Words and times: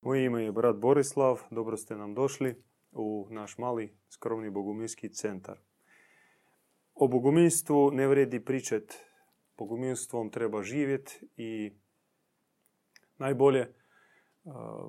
Moje 0.00 0.24
ime 0.24 0.44
je 0.44 0.52
brat 0.52 0.76
Borislav, 0.76 1.40
dobro 1.50 1.76
ste 1.76 1.96
nam 1.96 2.14
došli 2.14 2.62
u 2.92 3.26
naš 3.30 3.58
mali 3.58 3.98
skromni 4.08 4.50
bogumilski 4.50 5.12
centar. 5.12 5.58
O 6.94 7.08
bogumilstvu 7.08 7.90
ne 7.90 8.06
vredi 8.08 8.44
pričat, 8.44 8.94
bogumilstvom 9.56 10.30
treba 10.30 10.62
živjeti 10.62 11.28
i 11.36 11.72
najbolje 13.18 13.74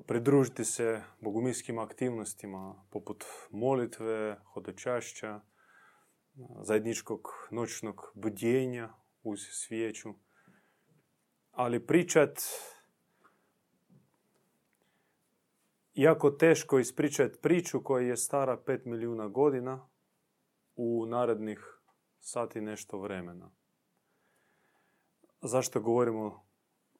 pridružiti 0.06 0.64
se 0.64 1.02
bogumilskim 1.20 1.78
aktivnostima 1.78 2.86
poput 2.90 3.24
molitve, 3.50 4.36
hodočašća, 4.52 5.40
zajedničkog 6.62 7.28
noćnog 7.50 8.12
budjenja 8.14 8.92
uz 9.22 9.40
svijeću. 9.40 10.14
Ali 11.50 11.86
pričat 11.86 12.38
jako 16.02 16.30
teško 16.30 16.78
ispričati 16.78 17.38
priču 17.42 17.82
koja 17.82 18.06
je 18.06 18.16
stara 18.16 18.58
5 18.66 18.86
milijuna 18.86 19.28
godina 19.28 19.88
u 20.76 21.06
narednih 21.06 21.80
sati 22.20 22.60
nešto 22.60 22.98
vremena. 22.98 23.50
Zašto 25.40 25.80
govorimo 25.80 26.46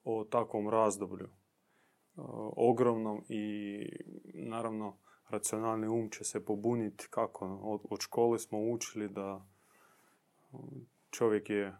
o 0.05 0.25
takvom 0.25 0.69
razdoblju? 0.69 1.29
Ogromnom 2.57 3.25
i 3.29 3.79
naravno 4.35 4.99
racionalni 5.29 5.89
um 5.89 6.11
će 6.11 6.25
se 6.25 6.45
pobuniti 6.45 7.07
kako 7.11 7.61
od, 7.91 8.01
škole 8.01 8.39
smo 8.39 8.59
učili 8.71 9.09
da 9.09 9.47
čovjek 11.11 11.51
je 11.51 11.77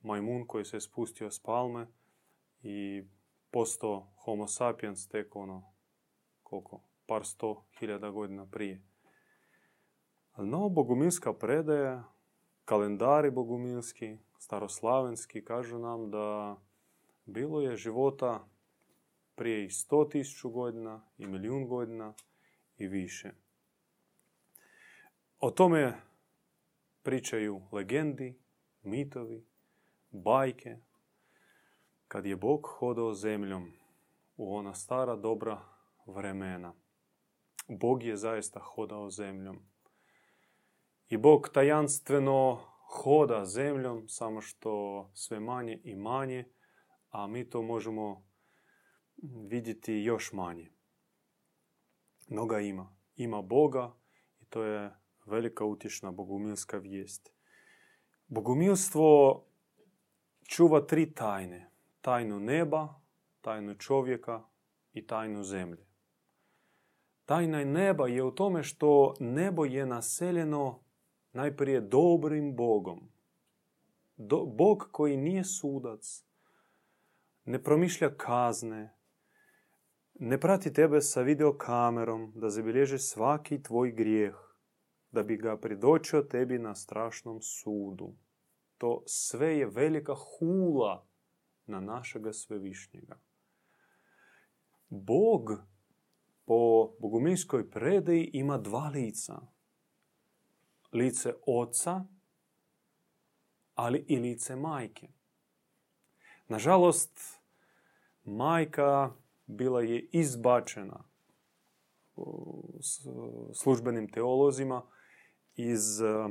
majmun 0.00 0.46
koji 0.46 0.64
se 0.64 0.80
spustio 0.80 1.30
s 1.30 1.42
palme 1.42 1.86
i 2.62 3.04
posto 3.50 4.12
homo 4.24 4.46
sapiens 4.46 5.08
tek 5.08 5.36
ono 5.36 5.73
koliko, 6.54 6.80
par 7.06 7.26
sto 7.26 7.64
hiljada 7.78 8.10
godina 8.10 8.46
prije. 8.46 8.82
No, 10.36 10.68
bogumilska 10.68 11.32
predaja, 11.32 12.04
kalendari 12.64 13.30
bogumilski, 13.30 14.18
staroslavenski, 14.38 15.44
kažu 15.44 15.78
nam 15.78 16.10
da 16.10 16.56
bilo 17.24 17.60
je 17.60 17.76
života 17.76 18.48
prije 19.34 19.64
i 19.64 19.70
sto 19.70 20.04
tisuću 20.04 20.50
godina, 20.50 21.02
i 21.18 21.26
milijun 21.26 21.66
godina, 21.66 22.14
i 22.78 22.86
više. 22.86 23.30
O 25.40 25.50
tome 25.50 26.00
pričaju 27.02 27.62
legendi, 27.72 28.38
mitovi, 28.82 29.46
bajke, 30.10 30.76
kad 32.08 32.26
je 32.26 32.36
Bog 32.36 32.66
hodao 32.66 33.14
zemljom 33.14 33.72
u 34.36 34.56
ona 34.56 34.74
stara 34.74 35.16
dobra 35.16 35.73
vremena. 36.06 36.74
Bog 37.68 38.02
je 38.02 38.16
zaista 38.16 38.60
hodao 38.60 39.10
zemljom. 39.10 39.68
I 41.08 41.16
Bog 41.16 41.48
tajanstveno 41.48 42.60
hoda 42.94 43.44
zemljom, 43.44 44.08
samo 44.08 44.40
što 44.40 45.10
sve 45.14 45.40
manje 45.40 45.80
i 45.84 45.96
manje, 45.96 46.44
a 47.08 47.26
mi 47.26 47.50
to 47.50 47.62
možemo 47.62 48.26
vidjeti 49.48 49.94
još 49.94 50.32
manje. 50.32 50.72
Mnoga 52.28 52.60
ima. 52.60 52.96
Ima 53.16 53.42
Boga 53.42 53.94
i 54.40 54.44
to 54.44 54.62
je 54.62 54.96
velika 55.26 55.64
utješna 55.64 56.10
bogumilska 56.10 56.78
vijest. 56.78 57.32
Bogumilstvo 58.26 59.44
čuva 60.48 60.80
tri 60.80 61.14
tajne. 61.14 61.70
Tajnu 62.00 62.40
neba, 62.40 63.00
tajnu 63.40 63.74
čovjeka 63.74 64.44
i 64.92 65.06
tajnu 65.06 65.42
zemlje. 65.42 65.93
Tajna 67.24 67.64
neba 67.64 68.08
je 68.08 68.22
u 68.22 68.30
tome 68.30 68.62
što 68.62 69.14
nebo 69.20 69.64
je 69.64 69.86
naseljeno 69.86 70.80
najprije 71.32 71.80
dobrim 71.80 72.56
Bogom. 72.56 73.08
Bog 74.56 74.88
koji 74.92 75.16
nije 75.16 75.44
sudac, 75.44 76.24
ne 77.44 77.62
promišlja 77.62 78.14
kazne, 78.16 78.94
ne 80.14 80.40
prati 80.40 80.72
tebe 80.72 81.00
sa 81.00 81.22
videokamerom 81.22 82.32
da 82.34 82.50
zabilježi 82.50 82.98
svaki 82.98 83.62
tvoj 83.62 83.92
grijeh, 83.92 84.34
da 85.10 85.22
bi 85.22 85.36
ga 85.36 85.56
pridočio 85.56 86.22
tebi 86.22 86.58
na 86.58 86.74
strašnom 86.74 87.40
sudu. 87.42 88.14
To 88.78 89.02
sve 89.06 89.58
je 89.58 89.66
velika 89.66 90.14
hula 90.14 91.06
na 91.66 91.80
našega 91.80 92.32
svevišnjega. 92.32 93.18
Bog 94.88 95.50
po 96.44 96.90
bogumilskoj 96.98 97.70
predaji 97.70 98.30
ima 98.32 98.58
dva 98.58 98.88
lica. 98.88 99.40
Lice 100.92 101.34
oca, 101.46 102.04
ali 103.74 104.04
i 104.08 104.16
lice 104.16 104.56
majke. 104.56 105.08
Nažalost, 106.48 107.40
majka 108.24 109.12
bila 109.46 109.82
je 109.82 110.08
izbačena 110.12 111.04
službenim 113.54 114.08
teolozima 114.08 114.82
iz 115.56 116.00
e, 116.00 116.28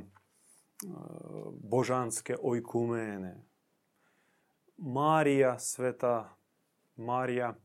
božanske 1.59 2.35
ojkumene. 2.43 3.43
Marija, 4.77 5.59
sveta 5.59 6.37
Marija, 6.95 7.55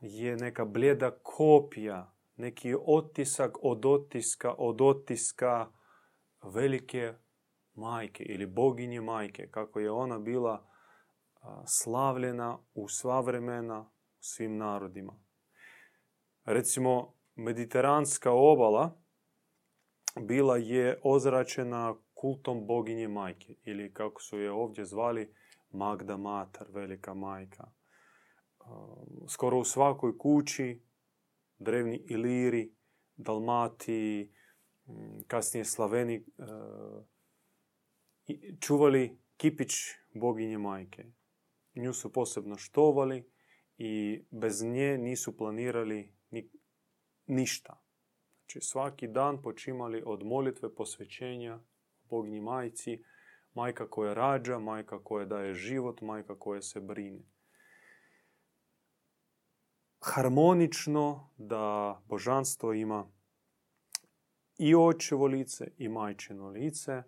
je 0.00 0.36
neka 0.36 0.64
bljeda 0.64 1.10
kopija, 1.22 2.14
neki 2.36 2.74
otisak 2.86 3.58
od 3.62 3.86
otiska, 3.86 4.54
od 4.58 4.80
otiska 4.80 5.72
velike 6.42 7.14
majke 7.74 8.24
ili 8.24 8.46
boginje 8.46 9.00
majke, 9.00 9.48
kako 9.50 9.80
je 9.80 9.90
ona 9.90 10.18
bila 10.18 10.66
slavljena 11.66 12.58
u 12.74 12.88
sva 12.88 13.20
vremena 13.20 13.90
svim 14.20 14.56
narodima. 14.56 15.20
Recimo, 16.44 17.14
mediteranska 17.34 18.32
obala 18.32 18.98
bila 20.20 20.56
je 20.56 21.00
ozračena 21.02 21.94
kultom 22.14 22.66
boginje 22.66 23.08
majke 23.08 23.54
ili 23.64 23.94
kako 23.94 24.22
su 24.22 24.38
je 24.38 24.52
ovdje 24.52 24.84
zvali 24.84 25.34
Magda 25.70 26.16
Mater, 26.16 26.66
velika 26.70 27.14
majka 27.14 27.77
skoro 29.28 29.58
u 29.58 29.64
svakoj 29.64 30.18
kući, 30.18 30.82
drevni 31.58 31.96
Iliri, 31.96 32.74
Dalmati, 33.16 34.32
kasnije 35.26 35.64
Slaveni, 35.64 36.24
čuvali 38.60 39.18
kipić 39.36 39.72
boginje 40.14 40.58
majke. 40.58 41.04
Nju 41.74 41.92
su 41.92 42.12
posebno 42.12 42.56
štovali 42.56 43.30
i 43.76 44.22
bez 44.30 44.62
nje 44.62 44.98
nisu 44.98 45.36
planirali 45.36 46.14
ništa. 47.26 47.82
Znači 48.38 48.60
svaki 48.60 49.08
dan 49.08 49.42
počimali 49.42 50.02
od 50.06 50.26
molitve 50.26 50.74
posvećenja 50.74 51.60
boginji 52.10 52.40
majci, 52.40 53.04
majka 53.54 53.90
koja 53.90 54.14
rađa, 54.14 54.58
majka 54.58 55.04
koja 55.04 55.26
daje 55.26 55.54
život, 55.54 56.00
majka 56.00 56.38
koja 56.38 56.62
se 56.62 56.80
brine 56.80 57.37
harmonično 60.14 61.30
da 61.36 62.00
božanstvo 62.06 62.72
ima 62.72 63.10
i 64.58 64.74
očevo 64.74 65.26
lice 65.26 65.72
i 65.76 65.88
majčino 65.88 66.48
lice 66.48 67.02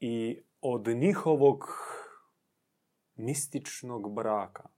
i 0.00 0.40
od 0.60 0.86
njihovog 0.88 1.64
mističnog 3.14 4.14
braka 4.14 4.68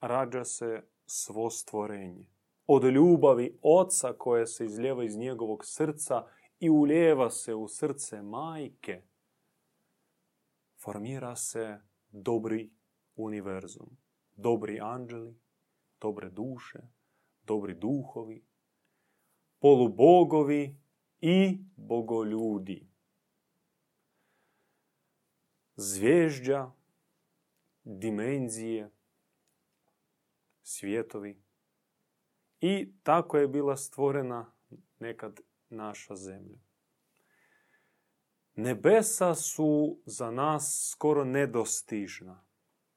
rađa 0.00 0.44
se 0.44 0.82
svo 1.06 1.50
stvorenje. 1.50 2.26
Od 2.66 2.84
ljubavi 2.84 3.58
oca 3.62 4.12
koja 4.18 4.46
se 4.46 4.64
izljeva 4.64 5.04
iz 5.04 5.16
njegovog 5.16 5.64
srca 5.64 6.26
i 6.60 6.70
uljeva 6.70 7.30
se 7.30 7.54
u 7.54 7.68
srce 7.68 8.22
majke, 8.22 9.02
formira 10.82 11.36
se 11.36 11.80
dobri 12.10 12.70
univerzum, 13.16 13.96
dobri 14.36 14.80
anđeli, 14.80 15.40
dobre 16.00 16.30
duše, 16.30 16.78
dobri 17.48 17.74
duhovi, 17.74 18.44
polubogovi 19.58 20.76
i 21.20 21.58
bogoljudi. 21.76 22.88
Zvježđa, 25.76 26.70
dimenzije, 27.84 28.90
svijetovi. 30.62 31.42
I 32.60 32.92
tako 33.02 33.38
je 33.38 33.48
bila 33.48 33.76
stvorena 33.76 34.52
nekad 34.98 35.40
naša 35.68 36.16
zemlja. 36.16 36.58
Nebesa 38.54 39.34
su 39.34 40.00
za 40.06 40.30
nas 40.30 40.90
skoro 40.92 41.24
nedostižna. 41.24 42.44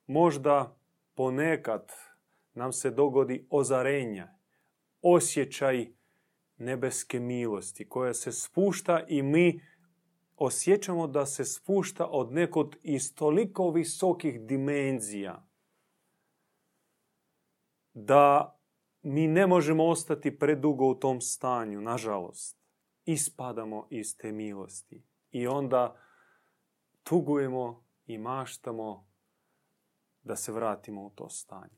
Možda 0.07 0.77
ponekad 1.15 1.91
nam 2.53 2.73
se 2.73 2.89
dogodi 2.89 3.47
ozarenja 3.49 4.40
osjećaj 5.01 5.87
nebeske 6.57 7.19
milosti 7.19 7.89
koja 7.89 8.13
se 8.13 8.31
spušta 8.31 9.05
i 9.07 9.21
mi 9.21 9.61
osjećamo 10.35 11.07
da 11.07 11.25
se 11.25 11.45
spušta 11.45 12.05
od 12.05 12.31
nekog 12.31 12.75
iz 12.83 13.15
toliko 13.15 13.71
visokih 13.71 14.41
dimenzija 14.41 15.47
da 17.93 18.57
mi 19.01 19.27
ne 19.27 19.47
možemo 19.47 19.87
ostati 19.87 20.39
predugo 20.39 20.85
u 20.85 20.95
tom 20.95 21.21
stanju, 21.21 21.81
nažalost. 21.81 22.57
Ispadamo 23.05 23.87
iz 23.89 24.17
te 24.17 24.31
milosti. 24.31 25.03
I 25.31 25.47
onda 25.47 25.95
tugujemo 27.03 27.85
i 28.05 28.17
maštamo 28.17 29.07
da 30.23 30.35
se 30.35 30.51
vratimo 30.51 31.05
u 31.05 31.09
to 31.09 31.29
stanje. 31.29 31.77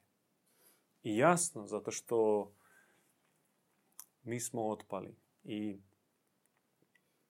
I 1.03 1.17
jasno, 1.17 1.67
zato 1.67 1.91
što 1.91 2.51
mi 4.23 4.39
smo 4.39 4.67
otpali 4.67 5.15
i 5.43 5.79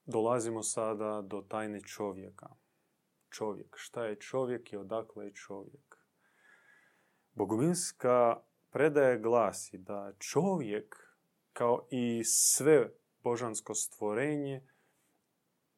dolazimo 0.06 0.63
sada 0.63 1.22
do 1.22 1.42
tajne 1.42 1.81
čovjeka. 1.81 2.50
Čovjek. 3.30 3.75
Šta 3.78 4.06
je 4.06 4.19
čovjek 4.19 4.74
i 4.74 4.78
odakle 4.78 5.25
je 5.25 5.34
čovjek? 5.34 5.98
Bogumilska 7.34 8.44
predaje 8.69 9.19
glasi 9.19 9.78
da 9.78 10.13
čovjek, 10.19 10.95
kao 11.54 11.88
i 11.92 12.24
sve 12.24 12.90
božansko 13.24 13.74
stvorenje, 13.74 14.68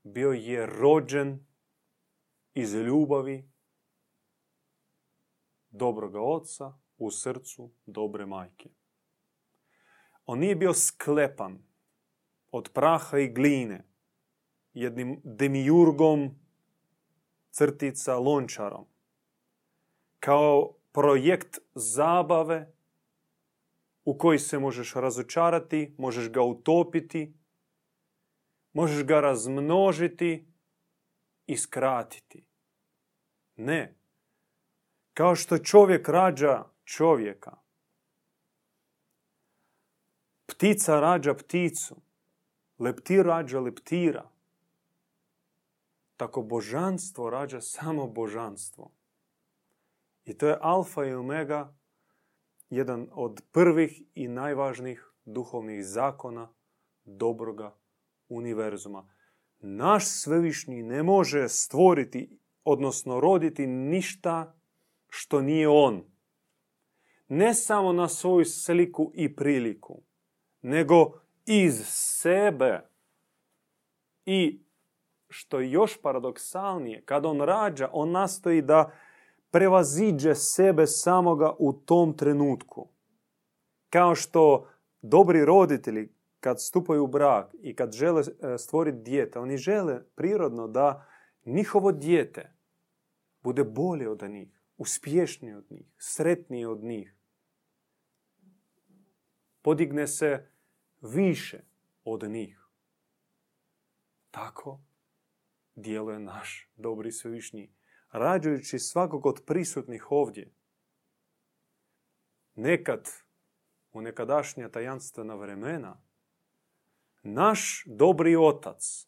bio 0.03 0.31
je 0.31 0.65
rođen 0.65 1.45
iz 2.53 2.73
ljubavi 2.73 3.49
dobroga 5.69 6.21
oca 6.21 6.73
u 6.97 7.11
srcu 7.11 7.71
dobre 7.85 8.25
majke. 8.25 8.69
On 10.25 10.39
nije 10.39 10.55
bio 10.55 10.73
sklepan 10.73 11.59
od 12.51 12.69
praha 12.73 13.17
i 13.19 13.27
gline, 13.27 13.83
jednim 14.73 15.21
demijurgom 15.23 16.39
crtica 17.51 18.17
lončarom, 18.17 18.85
kao 20.19 20.73
projekt 20.91 21.59
zabave 21.75 22.73
u 24.05 24.17
koji 24.17 24.39
se 24.39 24.59
možeš 24.59 24.93
razočarati, 24.93 25.95
možeš 25.97 26.29
ga 26.31 26.41
utopiti, 26.41 27.33
možeš 28.73 29.03
ga 29.03 29.19
razmnožiti 29.19 30.47
i 31.47 31.57
skratiti. 31.57 32.45
Ne. 33.55 33.95
Kao 35.13 35.35
što 35.35 35.57
čovjek 35.57 36.09
rađa 36.09 36.63
čovjeka. 36.83 37.64
Ptica 40.45 40.99
rađa 40.99 41.33
pticu. 41.33 41.95
Leptir 42.79 43.25
rađa 43.25 43.59
leptira. 43.59 44.29
Tako 46.17 46.41
božanstvo 46.41 47.29
rađa 47.29 47.61
samo 47.61 48.07
božanstvo. 48.07 48.91
I 50.25 50.37
to 50.37 50.47
je 50.47 50.57
alfa 50.61 51.05
i 51.05 51.13
omega, 51.13 51.75
jedan 52.69 53.07
od 53.11 53.41
prvih 53.51 54.03
i 54.15 54.27
najvažnijih 54.27 55.11
duhovnih 55.25 55.85
zakona 55.85 56.53
dobroga 57.05 57.75
univerzuma. 58.29 59.09
Naš 59.59 60.05
svevišnji 60.07 60.83
ne 60.83 61.03
može 61.03 61.49
stvoriti, 61.49 62.39
odnosno 62.63 63.19
roditi 63.19 63.67
ništa 63.67 64.55
što 65.09 65.41
nije 65.41 65.67
on. 65.69 66.03
Ne 67.27 67.53
samo 67.53 67.93
na 67.93 68.07
svoju 68.07 68.45
sliku 68.45 69.11
i 69.13 69.35
priliku, 69.35 70.01
nego 70.65 71.11
iz 71.45 71.81
sebe. 71.87 72.89
I 74.25 74.59
što 75.29 75.59
je 75.59 75.71
još 75.71 76.01
paradoksalnije, 76.01 77.01
kad 77.05 77.25
on 77.25 77.41
rađa, 77.41 77.89
on 77.93 78.11
nastoji 78.11 78.61
da 78.61 78.91
prevaziđe 79.51 80.35
sebe 80.35 80.87
samoga 80.87 81.53
u 81.59 81.73
tom 81.73 82.17
trenutku. 82.17 82.87
Kao 83.89 84.15
što 84.15 84.67
dobri 85.01 85.45
roditelji 85.45 86.09
kad 86.39 86.61
stupaju 86.61 87.03
u 87.03 87.07
brak 87.07 87.55
i 87.61 87.75
kad 87.75 87.91
žele 87.91 88.21
e, 88.21 88.57
stvoriti 88.57 88.97
dijete, 88.97 89.39
oni 89.39 89.57
žele 89.57 90.03
prirodno 90.15 90.67
da 90.67 91.05
njihovo 91.45 91.91
dijete 91.91 92.55
bude 93.41 93.63
bolje 93.63 94.09
od 94.09 94.21
njih, 94.29 94.61
uspješnije 94.77 95.57
od 95.57 95.65
njih, 95.69 95.85
sretnije 95.97 96.67
od 96.67 96.83
njih. 96.83 97.15
Podigne 99.61 100.07
se 100.07 100.54
više 101.13 101.63
od 102.03 102.23
njih. 102.23 102.67
Tako 104.31 104.79
djeluje 105.75 106.19
naš 106.19 106.69
dobri 106.75 107.11
svevišnji 107.11 107.73
rađajući 108.11 108.79
svakog 108.79 109.25
od 109.25 109.43
prisutnih 109.45 110.11
ovdje. 110.11 110.53
Nekad, 112.55 113.09
u 113.91 114.01
nekadašnja 114.01 114.69
tajanstvena 114.69 115.35
vremena, 115.35 116.01
naš 117.23 117.83
dobri 117.85 118.35
otac 118.35 119.07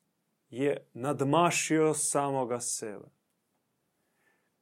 je 0.50 0.90
nadmašio 0.94 1.94
samoga 1.94 2.60
sebe. 2.60 3.06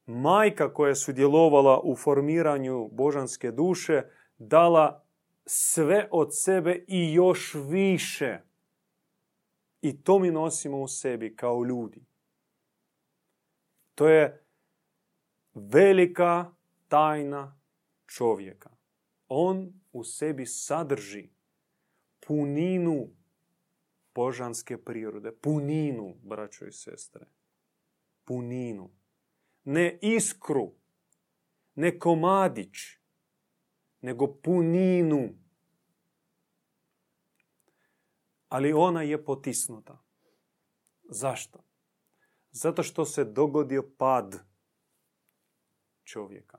Majka 0.06 0.74
koja 0.74 0.88
je 0.88 0.94
sudjelovala 0.94 1.80
u 1.84 1.96
formiranju 1.96 2.88
božanske 2.92 3.50
duše 3.50 4.02
dala 4.38 5.05
sve 5.46 6.08
od 6.10 6.28
sebe 6.32 6.84
i 6.88 7.12
još 7.12 7.54
više. 7.68 8.40
I 9.80 10.02
to 10.02 10.18
mi 10.18 10.30
nosimo 10.30 10.80
u 10.80 10.88
sebi 10.88 11.36
kao 11.36 11.64
ljudi. 11.64 12.04
To 13.94 14.08
je 14.08 14.46
velika 15.54 16.54
tajna 16.88 17.60
čovjeka. 18.06 18.70
On 19.28 19.72
u 19.92 20.04
sebi 20.04 20.46
sadrži 20.46 21.30
puninu 22.20 23.08
božanske 24.14 24.84
prirode. 24.84 25.32
Puninu, 25.32 26.14
braćo 26.22 26.66
i 26.66 26.72
sestre. 26.72 27.26
Puninu. 28.24 28.90
Ne 29.64 29.98
iskru, 30.02 30.74
ne 31.74 31.98
komadić, 31.98 32.95
nego 34.00 34.40
puninu. 34.42 35.28
Ali 38.48 38.72
ona 38.72 39.02
je 39.02 39.24
potisnuta. 39.24 39.98
Zašto? 41.02 41.64
Zato 42.50 42.82
što 42.82 43.04
se 43.04 43.24
dogodio 43.24 43.90
pad 43.98 44.38
čovjeka. 46.04 46.58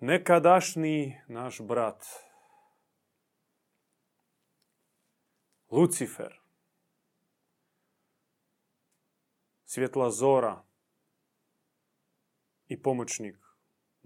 Nekadašnji 0.00 1.20
naš 1.28 1.60
brat, 1.60 2.04
Lucifer, 5.70 6.40
svjetla 9.64 10.10
zora 10.10 10.64
i 12.68 12.82
pomoćnik 12.82 13.47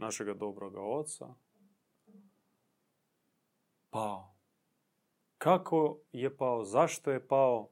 našega 0.02 0.35
dobroga 0.35 0.80
oca, 0.80 1.35
pao. 3.90 4.35
Kako 5.38 5.99
je 6.12 6.37
pao? 6.37 6.64
Zašto 6.64 7.11
je 7.11 7.28
pao? 7.28 7.68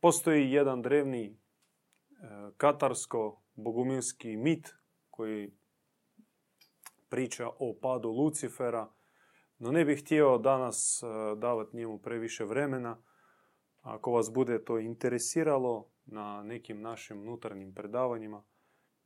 Postoji 0.00 0.52
jedan 0.52 0.82
drevni 0.82 1.24
e, 1.26 1.36
katarsko-bogumilski 2.56 4.36
mit 4.36 4.74
koji 5.10 5.52
priča 7.08 7.48
o 7.48 7.74
padu 7.82 8.08
Lucifera, 8.08 8.88
no 9.58 9.72
ne 9.72 9.84
bih 9.84 10.00
htio 10.00 10.38
danas 10.38 11.02
e, 11.02 11.06
davati 11.36 11.76
njemu 11.76 11.98
previše 11.98 12.44
vremena. 12.44 13.02
Ako 13.80 14.12
vas 14.12 14.30
bude 14.32 14.64
to 14.64 14.78
interesiralo 14.78 15.88
na 16.06 16.42
nekim 16.42 16.80
našim 16.80 17.20
unutarnjim 17.20 17.74
predavanjima, 17.74 18.42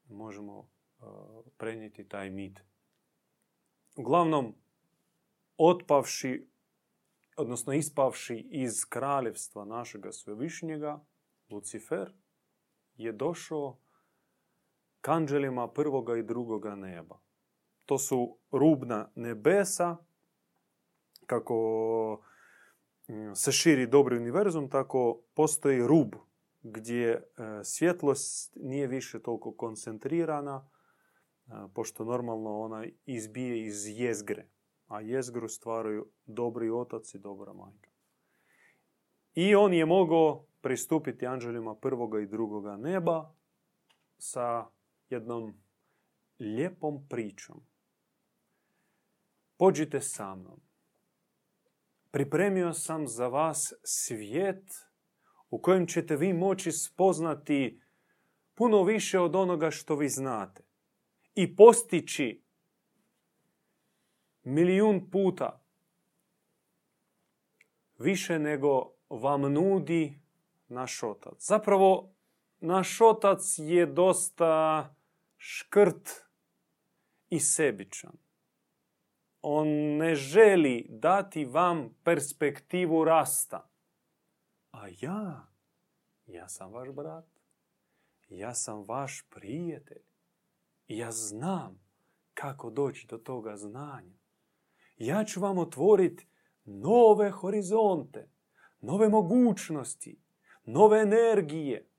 možemo 0.09 0.74
prenijeti 1.57 2.09
taj 2.09 2.31
mit. 2.31 2.61
Uglavnom, 3.97 4.55
otpavši 5.57 6.47
odnosno 7.37 7.73
ispavši 7.73 8.47
iz 8.51 8.85
kraljevstva 8.85 9.65
našega 9.65 10.13
svevišnjega, 10.13 11.05
Lucifer, 11.51 12.13
je 12.97 13.13
došao 13.13 13.79
k 15.01 15.09
anđelima 15.09 15.69
prvoga 15.69 16.17
i 16.17 16.23
drugoga 16.23 16.75
neba. 16.75 17.21
To 17.87 17.99
su 17.99 18.39
rubna 18.51 19.11
nebesa, 19.15 19.97
kako 21.27 22.23
mm, 23.09 23.35
se 23.35 23.53
širi 23.53 23.87
dobri 23.87 24.17
univerzum, 24.17 24.71
tako 24.71 25.21
postoji 25.35 25.87
rub 25.87 26.15
gdje 26.63 27.11
e, 27.11 27.23
svjetlost 27.65 28.57
nije 28.57 28.87
više 28.87 29.23
toliko 29.23 29.53
koncentrirana 29.53 30.69
pošto 31.75 32.05
normalno 32.05 32.61
ona 32.61 32.85
izbije 33.07 33.67
iz 33.67 34.01
jezgre, 34.01 34.49
a 34.87 35.01
jezgru 35.01 35.49
stvaraju 35.49 36.07
dobri 36.27 36.71
otac 36.71 37.15
i 37.15 37.19
dobra 37.19 37.53
majka. 37.53 37.91
I 39.35 39.55
on 39.55 39.75
je 39.75 39.87
mogao 39.87 40.47
pristupiti 40.61 41.27
anđelima 41.27 41.75
prvoga 41.75 42.21
i 42.21 42.27
drugoga 42.27 42.77
neba 42.77 43.35
sa 44.19 44.67
jednom 45.11 45.55
lijepom 46.39 47.07
pričom. 47.09 47.67
Pođite 49.57 50.01
sa 50.01 50.35
mnom. 50.35 50.61
Pripremio 52.11 52.73
sam 52.73 53.09
za 53.09 53.29
vas 53.29 53.73
svijet 53.83 54.65
u 55.51 55.59
kojem 55.59 55.87
ćete 55.87 56.17
vi 56.17 56.33
moći 56.33 56.73
spoznati 56.73 57.81
puno 58.55 58.83
više 58.83 59.21
od 59.21 59.37
onoga 59.37 59.71
što 59.71 59.97
vi 59.97 60.09
znate 60.09 60.65
i 61.35 61.57
postići 61.57 62.45
milijun 64.43 65.11
puta 65.11 65.65
više 67.99 68.39
nego 68.39 68.91
vam 69.09 69.53
nudi 69.53 70.21
naš 70.69 71.03
otac. 71.03 71.47
Zapravo, 71.47 72.15
naš 72.61 73.01
otac 73.01 73.55
je 73.59 73.87
dosta 73.87 74.95
škrt 75.37 76.11
i 77.31 77.41
sebičan. 77.41 78.17
On 79.43 79.69
ne 79.97 80.15
želi 80.15 80.87
dati 80.89 81.45
vam 81.45 81.97
perspektivu 82.05 83.05
rasta. 83.05 83.71
A 84.71 84.89
ja, 85.01 85.47
ja 86.27 86.49
sam 86.49 86.73
vaš 86.73 86.89
brat. 86.89 87.25
Ja 88.29 88.55
sam 88.55 88.85
vaš 88.89 89.27
prijatelj. 89.31 90.14
Ja 90.89 91.13
znam 91.13 91.85
kako 92.35 92.71
doći 92.71 93.07
do 93.07 93.19
toga 93.19 93.57
znanja. 93.57 94.19
Ja 94.97 95.25
ću 95.25 95.41
vam 95.41 95.59
otvoriti 95.59 96.27
nove 96.65 97.31
horizonte, 97.31 98.31
nove 98.81 99.09
mogućnosti, 99.09 100.21
nove 100.65 101.01
energije. 101.01 101.91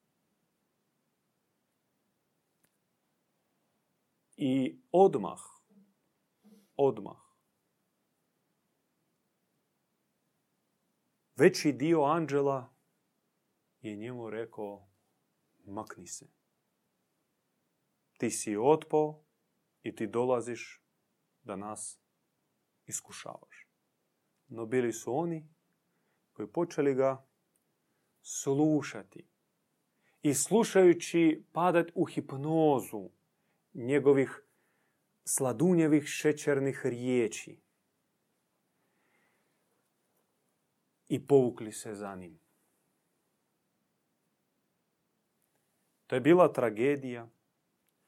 I 4.37 4.79
odmah, 4.91 5.39
odmah, 6.75 7.17
veći 11.35 11.71
dio 11.71 12.03
anđela 12.03 12.75
je 13.81 13.95
njemu 13.95 14.29
rekao 14.29 14.87
makni 15.65 16.07
se. 16.07 16.44
Ti 18.17 18.31
si 18.31 18.57
otpo 18.57 19.23
i 19.81 19.95
ti 19.95 20.07
dolaziš 20.07 20.81
da 21.43 21.55
nas 21.55 21.99
iskušavaš. 22.85 23.67
No 24.47 24.65
bili 24.65 24.93
su 24.93 25.17
oni 25.17 25.49
koji 26.33 26.47
počeli 26.47 26.95
ga 26.95 27.27
slušati. 28.21 29.27
I 30.21 30.33
slušajući 30.33 31.45
padat 31.53 31.91
u 31.95 32.05
hipnozu 32.05 33.09
njegovih 33.73 34.41
sladunjevih 35.23 36.03
šećernih 36.03 36.85
riječi. 36.85 37.59
I 41.07 41.27
povukli 41.27 41.71
se 41.71 41.95
za 41.95 42.15
njim. 42.15 42.39
To 46.07 46.15
je 46.15 46.21
bila 46.21 46.53
tragedija 46.53 47.29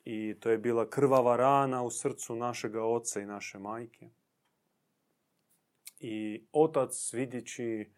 i 0.09 0.39
to 0.39 0.49
je 0.49 0.57
bila 0.57 0.89
krvava 0.89 1.35
rana 1.35 1.83
u 1.83 1.91
srcu 1.91 2.35
našega 2.35 2.83
oca 2.83 3.19
i 3.19 3.25
naše 3.25 3.59
majke. 3.59 4.09
I 5.99 6.45
otac 6.51 7.13
vidjeći 7.13 7.91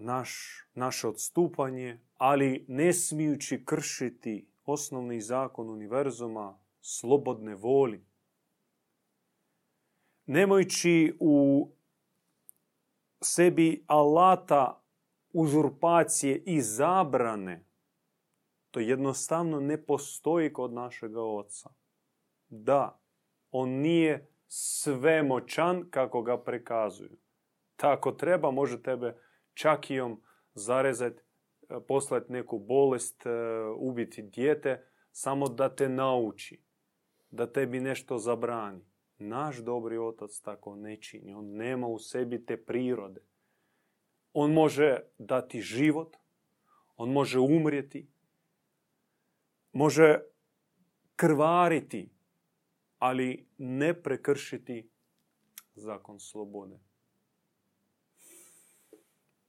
naš, 0.00 0.62
naše 0.74 1.08
odstupanje, 1.08 2.00
ali 2.16 2.64
ne 2.68 2.92
smijući 2.92 3.64
kršiti 3.64 4.48
osnovni 4.64 5.20
zakon 5.20 5.70
univerzuma 5.70 6.58
slobodne 6.80 7.54
voli. 7.54 8.04
Nemajući 10.26 11.16
u 11.20 11.68
sebi 13.20 13.84
alata 13.86 14.82
uzurpacije 15.32 16.42
i 16.46 16.60
zabrane, 16.60 17.67
to 18.70 18.80
jednostavno 18.80 19.60
ne 19.60 19.84
postoji 19.84 20.52
kod 20.52 20.72
našega 20.72 21.22
oca. 21.22 21.70
Da, 22.48 23.00
on 23.50 23.70
nije 23.70 24.30
svemoćan 24.46 25.90
kako 25.90 26.22
ga 26.22 26.42
prikazuju. 26.42 27.16
Tako 27.76 28.12
treba, 28.12 28.50
može 28.50 28.82
tebe 28.82 29.16
čakijom 29.54 30.22
zarezati, 30.54 31.22
e, 31.68 31.80
poslati 31.88 32.32
neku 32.32 32.58
bolest, 32.58 33.26
e, 33.26 33.30
ubiti 33.76 34.22
dijete, 34.22 34.86
samo 35.10 35.48
da 35.48 35.74
te 35.74 35.88
nauči, 35.88 36.62
da 37.30 37.52
tebi 37.52 37.80
nešto 37.80 38.18
zabrani. 38.18 38.84
Naš 39.18 39.56
dobri 39.56 39.98
otac 39.98 40.40
tako 40.40 40.76
ne 40.76 40.96
čini. 41.00 41.34
On 41.34 41.46
nema 41.46 41.86
u 41.86 41.98
sebi 41.98 42.46
te 42.46 42.64
prirode. 42.64 43.20
On 44.32 44.52
može 44.52 44.98
dati 45.18 45.60
život, 45.60 46.16
on 46.96 47.12
može 47.12 47.38
umrijeti, 47.38 48.10
može 49.78 50.20
krvariti, 51.16 52.10
ali 52.98 53.48
ne 53.58 54.02
prekršiti 54.02 54.90
zakon 55.74 56.20
slobode. 56.20 56.78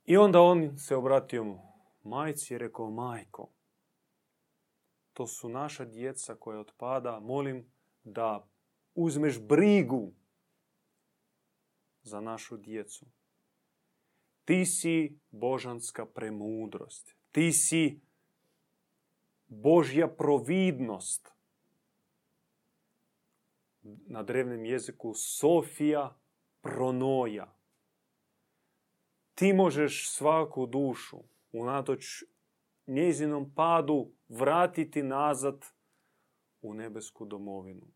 I 0.06 0.18
onda 0.18 0.42
on 0.42 0.78
se 0.78 0.96
obratio 0.96 1.44
mu 1.44 1.60
majci 2.04 2.54
i 2.54 2.58
rekao, 2.58 2.92
majko, 2.92 3.52
to 5.14 5.28
su 5.28 5.50
naša 5.50 5.86
djeca 5.86 6.36
koja 6.36 6.60
otpada, 6.60 7.20
molim 7.20 7.72
da 8.04 8.48
uzmeš 8.96 9.40
brigu 9.40 10.14
za 12.02 12.22
našu 12.22 12.58
djecu. 12.58 13.06
Ti 14.46 14.66
si 14.66 15.20
božanska 15.32 16.06
premudrost. 16.06 17.16
Ti 17.32 17.52
si 17.52 18.09
Božja 19.50 20.08
providnost. 20.08 21.34
Na 24.08 24.24
drevnem 24.24 24.66
jeziku 24.66 25.14
Sofija 25.14 26.20
pronoja. 26.62 27.56
Ti 29.36 29.54
možeš 29.54 30.10
svaku 30.10 30.66
dušu 30.66 31.18
unatoč 31.52 32.24
njezinom 32.88 33.54
padu 33.56 34.12
vratiti 34.28 35.04
nazad 35.04 35.66
u 36.62 36.74
nebesku 36.74 37.26
domovinu. 37.26 37.88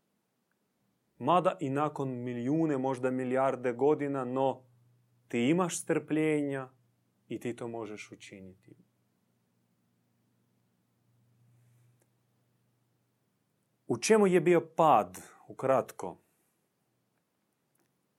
Mada 1.18 1.56
i 1.60 1.70
nakon 1.70 2.22
milijune, 2.22 2.78
možda 2.78 3.10
milijarde 3.10 3.72
godina, 3.72 4.24
no 4.24 4.62
ti 5.28 5.48
imaš 5.48 5.80
strpljenja 5.80 6.68
i 7.28 7.40
ti 7.40 7.56
to 7.56 7.68
možeš 7.68 8.12
učiniti. 8.12 8.83
U 13.86 13.98
čemu 13.98 14.26
je 14.26 14.40
bio 14.40 14.60
pad, 14.76 15.20
ukratko? 15.48 16.16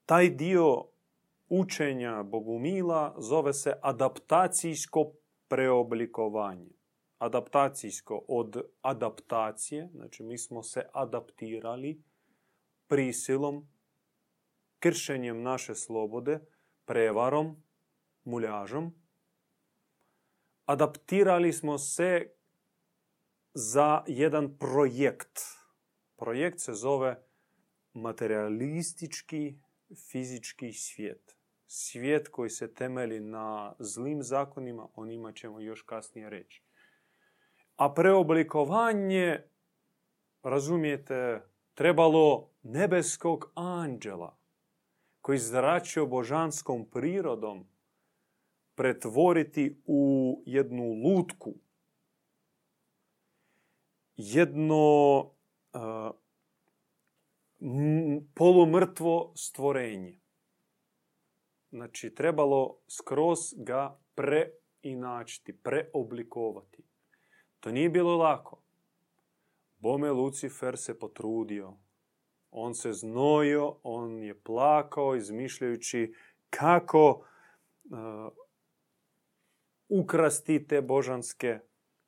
Taj 0.05 0.29
dio 0.29 0.85
učenja 1.49 2.23
Bogumila 2.23 3.15
zove 3.17 3.53
se 3.53 3.73
adaptacijsko 3.81 5.11
preoblikovanje. 5.47 6.69
Adaptacijsko 7.17 8.25
od 8.27 8.61
adaptacije, 8.81 9.89
znači 9.93 10.23
mi 10.23 10.37
smo 10.37 10.63
se 10.63 10.85
adaptirali 10.93 12.01
prisilom, 12.87 13.67
kršenjem 14.79 15.41
naše 15.41 15.75
slobode, 15.75 16.39
prevarom, 16.85 17.63
muljažom. 18.23 18.93
Adaptirali 20.65 21.53
smo 21.53 21.77
se 21.77 22.31
za 23.55 24.03
jedan 24.07 24.57
projekt. 24.57 25.39
Projekt 26.17 26.59
se 26.59 26.73
zove 26.73 27.23
materialistički 27.93 29.59
fizički 30.11 30.73
svijet. 30.73 31.37
Svijet 31.67 32.27
koji 32.27 32.49
se 32.49 32.73
temeli 32.73 33.19
na 33.19 33.75
zlim 33.79 34.23
zakonima, 34.23 34.87
o 34.95 35.05
njima 35.05 35.31
ćemo 35.31 35.59
još 35.59 35.81
kasnije 35.81 36.29
reći. 36.29 36.63
A 37.75 37.93
preoblikovanje, 37.93 39.43
razumijete, 40.43 41.41
trebalo 41.73 42.51
nebeskog 42.63 43.51
anđela 43.55 44.37
koji 45.21 45.37
zračio 45.37 46.05
božanskom 46.05 46.89
prirodom 46.89 47.67
pretvoriti 48.75 49.81
u 49.85 50.43
jednu 50.45 50.83
lutku, 50.83 51.53
jedno 54.17 55.31
polumrtvo 58.33 59.33
stvorenje. 59.35 60.19
Znači, 61.71 62.15
trebalo 62.15 62.77
skroz 62.87 63.39
ga 63.57 63.99
preinačiti, 64.15 65.53
preoblikovati. 65.53 66.83
To 67.59 67.71
nije 67.71 67.89
bilo 67.89 68.17
lako. 68.17 68.61
Bome 69.77 70.11
Lucifer 70.11 70.77
se 70.77 70.99
potrudio. 70.99 71.73
On 72.51 72.75
se 72.75 72.93
znojio, 72.93 73.75
on 73.83 74.23
je 74.23 74.39
plakao 74.39 75.15
izmišljajući 75.15 76.13
kako 76.49 77.09
uh, 77.09 78.33
ukrasti 79.89 80.67
te 80.67 80.81
božanske 80.81 81.59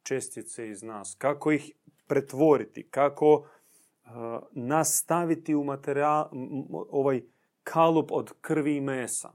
čestice 0.04 0.70
iz 0.70 0.84
nas, 0.84 1.16
kako 1.20 1.52
ih 1.52 1.72
pretvoriti, 2.08 2.88
kako 2.90 3.34
uh, 3.34 4.12
nastaviti 4.52 5.56
u 5.56 5.64
materijal, 5.64 6.30
ovaj 6.90 7.22
kalup 7.64 8.12
od 8.12 8.34
krvi 8.42 8.76
i 8.76 8.82
mesa 8.82 9.34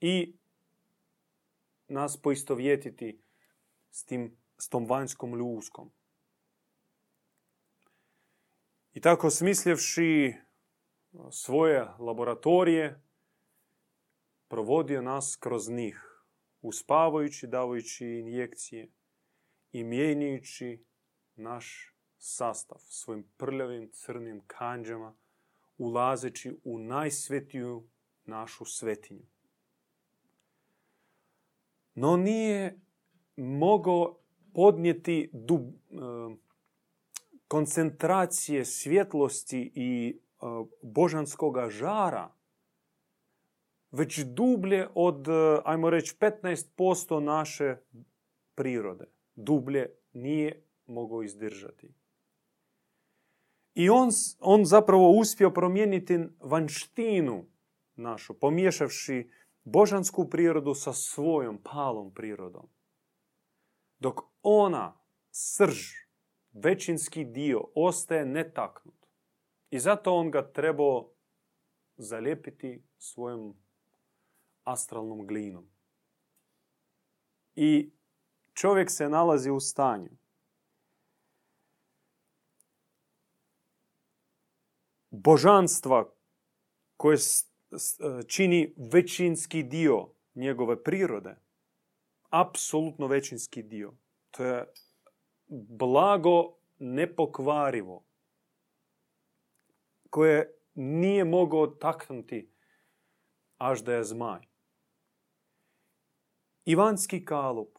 i 0.00 0.36
nas 1.88 2.16
poistovjetiti 2.16 3.20
s, 3.90 4.04
tim, 4.04 4.36
s 4.58 4.68
tom 4.68 4.86
vanjskom 4.86 5.34
ljuskom. 5.34 5.90
I 8.94 9.00
tako 9.00 9.30
smislivši 9.30 10.34
svoje 11.30 11.88
laboratorije, 11.98 13.02
provodio 14.48 15.02
nas 15.02 15.36
kroz 15.40 15.68
njih, 15.68 16.24
uspavajući, 16.62 17.46
davajući 17.46 18.06
injekcije 18.06 18.90
i 19.72 19.84
mijenjajući 19.84 20.84
naš 21.36 21.94
sastav 22.18 22.78
svojim 22.78 23.24
prljavim 23.36 23.90
crnim 23.92 24.42
kanđama, 24.46 25.14
ulazeći 25.78 26.56
u 26.64 26.78
najsvetiju 26.78 27.88
našu 28.24 28.64
svetinju. 28.64 29.26
No 31.94 32.16
nije 32.16 32.80
mogao 33.36 34.18
podnijeti 34.54 35.30
dub, 35.32 35.60
koncentracije 37.48 38.64
svjetlosti 38.64 39.72
i 39.74 40.18
božanskog 40.82 41.56
žara 41.70 42.32
već 43.90 44.18
dublje 44.18 44.88
od, 44.94 45.26
ajmo 45.64 45.90
reći, 45.90 46.16
15% 46.20 47.20
naše 47.20 47.76
prirode. 48.54 49.04
Dublje 49.34 49.96
nije 50.12 50.66
mogao 50.86 51.22
izdržati. 51.22 51.94
I 53.74 53.90
on, 53.90 54.08
on 54.40 54.64
zapravo 54.64 55.10
uspio 55.10 55.50
promijeniti 55.50 56.18
vanštinu 56.40 57.46
našu, 57.96 58.34
pomiješavši 58.34 59.30
božansku 59.64 60.28
prirodu 60.30 60.74
sa 60.74 60.92
svojom 60.92 61.62
palom 61.62 62.14
prirodom. 62.14 62.68
Dok 63.98 64.20
ona, 64.42 65.00
srž, 65.30 65.78
većinski 66.52 67.24
dio, 67.24 67.64
ostaje 67.74 68.26
netaknut. 68.26 69.06
I 69.70 69.78
zato 69.78 70.14
on 70.14 70.30
ga 70.30 70.52
trebao 70.52 71.12
zalijepiti 71.96 72.84
svojom 72.98 73.56
astralnom 74.64 75.26
glinom. 75.26 75.70
I 77.54 77.92
čovjek 78.54 78.90
se 78.90 79.08
nalazi 79.08 79.50
u 79.50 79.60
stanju 79.60 80.10
božanstva 85.12 86.10
koje 86.96 87.18
čini 88.26 88.74
većinski 88.92 89.62
dio 89.62 90.08
njegove 90.34 90.82
prirode. 90.82 91.36
Apsolutno 92.30 93.06
većinski 93.06 93.62
dio. 93.62 93.92
To 94.30 94.44
je 94.44 94.72
blago 95.48 96.56
nepokvarivo. 96.78 98.04
Koje 100.10 100.54
nije 100.74 101.24
mogao 101.24 101.66
taknuti 101.66 102.52
až 103.58 103.80
da 103.80 103.94
je 103.94 104.04
zmaj. 104.04 104.40
Ivanski 106.64 107.24
kalup 107.24 107.78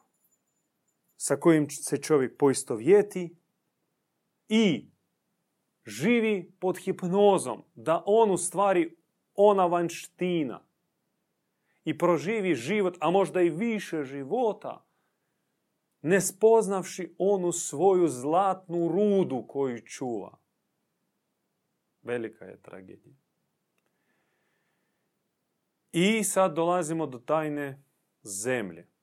sa 1.16 1.36
kojim 1.36 1.70
se 1.70 1.96
čovjek 1.96 2.38
poistovjeti 2.38 3.36
i 4.48 4.90
živi 5.86 6.56
pod 6.60 6.78
hipnozom, 6.78 7.64
da 7.74 8.02
on 8.06 8.30
u 8.30 8.36
stvari 8.36 8.96
ona 9.34 9.66
vanština 9.66 10.66
i 11.84 11.98
proživi 11.98 12.54
život, 12.54 12.96
a 13.00 13.10
možda 13.10 13.42
i 13.42 13.50
više 13.50 14.04
života, 14.04 14.86
ne 16.02 16.20
spoznavši 16.20 17.14
onu 17.18 17.52
svoju 17.52 18.08
zlatnu 18.08 18.88
rudu 18.88 19.44
koju 19.48 19.80
čuva. 19.80 20.38
Velika 22.02 22.44
je 22.44 22.62
tragedija. 22.62 23.16
I 25.92 26.24
sad 26.24 26.54
dolazimo 26.54 27.06
do 27.06 27.18
tajne 27.18 27.84
zemlje. 28.22 28.93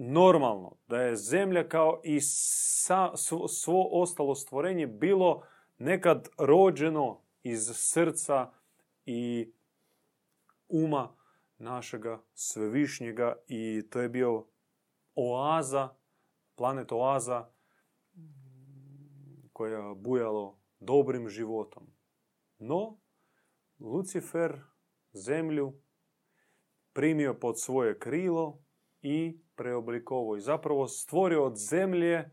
Normalno 0.00 0.76
da 0.88 1.00
je 1.00 1.16
zemlja 1.16 1.68
kao 1.68 2.00
i 2.04 2.20
sa, 2.20 3.16
svo 3.48 3.88
ostalo 3.90 4.34
stvorenje 4.34 4.86
bilo 4.86 5.42
nekad 5.78 6.28
rođeno 6.38 7.20
iz 7.42 7.70
srca 7.74 8.52
i 9.06 9.52
uma 10.68 11.16
našega 11.58 12.22
svevišnjega 12.34 13.36
i 13.46 13.82
to 13.90 14.00
je 14.00 14.08
bio 14.08 14.46
oaza, 15.14 15.88
planet 16.54 16.92
oaza 16.92 17.48
koja 19.52 19.94
bujalo 19.94 20.58
dobrim 20.80 21.28
životom. 21.28 21.86
No, 22.58 22.98
Lucifer 23.78 24.60
zemlju 25.12 25.80
primio 26.92 27.34
pod 27.34 27.60
svoje 27.60 27.98
krilo 27.98 28.62
i 29.02 29.40
preoblikovao 29.58 30.36
i 30.36 30.40
zapravo 30.40 30.88
stvorio 30.88 31.44
od 31.44 31.56
zemlje 31.56 32.30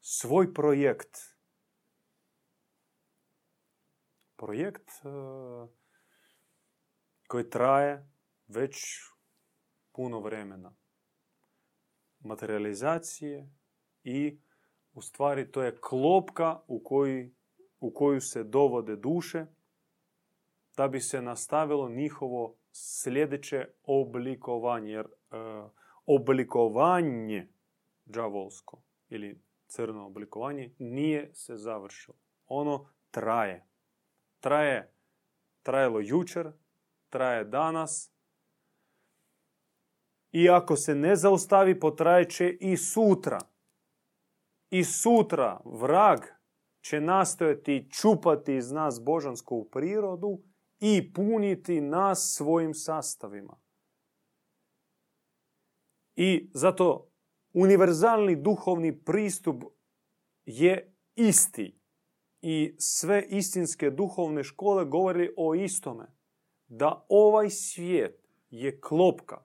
svoj 0.00 0.54
projekt. 0.54 1.16
Projekt 4.36 4.88
e, 4.88 5.08
koji 7.28 7.50
traje 7.50 8.10
već 8.48 8.76
puno 9.92 10.20
vremena. 10.20 10.74
Materializacije 12.20 13.50
i 14.04 14.40
u 14.92 15.02
stvari 15.02 15.52
to 15.52 15.62
je 15.62 15.78
klopka 15.80 16.60
u, 16.66 16.82
koji, 16.84 17.34
u 17.80 17.94
koju 17.94 18.20
se 18.20 18.44
dovode 18.44 18.96
duše 18.96 19.46
da 20.76 20.88
bi 20.88 21.00
se 21.00 21.22
nastavilo 21.22 21.88
njihovo 21.88 22.56
sljedeće 22.72 23.68
oblikovanje. 23.82 24.92
Jer 24.92 25.06
e, 25.06 25.36
oblikovanje 26.06 27.48
džavolsko 28.10 28.82
ili 29.08 29.42
crno 29.66 30.06
oblikovanje 30.06 30.74
nije 30.78 31.30
se 31.34 31.56
završilo. 31.56 32.16
Ono 32.46 32.88
traje. 33.10 33.66
Traje, 34.40 34.94
trajalo 35.62 36.00
jučer, 36.00 36.52
traje 37.08 37.44
danas. 37.44 38.12
I 40.32 40.50
ako 40.50 40.76
se 40.76 40.94
ne 40.94 41.16
zaustavi, 41.16 41.80
potrajeće 41.80 42.56
i 42.60 42.76
sutra. 42.76 43.38
I 44.70 44.84
sutra 44.84 45.60
vrag 45.64 46.20
će 46.80 47.00
nastojati 47.00 47.88
čupati 47.90 48.54
iz 48.54 48.72
nas 48.72 49.00
božansku 49.04 49.68
prirodu 49.72 50.42
i 50.80 51.12
puniti 51.12 51.80
nas 51.80 52.34
svojim 52.36 52.74
sastavima. 52.74 53.60
I 56.22 56.50
zato 56.54 57.10
univerzalni 57.52 58.36
duhovni 58.36 59.04
pristup 59.04 59.62
je 60.44 60.94
isti. 61.14 61.80
I 62.42 62.74
sve 62.78 63.26
istinske 63.28 63.90
duhovne 63.90 64.44
škole 64.44 64.84
govori 64.84 65.30
o 65.36 65.54
istome. 65.54 66.06
Da 66.66 67.06
ovaj 67.08 67.50
svijet 67.50 68.28
je 68.50 68.80
klopka. 68.80 69.44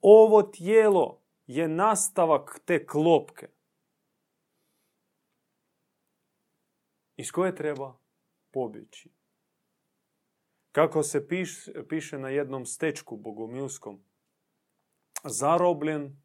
Ovo 0.00 0.42
tijelo 0.42 1.22
je 1.46 1.68
nastavak 1.68 2.60
te 2.64 2.86
klopke. 2.86 3.48
Iz 7.16 7.30
koje 7.30 7.54
treba 7.54 7.98
pobjeći. 8.50 9.10
Kako 10.72 11.02
se 11.02 11.28
piše 11.88 12.18
na 12.18 12.28
jednom 12.28 12.66
stečku 12.66 13.16
bogomilskom, 13.16 14.07
zarobljen 15.24 16.22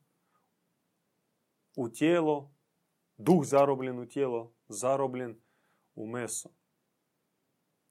u 1.76 1.90
tijelo 1.90 2.54
Duh 3.18 3.46
zarobljen 3.46 4.00
u 4.00 4.08
tijelo, 4.08 4.54
zarobljen 4.68 5.42
u 5.96 6.08
meso. 6.08 6.50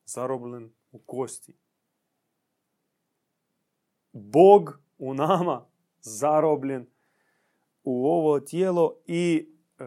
Zarobljen 0.04 0.72
u 0.90 0.98
kosti. 0.98 1.56
Bog 4.12 4.80
u 4.98 5.14
nama 5.14 5.66
zarobljen 6.00 6.86
u 7.82 8.06
ovo 8.06 8.40
tijelo 8.40 8.96
i 9.06 9.48
e, 9.78 9.84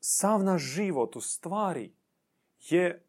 sav 0.00 0.44
naš 0.44 0.62
život 0.62 1.16
u 1.16 1.20
stvari 1.20 1.94
je 2.58 3.06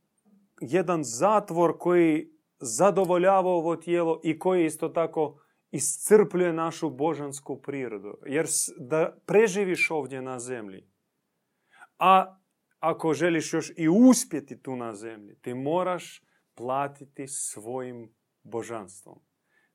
jedan 0.61 1.03
zatvor 1.03 1.77
koji 1.79 2.31
zadovoljava 2.59 3.49
ovo 3.49 3.75
tijelo 3.75 4.21
i 4.23 4.39
koji 4.39 4.65
isto 4.65 4.89
tako 4.89 5.42
iscrpljuje 5.73 6.53
našu 6.53 6.89
božansku 6.89 7.61
prirodu. 7.61 8.17
Jer 8.25 8.47
da 8.77 9.17
preživiš 9.25 9.91
ovdje 9.91 10.21
na 10.21 10.39
zemlji, 10.39 10.87
a 11.97 12.39
ako 12.79 13.13
želiš 13.13 13.53
još 13.53 13.71
i 13.77 13.89
uspjeti 13.89 14.61
tu 14.61 14.75
na 14.75 14.95
zemlji, 14.95 15.35
ti 15.41 15.53
moraš 15.53 16.23
platiti 16.55 17.27
svojim 17.27 18.13
božanstvom. 18.43 19.19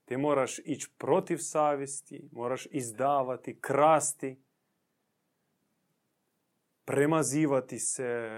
Ti 0.04 0.16
moraš 0.16 0.58
ići 0.58 0.94
protiv 0.98 1.36
savjesti, 1.36 2.28
moraš 2.32 2.66
izdavati, 2.70 3.58
krasti, 3.60 4.42
premazivati 6.84 7.78
se, 7.78 8.30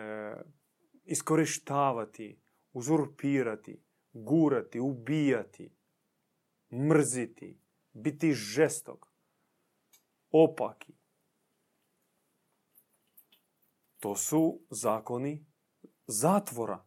iskorištavati, 1.04 2.40
uzurpirati, 2.72 3.82
gurati, 4.12 4.80
ubijati, 4.80 5.79
mrziti, 6.70 7.60
biti 7.92 8.32
žestok, 8.32 9.06
opaki. 10.30 10.92
To 13.98 14.16
su 14.16 14.60
zakoni 14.70 15.46
zatvora. 16.06 16.84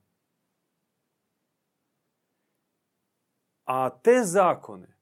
A 3.65 4.00
te 4.00 4.24
zakone 4.24 4.93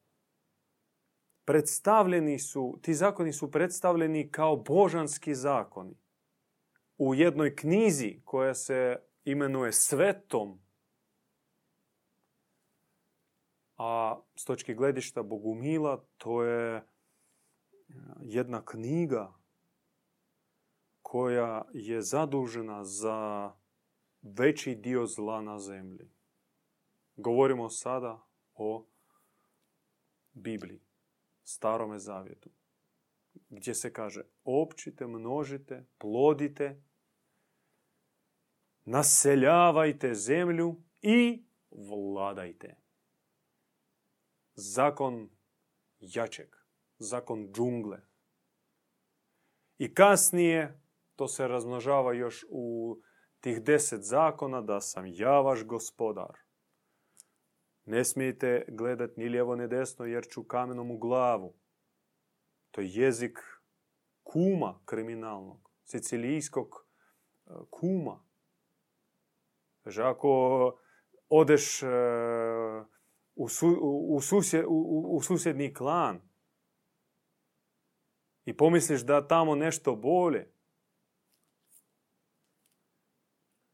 predstavljeni 1.45 2.39
su, 2.39 2.79
ti 2.81 2.93
zakoni 2.93 3.33
su 3.33 3.51
predstavljeni 3.51 4.31
kao 4.31 4.55
božanski 4.55 5.35
zakoni. 5.35 5.97
U 6.97 7.15
jednoj 7.15 7.55
knjizi 7.55 8.21
koja 8.25 8.53
se 8.53 8.99
imenuje 9.23 9.71
Svetom, 9.71 10.61
a 13.83 14.21
s 14.35 14.45
točke 14.45 14.73
gledišta 14.73 15.23
Bogumila 15.23 16.05
to 16.17 16.43
je 16.43 16.83
jedna 18.21 18.65
knjiga 18.65 19.33
koja 21.01 21.65
je 21.73 22.01
zadužena 22.01 22.83
za 22.83 23.51
veći 24.21 24.75
dio 24.75 25.05
zla 25.05 25.41
na 25.41 25.59
zemlji. 25.59 26.11
Govorimo 27.15 27.69
sada 27.69 28.21
o 28.55 28.85
Bibliji, 30.33 30.81
starome 31.43 31.99
zavjetu, 31.99 32.49
gdje 33.49 33.73
se 33.73 33.93
kaže 33.93 34.23
općite, 34.43 35.07
množite, 35.07 35.85
plodite, 35.97 36.81
naseljavajte 38.85 40.13
zemlju 40.13 40.75
i 41.01 41.43
vladajte. 41.71 42.80
Zakon 44.55 45.29
jačeg, 45.99 46.55
zakon 46.97 47.51
džungle. 47.53 48.01
I 49.77 49.93
kasnije 49.93 50.81
to 51.15 51.27
se 51.27 51.47
razmnožava 51.47 52.13
još 52.13 52.45
u 52.49 52.97
tih 53.39 53.61
deset 53.63 54.01
zakona 54.01 54.61
da 54.61 54.81
sam 54.81 55.05
ja 55.07 55.41
vaš 55.41 55.65
gospodar. 55.65 56.37
Ne 57.85 58.03
smijete 58.05 58.65
gledat 58.67 59.17
ni 59.17 59.29
lijevo 59.29 59.55
ni 59.55 59.67
desno 59.67 60.05
jer 60.05 60.23
ću 60.27 60.43
kamenom 60.43 60.91
u 60.91 60.97
glavu. 60.97 61.53
To 62.71 62.81
je 62.81 62.87
jezik 62.91 63.39
kuma 64.23 64.79
kriminalnog, 64.85 65.71
sicilijskog 65.83 66.67
e, 66.75 67.49
kuma. 67.69 68.23
Znači, 69.83 70.01
ako 70.01 70.31
odeš 71.29 71.83
e, 73.35 74.63
u, 74.67 75.15
u 75.17 75.21
susjedni 75.21 75.73
klan 75.73 76.21
i 78.45 78.57
pomisliš 78.57 79.01
da 79.01 79.27
tamo 79.27 79.55
nešto 79.55 79.95
bolje, 79.95 80.51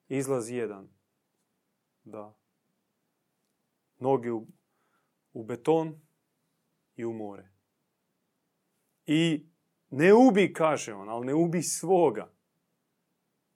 Izlaz 0.07 0.49
jedan. 0.49 0.89
Da. 2.03 2.37
Nogi 3.99 4.29
u, 4.29 4.47
u 5.33 5.43
beton 5.43 6.01
i 6.95 7.05
u 7.05 7.13
more. 7.13 7.51
I 9.05 9.49
ne 9.89 10.13
ubi, 10.13 10.53
kaže 10.53 10.93
on, 10.93 11.09
ali 11.09 11.25
ne 11.25 11.33
ubi 11.33 11.61
svoga. 11.63 12.33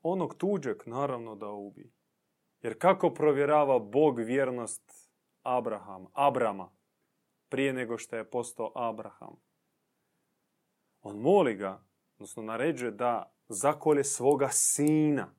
Onog 0.01 0.35
tuđeg, 0.37 0.77
naravno 0.85 1.35
da 1.35 1.49
ubi. 1.49 1.93
Jer 2.61 2.79
kako 2.79 3.13
provjerava 3.13 3.79
Bog 3.79 4.19
vjernost 4.19 4.90
Abraham, 5.43 6.07
Abrama, 6.13 6.69
prije 7.49 7.73
nego 7.73 7.97
što 7.97 8.15
je 8.15 8.29
postao 8.29 8.71
Abraham? 8.75 9.35
On 11.01 11.17
moli 11.17 11.55
ga, 11.55 11.83
odnosno 12.15 12.43
naređuje 12.43 12.91
da 12.91 13.33
zakolje 13.47 14.03
svoga 14.03 14.49
sina. 14.51 15.33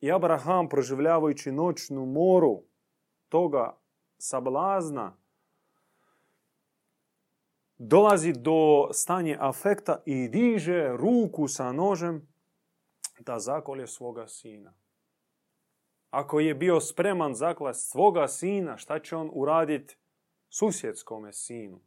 I 0.00 0.12
Abraham, 0.12 0.68
proživljavajući 0.68 1.52
noćnu 1.52 2.06
moru 2.06 2.62
toga 3.28 3.78
sablazna, 4.18 5.16
dolazi 7.78 8.32
do 8.32 8.88
stanje 8.92 9.36
afekta 9.40 10.02
i 10.06 10.28
diže 10.28 10.88
ruku 10.96 11.48
sa 11.48 11.72
nožem 11.72 12.28
da 13.20 13.38
zakolje 13.38 13.86
svoga 13.86 14.28
sina. 14.28 14.74
Ako 16.12 16.40
je 16.40 16.54
bio 16.54 16.80
spreman 16.80 17.34
zaklast 17.34 17.90
svoga 17.90 18.28
sina, 18.28 18.76
šta 18.76 18.98
će 18.98 19.16
on 19.16 19.30
uraditi 19.32 19.96
susjedskome 20.48 21.32
sinu? 21.32 21.80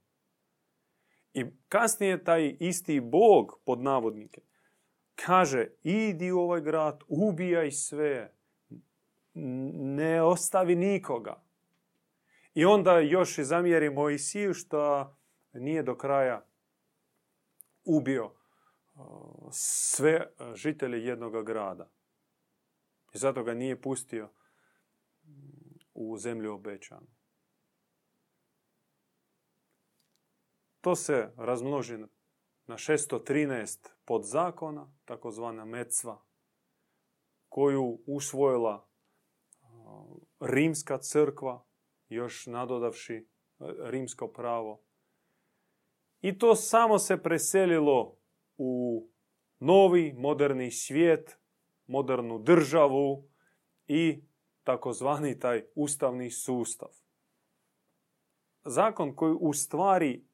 I 1.34 1.46
kasnije 1.70 2.24
taj 2.24 2.58
isti 2.60 3.00
Bog, 3.00 3.60
pod 3.66 3.82
navodnike, 3.82 4.42
kaže, 5.16 5.68
idi 5.84 6.32
u 6.32 6.40
ovaj 6.40 6.62
grad, 6.62 7.04
ubijaj 7.08 7.72
sve, 7.72 8.34
ne 9.74 10.22
ostavi 10.24 10.76
nikoga. 10.76 11.42
I 12.54 12.66
onda 12.66 13.00
još 13.00 13.38
i 13.38 13.44
zamjeri 13.44 13.90
Mojsiju 13.90 14.54
što 14.54 15.16
nije 15.54 15.84
do 15.84 15.98
kraja 15.98 16.46
ubio 17.84 18.32
sve 19.52 20.28
žitelje 20.54 21.06
jednog 21.06 21.46
grada. 21.46 21.90
I 23.16 23.18
zato 23.18 23.44
ga 23.44 23.54
nije 23.54 23.82
pustio 23.82 24.30
u 25.94 26.18
zemlju 26.18 26.54
obećanu. 26.54 27.08
To 30.82 30.96
se 30.96 31.34
razmnoži 31.38 31.98
na 32.68 32.78
613 32.78 33.90
podzakona, 34.06 34.94
takozvana 35.06 35.66
mecva, 35.66 36.26
koju 37.50 38.00
usvojila 38.08 38.90
rimska 40.40 40.98
crkva, 40.98 41.66
još 42.10 42.46
nadodavši 42.46 43.28
rimsko 43.80 44.28
pravo. 44.28 44.84
I 46.22 46.38
to 46.38 46.56
samo 46.56 47.00
se 47.00 47.24
preselilo 47.24 48.18
u 48.58 49.04
novi, 49.60 50.14
moderni 50.14 50.72
svijet, 50.72 51.40
modernu 51.88 52.40
državu 52.40 53.28
i 53.88 54.22
takozvani 54.64 55.40
taj 55.40 55.64
ustavni 55.76 56.32
sustav. 56.32 56.90
Zakon 58.64 59.16
koji 59.16 59.36
u 59.40 59.54
stvari 59.54 60.26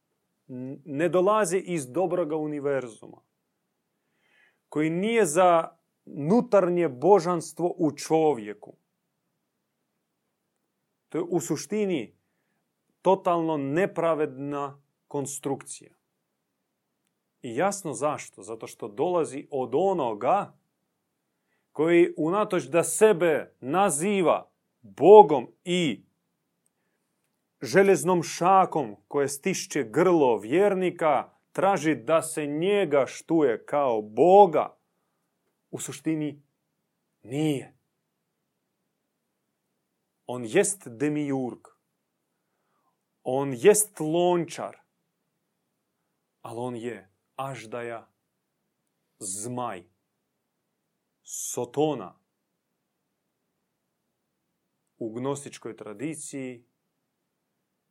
ne 0.86 1.10
dolazi 1.10 1.58
iz 1.58 1.92
dobroga 1.92 2.36
univerzuma, 2.36 3.22
koji 4.70 4.90
nije 4.90 5.26
za 5.26 5.78
nutarnje 6.06 6.90
božanstvo 6.90 7.76
u 7.78 7.92
čovjeku. 7.92 8.76
To 11.10 11.18
je 11.18 11.24
u 11.30 11.40
suštini 11.40 12.16
totalno 13.02 13.58
nepravedna 13.58 14.82
konstrukcija. 15.08 15.92
I 17.42 17.56
jasno 17.56 17.94
zašto? 17.94 18.44
Zato 18.44 18.68
što 18.68 18.88
dolazi 18.88 19.48
od 19.52 19.72
onoga 19.74 20.58
koji 21.71 22.13
unatoč 22.17 22.63
da 22.63 22.84
sebe 22.84 23.55
naziva 23.60 24.51
Bogom 24.81 25.47
i 25.63 26.03
željeznom 27.62 28.23
šakom 28.23 28.95
koje 29.07 29.27
stišće 29.27 29.84
grlo 29.84 30.38
vjernika, 30.38 31.29
traži 31.51 31.95
da 31.95 32.21
se 32.21 32.45
njega 32.45 33.05
štuje 33.07 33.65
kao 33.65 34.01
Boga, 34.01 34.77
u 35.71 35.79
suštini 35.79 36.43
nije. 37.23 37.77
On 40.25 40.45
jest 40.45 40.88
demiurg. 40.88 41.67
On 43.23 43.53
jest 43.53 43.99
lončar. 43.99 44.77
Ali 46.41 46.60
on 46.60 46.75
je 46.75 47.10
aždaja, 47.36 48.13
zmaj, 49.19 49.90
sotona. 51.34 52.15
U 54.98 55.13
gnostičkoj 55.13 55.76
tradiciji 55.76 56.65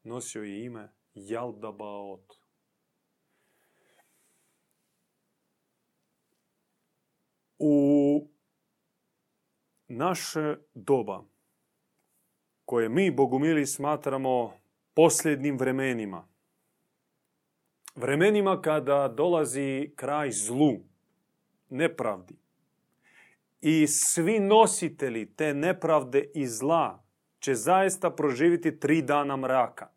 nosio 0.02 0.42
je 0.42 0.64
ime 0.64 0.92
Jaldabaot. 1.14 2.34
U 7.58 8.28
naše 9.88 10.56
doba, 10.74 11.24
koje 12.64 12.88
mi, 12.88 13.10
bogumili, 13.10 13.66
smatramo 13.66 14.54
posljednim 14.94 15.58
vremenima, 15.58 16.28
vremenima 17.94 18.62
kada 18.62 19.08
dolazi 19.08 19.92
kraj 19.96 20.30
zlu, 20.30 20.72
nepravdi, 21.68 22.49
i 23.60 23.86
svi 23.86 24.40
nositelji 24.40 25.34
te 25.34 25.54
nepravde 25.54 26.30
i 26.34 26.46
zla 26.46 27.04
će 27.38 27.54
zaista 27.54 28.10
proživiti 28.10 28.80
tri 28.80 29.02
dana 29.02 29.36
mraka. 29.36 29.90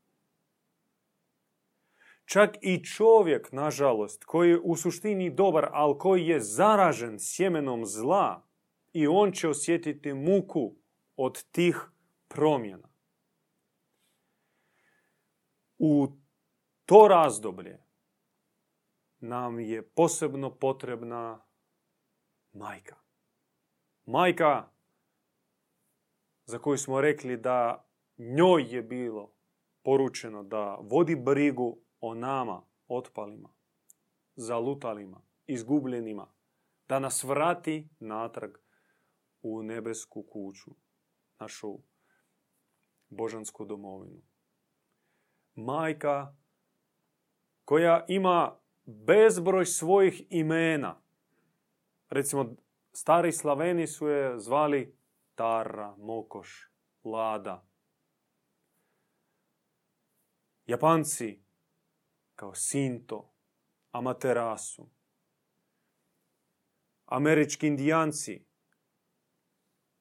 Čak 2.25 2.57
i 2.61 2.83
čovjek, 2.83 3.51
nažalost, 3.51 4.23
koji 4.23 4.49
je 4.49 4.59
u 4.59 4.75
suštini 4.75 5.29
dobar, 5.29 5.69
ali 5.71 5.97
koji 5.97 6.27
je 6.27 6.39
zaražen 6.39 7.19
sjemenom 7.19 7.85
zla, 7.85 8.47
i 8.93 9.07
on 9.07 9.31
će 9.31 9.49
osjetiti 9.49 10.13
muku 10.13 10.75
od 11.15 11.43
tih 11.43 11.89
promjena. 12.27 12.89
U 15.77 16.07
to 16.85 17.07
razdoblje 17.07 17.83
nam 19.19 19.59
je 19.59 19.89
posebno 19.89 20.55
potrebna 20.55 21.45
majka. 22.53 23.02
Majka 24.05 24.69
za 26.45 26.59
koju 26.59 26.77
smo 26.77 27.01
rekli 27.01 27.37
da 27.37 27.87
njoj 28.17 28.75
je 28.75 28.81
bilo 28.81 29.33
poručeno 29.83 30.43
da 30.43 30.75
vodi 30.81 31.15
brigu 31.15 31.79
o 31.99 32.13
nama, 32.15 32.61
otpalima, 32.87 33.49
zalutalima, 34.35 35.21
izgubljenima, 35.47 36.33
da 36.87 36.99
nas 36.99 37.23
vrati 37.23 37.89
natrag 37.99 38.51
u 39.41 39.63
nebesku 39.63 40.23
kuću, 40.23 40.71
našu 41.39 41.79
božansku 43.09 43.65
domovinu. 43.65 44.21
Majka 45.55 46.35
koja 47.65 48.05
ima 48.07 48.59
bezbroj 48.85 49.65
svojih 49.65 50.23
imena. 50.29 51.01
Recimo, 52.09 52.55
stari 52.93 53.31
Slaveni 53.31 53.87
su 53.87 54.07
je 54.07 54.39
zvali 54.39 54.97
Tara, 55.35 55.95
Mokoš, 55.97 56.71
Lada. 57.03 57.67
Japanci 60.65 61.43
kao 62.35 62.55
Sinto, 62.55 63.33
Amaterasu. 63.91 64.89
Američki 67.05 67.67
indijanci 67.67 68.45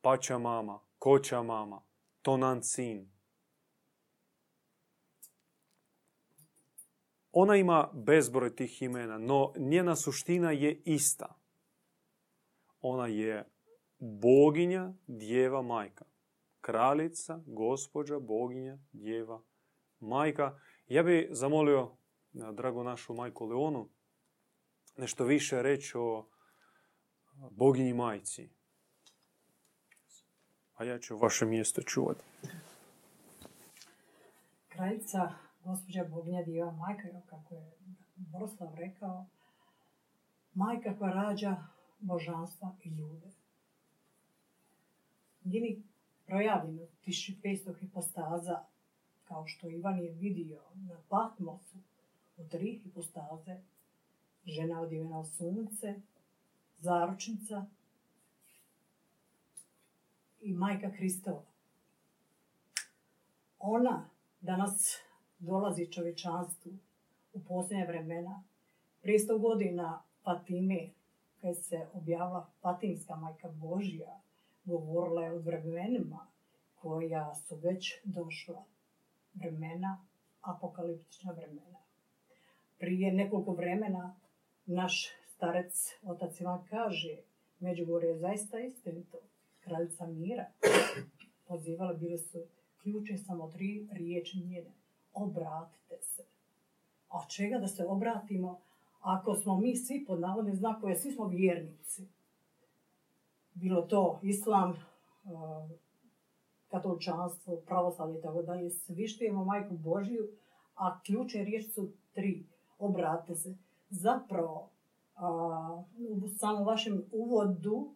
Pača 0.00 0.38
mama, 0.38 0.80
Koča 0.98 1.42
mama, 1.42 1.82
Tonancin. 2.22 3.12
Ona 7.32 7.56
ima 7.56 7.90
bezbroj 7.92 8.56
tih 8.56 8.82
imena, 8.82 9.18
no 9.18 9.52
njena 9.56 9.96
suština 9.96 10.50
je 10.50 10.82
ista. 10.84 11.41
Ona 12.82 13.06
je 13.06 13.44
boginja, 13.98 14.92
djeva, 15.06 15.62
majka. 15.62 16.04
Kraljica, 16.60 17.40
gospođa, 17.46 18.18
boginja, 18.18 18.78
djeva, 18.92 19.42
majka. 20.00 20.58
Ja 20.86 21.02
bih 21.02 21.28
zamolio, 21.30 21.96
drago 22.32 22.82
našu 22.82 23.14
majku 23.14 23.46
Leonu, 23.46 23.88
nešto 24.96 25.24
više 25.24 25.62
reći 25.62 25.92
o 25.98 26.28
boginji 27.50 27.94
majci. 27.94 28.50
A 30.74 30.84
ja 30.84 30.98
ću 30.98 31.18
vaše 31.18 31.46
mjesto 31.46 31.82
čuvati. 31.82 32.24
Kraljica, 34.68 35.34
gospođa 35.64 36.04
boginja, 36.04 36.42
djeva, 36.42 36.72
majka, 36.72 37.08
kako 37.26 37.54
je 37.54 37.72
Boroslav 38.16 38.74
rekao, 38.74 39.26
majka 40.54 40.98
koja 40.98 41.12
rađa 41.12 41.56
božanstva 42.02 42.76
i 42.84 42.88
ljude. 42.88 43.30
Njeni 45.44 45.82
projavljeno 46.26 46.82
1500 47.06 47.78
hipostaza, 47.78 48.64
kao 49.24 49.46
što 49.46 49.68
Ivan 49.68 49.98
je 49.98 50.12
vidio 50.12 50.60
na 50.74 50.96
Patmosu, 51.08 51.78
u 52.36 52.48
tri 52.48 52.80
hipostaze, 52.82 53.60
žena 54.46 54.80
odjevena 54.80 55.18
u 55.18 55.24
sunce, 55.24 56.00
zaručnica 56.78 57.66
i 60.40 60.52
majka 60.52 60.92
Kristova. 60.92 61.44
Ona 63.58 64.08
danas 64.40 64.98
dolazi 65.38 65.92
čovječanstvu 65.92 66.72
u 67.32 67.44
posljednje 67.44 67.86
vremena. 67.86 68.42
Prije 69.02 69.18
sto 69.18 69.38
godina 69.38 70.02
Fatime, 70.24 70.90
kad 71.42 71.56
se 71.64 71.86
objavila 71.92 72.50
Fatimska 72.60 73.16
majka 73.16 73.48
Božja, 73.48 74.20
govorila 74.64 75.22
je 75.22 75.32
o 75.32 75.38
vremenima 75.38 76.26
koja 76.74 77.34
su 77.34 77.56
već 77.56 78.00
došla. 78.04 78.64
Vremena, 79.34 80.04
apokaliptična 80.40 81.32
vremena. 81.32 81.78
Prije 82.78 83.12
nekoliko 83.12 83.52
vremena 83.52 84.16
naš 84.66 85.08
starec, 85.26 85.90
otac 86.02 86.40
Ivan 86.40 86.64
kaže, 86.70 87.16
Međugorje 87.62 88.08
je 88.08 88.18
zaista 88.18 88.58
istinito 88.58 89.18
kraljica 89.60 90.06
mira, 90.06 90.46
pozivali 91.48 91.98
bili 91.98 92.18
su 92.18 92.38
ključne 92.82 93.18
samo 93.18 93.50
tri 93.50 93.88
riječi 93.92 94.38
njene. 94.38 94.72
Obratite 95.12 95.98
se. 96.00 96.22
A 97.08 97.28
čega 97.28 97.58
da 97.58 97.68
se 97.68 97.86
obratimo 97.86 98.60
ako 99.02 99.34
smo 99.34 99.58
mi 99.58 99.76
svi 99.76 100.04
pod 100.06 100.20
navodne 100.20 100.54
znakove, 100.54 100.96
svi 100.96 101.12
smo 101.12 101.26
vjernici. 101.26 102.06
Bilo 103.54 103.82
to 103.82 104.20
islam, 104.22 104.74
katoličanstvo, 106.68 107.56
pravoslavlje 107.66 108.18
i 108.18 108.22
tako 108.22 108.42
dalje. 108.42 108.70
Svi 108.70 109.08
štijemo 109.08 109.44
majku 109.44 109.76
Božiju, 109.76 110.28
a 110.74 111.00
ključne 111.00 111.44
riječi 111.44 111.70
su 111.70 111.88
tri. 112.12 112.46
Obratite 112.78 113.34
se. 113.34 113.56
Zapravo, 113.90 114.70
u 116.22 116.28
samom 116.28 116.66
vašem 116.66 117.04
uvodu 117.12 117.94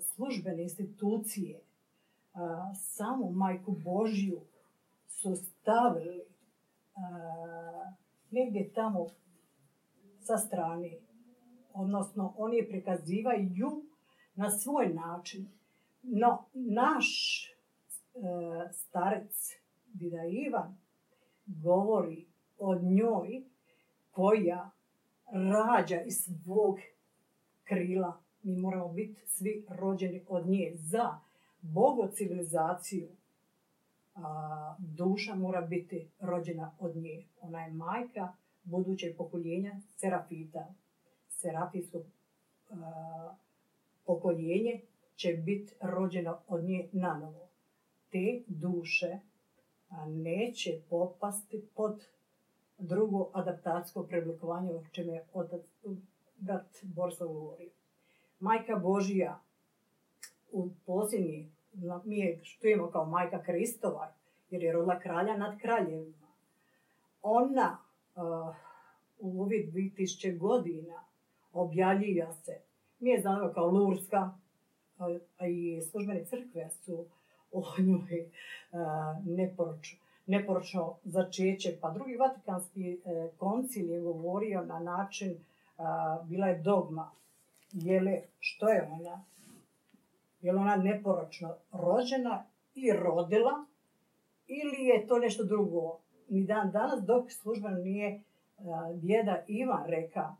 službene 0.00 0.62
institucije 0.62 1.60
samu 2.74 3.30
majku 3.30 3.72
Božju 3.72 4.40
su 5.06 5.36
stavili 5.36 6.22
negdje 8.30 8.72
tamo 8.72 9.06
sa 10.20 10.36
strane. 10.36 10.90
Odnosno, 11.72 12.34
oni 12.36 12.66
prikazivaju 12.68 13.84
na 14.34 14.50
svoj 14.50 14.88
način. 14.88 15.48
No, 16.02 16.44
naš 16.54 17.06
e, 17.46 18.18
starec 18.72 19.52
Dida 19.86 20.24
Ivan 20.24 20.76
govori 21.46 22.26
o 22.58 22.78
njoj 22.78 23.44
koja 24.10 24.70
rađa 25.32 26.00
iz 26.00 26.14
svog 26.14 26.76
krila 27.64 28.20
mi 28.42 28.56
moramo 28.56 28.88
biti 28.88 29.20
svi 29.26 29.66
rođeni 29.68 30.24
od 30.28 30.46
nje 30.46 30.72
za 30.74 31.18
bogocivilizaciju. 31.60 33.08
A, 34.16 34.76
duša 34.78 35.34
mora 35.34 35.60
biti 35.60 36.08
rođena 36.20 36.76
od 36.78 36.96
nje. 36.96 37.24
Ona 37.40 37.60
je 37.60 37.72
majka 37.72 38.32
budućeg 38.64 39.16
pokoljenja 39.16 39.80
Serafita. 39.96 40.74
Serafijsko 41.28 41.98
pokoljenje 44.04 44.80
će 45.16 45.32
biti 45.32 45.74
rođeno 45.80 46.38
od 46.48 46.64
nje 46.64 46.88
na 46.92 47.18
novo. 47.18 47.48
Te 48.10 48.42
duše 48.46 49.18
neće 50.06 50.70
popasti 50.90 51.68
pod 51.74 52.06
drugo 52.78 53.30
adaptacijsko 53.32 54.02
preoblikovanje, 54.02 54.74
o 54.74 54.84
čem 54.92 55.08
je 55.08 55.26
brat 56.36 56.66
Borislav 56.82 57.28
govorio. 57.28 57.70
Majka 58.40 58.76
Božija 58.76 59.40
u 60.52 60.70
posljednji, 60.86 61.52
mi 62.04 62.18
je 62.18 62.40
štujemo 62.42 62.90
kao 62.90 63.04
majka 63.04 63.42
Kristova, 63.42 64.12
jer 64.50 64.62
je 64.62 64.72
rodila 64.72 65.00
kralja 65.00 65.36
nad 65.36 65.60
kraljevima. 65.60 66.26
Ona 67.22 67.78
uh, 68.14 68.54
u 69.18 69.42
ovih 69.42 69.72
2000 69.72 70.38
godina 70.38 71.04
objavljija 71.52 72.32
se. 72.32 72.60
Mi 72.98 73.10
je 73.10 73.20
znamo 73.20 73.52
kao 73.54 73.70
Lurska, 73.70 74.30
a 75.38 75.46
i 75.46 75.82
službene 75.90 76.24
crkve 76.24 76.70
su 76.70 77.04
o 77.52 77.62
njoj 77.78 78.26
neporočno, 79.24 79.98
neporočno 80.26 80.96
začeće. 81.04 81.78
Pa 81.80 81.90
drugi 81.90 82.16
vatikanski 82.16 83.00
koncil 83.38 83.90
je 83.90 84.00
govorio 84.00 84.64
na 84.64 84.78
način, 84.78 85.36
bila 86.24 86.46
je 86.46 86.58
dogma. 86.58 87.10
Jele, 87.72 88.22
što 88.38 88.68
je 88.68 88.88
ona? 88.92 89.24
Je 90.40 90.56
ona 90.56 90.76
neporočno 90.76 91.56
rođena 91.72 92.44
i 92.74 92.92
rodila 92.92 93.66
ili 94.46 94.84
je 94.84 95.06
to 95.06 95.18
nešto 95.18 95.44
drugo? 95.44 95.98
Ni 96.28 96.44
dan 96.44 96.70
danas 96.70 97.04
dok 97.04 97.32
službeno 97.32 97.78
nije 97.78 98.22
djeda 98.94 99.44
Ivan 99.46 99.86
reka, 99.86 100.36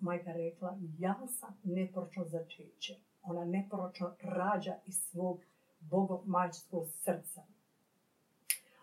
majka 0.00 0.32
rekla, 0.32 0.78
ja 0.98 1.26
sam 1.26 1.56
neporočno 1.64 2.24
začeće. 2.24 2.94
Ona 3.22 3.44
neporočno 3.44 4.14
rađa 4.22 4.74
iz 4.86 4.94
svog 4.94 5.40
bogomajčskog 5.80 6.86
srca. 6.88 7.42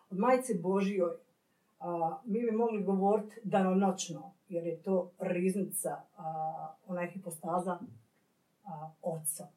Od 0.09 0.19
majce 0.19 0.53
Božijoj 0.53 1.15
a, 1.79 2.17
mi 2.25 2.39
bi 2.41 2.51
mogli 2.51 2.83
govoriti 2.83 3.39
danonoćno, 3.43 4.31
jer 4.49 4.65
je 4.67 4.81
to 4.83 5.11
riznica, 5.19 6.01
ona 6.87 7.01
je 7.01 7.11
hipostaza 7.11 7.79
a, 8.65 8.91
oca. 9.01 9.47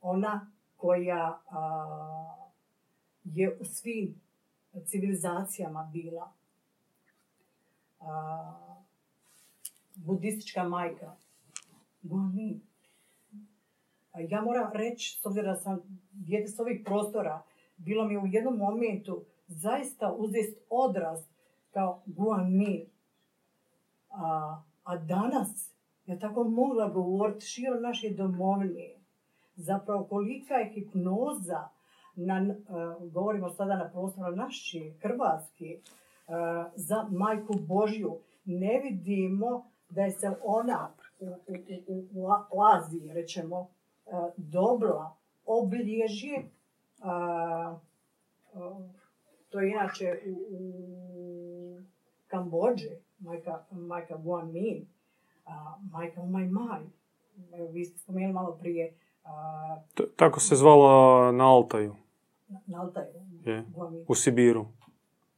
Ona 0.00 0.50
koja 0.76 1.40
a, 1.50 2.36
je 3.24 3.58
u 3.60 3.64
svim 3.64 4.20
civilizacijama 4.86 5.90
bila 5.92 6.32
a, 8.00 8.54
budistička 9.94 10.64
majka. 10.64 11.16
Guanin. 12.02 12.60
Ja 14.28 14.40
moram 14.42 14.72
reći, 14.72 15.18
s 15.20 15.26
obzirom 15.26 15.54
da 15.54 15.60
sam 15.60 15.80
djete 16.12 16.48
s 16.48 16.60
ovih 16.60 16.82
prostora, 16.84 17.42
bilo 17.76 18.04
mi 18.04 18.18
u 18.18 18.26
jednom 18.26 18.56
momentu 18.56 19.24
zaista 19.46 20.12
uzest 20.12 20.58
odraz 20.70 21.20
kao 21.70 22.02
Guanin. 22.06 22.86
A, 24.10 24.62
a 24.84 24.96
danas 24.96 25.73
ja 26.06 26.18
tako 26.18 26.44
mogla 26.44 26.88
govoriti 26.88 27.46
širom 27.46 27.82
naše 27.82 28.10
domovine. 28.10 28.94
Zapravo 29.56 30.04
kolika 30.04 30.54
je 30.54 30.70
hipnoza, 30.74 31.68
na, 32.16 32.54
uh, 32.68 33.12
govorimo 33.12 33.50
sada 33.50 33.76
na 33.76 33.90
prostoru 33.90 34.36
naše, 34.36 34.92
Hrvatske, 35.02 35.78
uh, 35.78 36.34
za 36.74 37.06
majku 37.10 37.54
Božju. 37.68 38.18
Ne 38.44 38.80
vidimo 38.84 39.64
da 39.90 40.02
je 40.02 40.10
se 40.10 40.36
ona 40.44 40.90
u, 41.20 41.26
u, 41.26 42.04
u, 42.14 42.28
u 42.52 42.62
Aziji, 42.74 43.12
rećemo, 43.12 43.68
dobila 44.36 45.16
obilježje, 45.46 46.50
to 49.48 49.60
je 49.60 49.70
inače 49.70 50.20
u, 50.26 50.32
u 50.50 51.82
Kambođe, 52.26 52.90
majka, 53.18 53.64
majka 53.70 54.16
Guan 54.16 54.52
Min, 54.52 54.86
majka 55.92 56.20
Umaj 56.20 56.46
Maj, 56.46 56.82
evo 57.54 57.66
vi 57.70 57.84
ste 57.84 57.98
spomenuli 57.98 58.32
malo 58.32 58.56
prije. 58.60 58.94
tako 60.16 60.40
se 60.40 60.56
zvala 60.56 61.32
na 61.32 61.50
Altaju. 61.50 61.94
Na, 62.66 62.80
Altaju, 62.80 63.06
je. 63.44 63.64
U 64.08 64.14
Sibiru. 64.14 64.66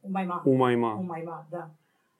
Umajma. 0.03 0.41
Umajma. 0.45 0.95
Umajma, 0.95 1.45
da 1.51 1.69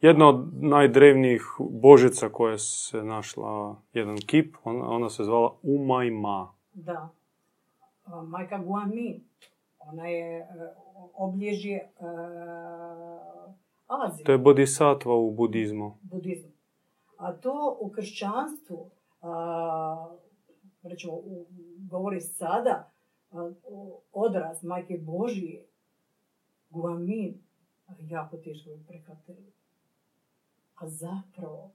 jedna 0.01 0.29
od 0.29 0.63
najdrevnijih 0.63 1.43
božica 1.59 2.29
koja 2.29 2.57
se 2.57 3.03
našla, 3.03 3.81
jedan 3.93 4.17
kip, 4.17 4.55
ona, 4.63 4.89
ona 4.89 5.09
se 5.09 5.23
zvala 5.23 5.53
Umajma. 5.63 6.53
Da. 6.73 7.09
Majka 8.27 8.57
Guanmin. 8.57 9.21
Ona 9.79 10.07
je 10.07 10.41
uh, 10.41 10.47
oblježje 11.13 11.91
uh, 11.99 12.07
Azije. 13.87 14.25
To 14.25 14.31
je 14.31 14.37
bodhisattva 14.37 15.15
u 15.15 15.31
budizmu. 15.31 15.97
Budizmu. 16.01 16.51
A 17.17 17.33
to 17.33 17.77
u 17.81 17.89
kršćanstvu, 17.89 18.77
uh, 18.77 20.17
rećemo, 20.83 21.21
govori 21.89 22.21
sada, 22.21 22.91
uh, 23.31 23.53
odraz 24.13 24.63
Majke 24.63 24.97
Božije, 24.97 25.65
Guamin, 26.69 27.41
jako 27.99 28.37
teško 28.37 28.69
je 28.69 28.83
prihvatili. 28.87 29.53
A 30.75 30.89
zapravo 30.89 31.71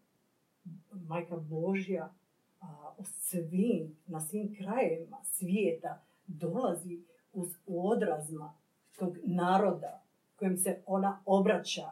Majka 0.92 1.36
Božja 1.36 2.14
a, 2.60 2.94
u 2.98 3.04
svim, 3.04 3.96
na 4.06 4.20
svim 4.20 4.54
krajevima 4.54 5.18
svijeta 5.24 6.02
dolazi 6.26 7.02
uz, 7.32 7.48
u 7.66 7.88
odrazma 7.88 8.54
tog 8.98 9.16
naroda 9.24 10.02
kojem 10.36 10.56
se 10.56 10.82
ona 10.86 11.22
obraća, 11.26 11.90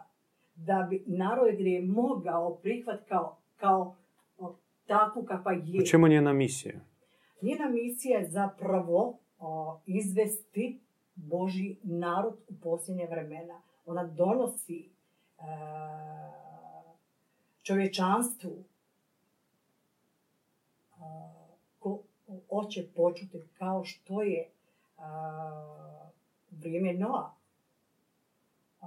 da 0.54 0.86
bi 0.90 1.04
narod 1.06 1.54
gdje 1.54 1.70
je 1.70 1.86
mogao 1.86 2.54
prihvat 2.54 3.00
kao, 3.08 3.36
kao 3.60 3.96
o, 4.38 4.54
takvu 4.86 5.24
kakva 5.24 5.52
je. 5.52 5.82
U 5.82 5.86
čemu 5.86 6.08
njena 6.08 6.32
misija? 6.32 6.80
Njena 7.42 7.68
misija 7.68 8.18
je 8.18 8.30
zapravo 8.30 9.18
o, 9.38 9.80
izvesti 9.86 10.80
Boži 11.14 11.76
narod 11.82 12.34
u 12.48 12.54
posljednje 12.62 13.06
vremena. 13.06 13.60
Ona 13.86 14.04
donosi 14.04 14.88
e, 15.38 15.42
čovječanstvu 17.62 18.64
ko 21.78 22.02
hoće 22.50 22.88
počuti 22.96 23.38
kao 23.58 23.84
što 23.84 24.22
je 24.22 24.50
a, 24.98 26.10
vrijeme 26.50 26.92
Noa. 26.92 27.34
A, 28.80 28.86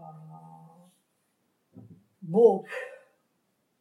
Bog 2.22 2.66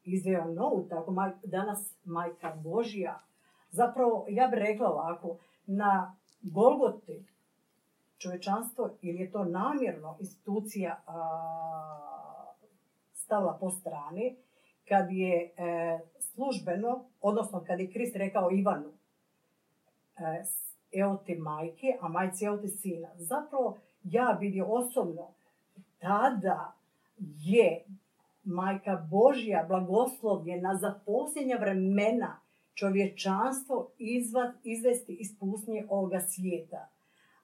izveo 0.05 0.45
Novu, 0.45 0.87
tako 0.89 1.15
danas 1.45 1.95
majka 2.05 2.57
Božija. 2.65 3.21
Zapravo, 3.71 4.27
ja 4.29 4.49
bih 4.49 4.59
rekla 4.59 4.89
ovako, 4.89 5.39
na 5.67 6.17
Golgoti 6.43 7.25
čovječanstvo, 8.19 8.91
ili 9.03 9.19
je 9.19 9.31
to 9.31 9.45
namjerno 9.45 10.17
institucija 10.21 11.03
a, 11.07 12.53
stavila 13.15 13.59
po 13.61 13.71
strani, 13.71 14.37
kad 14.89 15.07
je 15.11 15.53
e, 15.57 15.99
službeno, 16.21 17.05
odnosno 17.21 17.65
kad 17.67 17.81
je 17.81 17.93
Krist 17.93 18.17
rekao 18.17 18.51
Ivanu, 18.51 18.93
e, 20.17 20.45
evo 20.93 21.17
ti 21.17 21.35
majke, 21.35 21.99
a 22.01 22.09
majci 22.09 22.45
evo 22.45 22.57
ti 22.57 22.69
sina. 22.69 23.09
Zapravo 23.17 23.79
ja 24.03 24.37
vidio 24.41 24.67
osobno, 24.67 25.29
tada 25.99 26.73
je 27.19 27.85
majka 28.45 29.07
Božja 29.11 29.65
blagoslovljena 29.69 30.77
za 30.77 31.01
posljednja 31.07 31.57
vremena 31.57 32.41
čovječanstvo 32.75 33.93
izvad, 33.99 34.55
izvesti 34.65 35.13
iz 35.13 35.39
pustinje 35.39 35.87
ovoga 35.89 36.21
svijeta. 36.21 36.89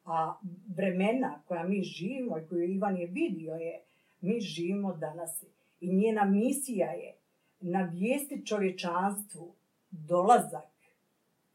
A 0.05 0.35
vremena 0.77 1.43
koja 1.47 1.63
mi 1.63 1.83
živimo 1.83 2.39
i 2.39 2.47
koju 2.49 2.65
Ivan 2.65 2.97
je 2.97 3.07
vidio 3.07 3.55
je, 3.55 3.83
mi 4.21 4.41
živimo 4.41 4.95
danas. 4.95 5.45
I 5.81 5.95
njena 5.95 6.25
misija 6.25 6.91
je 6.91 7.17
navijesti 7.61 8.47
čovječanstvu 8.47 9.55
dolazak 9.91 10.79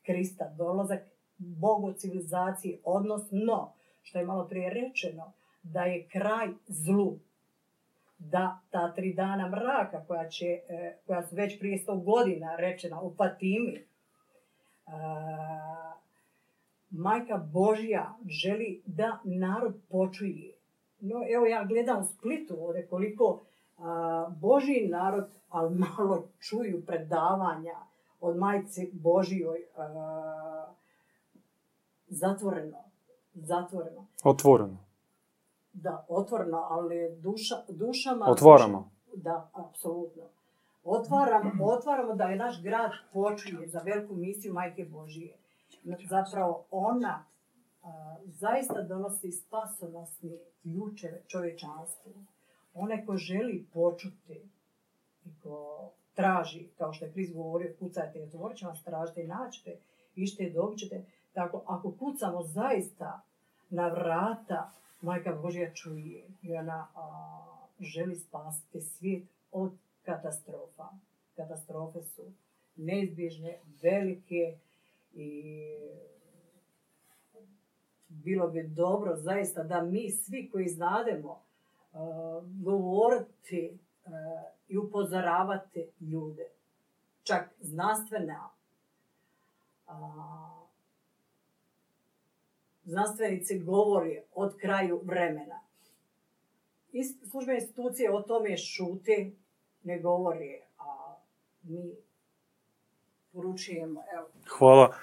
Krista, 0.06 0.54
dolazak 0.58 1.00
Bogu 1.38 1.94
civilizacije, 1.94 2.80
odnosno, 2.84 3.74
što 4.02 4.20
je 4.20 4.26
malo 4.26 4.48
prije 4.48 4.70
rečeno, 4.70 5.34
da 5.64 5.84
je 5.84 6.08
kraj 6.08 6.48
zlu. 6.68 7.20
Da 8.32 8.60
ta 8.72 8.94
tri 8.94 9.14
dana 9.14 9.50
mraka 9.50 10.04
koja, 10.08 10.30
će, 10.30 10.46
e, 10.46 10.98
koja 11.08 11.24
su 11.24 11.36
već 11.36 11.60
prije 11.60 11.78
sto 11.78 11.96
godina 11.96 12.56
rečena 12.56 13.02
u 13.02 13.14
Fatimi, 13.16 13.76
e, 13.76 13.84
majka 16.90 17.38
Božja 17.38 18.14
želi 18.26 18.82
da 18.86 19.20
narod 19.24 19.76
počuje. 19.90 20.54
No, 21.00 21.16
evo 21.36 21.46
ja 21.46 21.64
gledam 21.64 22.02
u 22.02 22.06
Splitu 22.06 22.56
ovdje 22.60 22.88
koliko 22.88 23.42
a, 23.78 24.28
Božji 24.42 24.88
narod 24.88 25.26
ali 25.50 25.76
malo 25.76 26.28
čuju 26.40 26.86
predavanja 26.86 27.76
od 28.24 28.38
majci 28.38 28.90
Božijoj 28.94 29.60
uh, 29.78 30.74
zatvoreno. 32.08 32.78
Zatvoreno. 33.34 34.08
Otvoreno. 34.24 34.78
Da, 35.74 36.06
otvorno, 36.10 36.58
ali 36.70 37.16
duša, 37.22 37.56
dušama... 37.70 38.26
Otvaramo. 38.30 38.92
Da, 39.16 39.50
apsolutno. 39.54 40.24
Otvaramo, 40.84 41.66
otvaramo 41.66 42.16
da 42.16 42.24
je 42.24 42.36
naš 42.36 42.62
grad 42.64 42.92
počinje 43.14 43.68
za 43.68 43.80
veliku 43.80 44.16
misiju 44.16 44.54
Majke 44.54 44.86
Božije. 44.86 45.38
Zapravo 46.10 46.66
ona 46.72 47.26
a, 47.84 48.16
zaista 48.26 48.82
donosi 48.82 49.32
spasonosni 49.32 50.38
ključeve 50.62 51.22
čovječanstvu. 51.28 52.12
Onaj 52.74 53.06
ko 53.06 53.18
želi 53.18 53.66
počuti 53.74 54.42
i 55.26 55.30
ko 55.44 55.90
traži, 56.14 56.68
kao 56.78 56.94
što 56.94 57.06
je 57.06 57.12
Kris 57.12 57.34
govorio, 57.34 57.76
kucajte 57.80 58.20
i 58.20 58.24
otvorit 58.24 58.58
će 58.58 58.66
vas, 58.66 58.84
tražite 58.84 59.24
i 59.24 59.28
naćete, 59.28 59.78
ište 60.16 60.44
i 60.44 60.54
dobit 60.54 60.80
ćete. 60.80 61.06
Tako, 61.34 61.62
ako 61.66 61.92
kucamo 61.92 62.44
zaista 62.44 63.22
na 63.70 63.88
vrata, 63.88 64.72
Majka 65.04 65.32
Božja 65.34 65.74
čuje 65.74 66.28
i 66.42 66.56
ona 66.56 66.88
želi 67.80 68.16
spasiti 68.16 68.82
svijet 68.82 69.24
od 69.52 69.72
katastrofa. 70.06 70.88
Katastrofe 71.36 72.02
su 72.02 72.24
neizbježne, 72.76 73.60
velike 73.82 74.58
i 75.14 75.54
bilo 78.08 78.48
bi 78.48 78.64
dobro 78.64 79.16
zaista 79.16 79.64
da 79.64 79.82
mi 79.82 80.12
svi 80.12 80.50
koji 80.52 80.68
znademo 80.68 81.42
govoriti 82.44 83.78
i 84.68 84.78
upozoravati 84.78 85.88
ljude. 86.00 86.46
Čak 87.24 87.50
znanstvena 87.60 88.50
znanstvenici 92.84 93.60
govori 93.60 94.22
od 94.32 94.58
kraju 94.58 95.02
vremena. 95.04 95.60
Službene 97.32 97.60
institucije 97.60 98.16
o 98.16 98.22
tome 98.22 98.58
šute, 98.58 99.32
ne 99.84 100.00
govori, 100.00 100.62
a 100.78 101.16
mi 101.64 101.96
poručujemo. 103.32 104.04
Evo. 104.16 104.28
Hvala. 104.58 104.96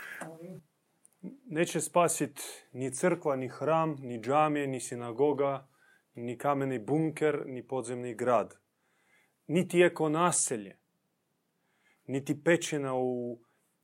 Neće 1.47 1.81
spasit 1.81 2.41
ni 2.73 2.95
crkva, 2.95 3.37
ni 3.37 3.49
hram, 3.49 3.97
ni 4.01 4.21
džamije, 4.21 4.67
ni 4.67 4.81
sinagoga, 4.81 5.69
ni 6.15 6.39
kameni 6.39 6.79
bunker, 6.79 7.43
ni 7.47 7.67
podzemni 7.67 8.15
grad. 8.15 8.55
Niti 9.47 9.83
eko 9.83 10.09
naselje, 10.09 10.79
niti 12.07 12.45
pećina 12.45 12.95
u 12.95 13.39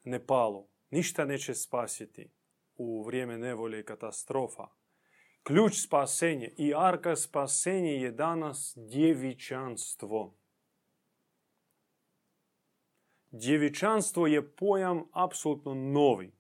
Nepalu. 0.05 0.68
Ništa 0.90 1.24
neće 1.24 1.55
spasiti 1.55 2.30
u 2.77 3.03
vrijeme 3.03 3.39
nevolje 3.39 3.81
i 3.81 3.85
katastrofa. 3.85 4.68
Ključ 5.43 5.74
spasenje 5.85 6.55
i 6.57 6.74
arka 6.77 7.16
spasenje 7.16 7.93
je 7.93 8.11
danas 8.11 8.72
djevičanstvo. 8.77 10.35
Djevičanstvo 13.31 14.27
je 14.27 14.51
pojam 14.57 15.05
apsolutno 15.12 15.74
novi 15.74 16.33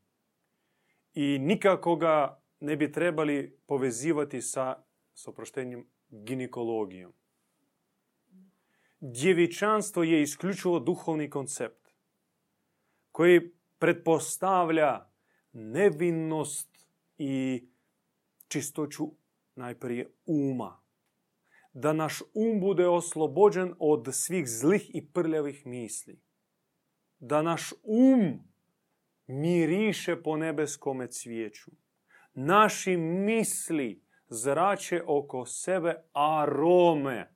i 1.14 1.38
nikako 1.38 1.96
ga 1.96 2.42
ne 2.60 2.76
bi 2.76 2.92
trebali 2.92 3.58
povezivati 3.66 4.42
sa, 4.42 4.84
s 5.14 5.28
oproštenjem, 5.28 5.86
ginekologijom. 6.08 7.12
Djevičanstvo 9.00 10.02
je 10.02 10.22
isključivo 10.22 10.80
duhovni 10.80 11.30
koncept 11.30 11.88
koji 13.12 13.50
pretpostavlja 13.78 15.15
nevinnost 15.56 16.86
i 17.18 17.66
čistoću 18.48 19.04
najprije 19.54 20.10
uma. 20.26 20.82
Da 21.72 21.92
naš 21.92 22.22
um 22.34 22.60
bude 22.60 22.88
oslobođen 22.88 23.74
od 23.78 24.08
svih 24.12 24.48
zlih 24.48 24.90
i 24.94 25.06
prljavih 25.12 25.66
misli. 25.66 26.20
Da 27.18 27.42
naš 27.42 27.72
um 27.82 28.40
miriše 29.26 30.22
po 30.22 30.36
nebeskome 30.36 31.06
cvijeću. 31.06 31.70
Naši 32.34 32.96
misli 32.96 34.02
zrače 34.28 35.02
oko 35.06 35.46
sebe 35.46 35.94
arome. 36.12 37.34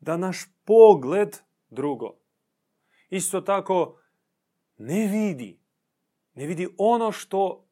Da 0.00 0.16
naš 0.16 0.44
pogled, 0.64 1.36
drugo, 1.70 2.18
isto 3.10 3.40
tako 3.40 4.00
ne 4.78 5.06
vidi. 5.06 5.57
Ne 6.38 6.46
vidi 6.46 6.68
ono 6.78 7.12
što 7.12 7.68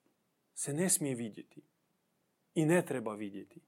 se 0.55 0.73
ne 0.73 0.89
smije 0.91 1.15
vidjeti 1.15 1.63
i 2.55 2.65
ne 2.65 2.87
treba 2.87 3.15
vidjeti. 3.15 3.61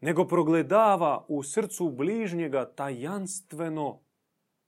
Nego 0.00 0.28
progledava 0.28 1.26
u 1.28 1.42
srcu 1.42 1.90
bližnjega 1.90 2.74
tajanstveno, 2.74 4.02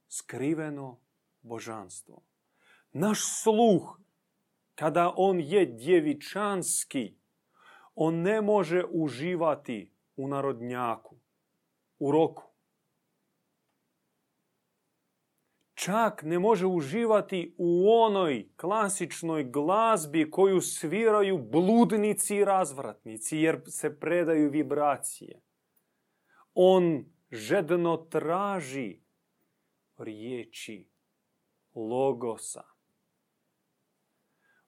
skriveno 0.08 1.00
božanstvo. 1.42 2.22
Naš 2.92 3.42
sluh, 3.42 4.00
kada 4.74 5.12
on 5.16 5.40
je 5.40 5.66
djevičanski, 5.66 7.14
on 7.94 8.14
ne 8.14 8.42
može 8.42 8.84
uživati 8.90 9.92
u 10.16 10.28
narodnjaku, 10.28 11.16
u 11.98 12.12
roku. 12.12 12.55
Čak 15.76 16.22
ne 16.22 16.38
može 16.38 16.66
uživati 16.66 17.54
u 17.58 17.90
onoj 17.90 18.48
klasičnoj 18.56 19.44
glazbi 19.44 20.30
koju 20.30 20.60
sviraju 20.60 21.38
bludnici 21.38 22.36
i 22.36 22.44
razvratnici, 22.44 23.38
jer 23.38 23.60
se 23.66 24.00
predaju 24.00 24.50
vibracije. 24.50 25.42
On 26.54 27.04
žedno 27.30 27.96
traži 27.96 29.00
riječi 29.98 30.88
logosa, 31.74 32.64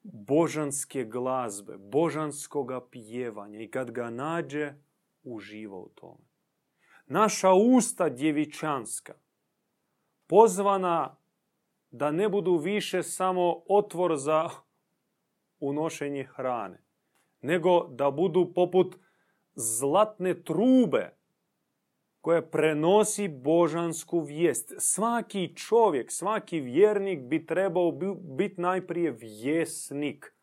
božanske 0.02 1.04
glazbe, 1.04 1.76
božanskoga 1.78 2.88
pjevanja 2.90 3.60
i 3.60 3.70
kad 3.70 3.90
ga 3.90 4.10
nađe, 4.10 4.74
uživa 5.22 5.76
u 5.76 5.88
tome. 5.88 6.28
Naša 7.06 7.52
usta 7.52 8.08
djevičanska, 8.08 9.14
pozvana 10.28 11.16
da 11.90 12.10
ne 12.10 12.28
budu 12.28 12.56
više 12.56 13.02
samo 13.02 13.62
otvor 13.68 14.16
za 14.16 14.50
unošenje 15.60 16.24
hrane, 16.24 16.82
nego 17.40 17.86
da 17.88 18.10
budu 18.10 18.52
poput 18.54 18.96
zlatne 19.54 20.42
trube 20.42 21.18
koja 22.20 22.42
prenosi 22.42 23.28
božansku 23.28 24.20
vijest. 24.20 24.72
Svaki 24.78 25.56
čovjek, 25.56 26.12
svaki 26.12 26.60
vjernik 26.60 27.20
bi 27.20 27.46
trebao 27.46 27.92
biti 28.36 28.60
najprije 28.60 29.10
vjesnik. 29.10 30.34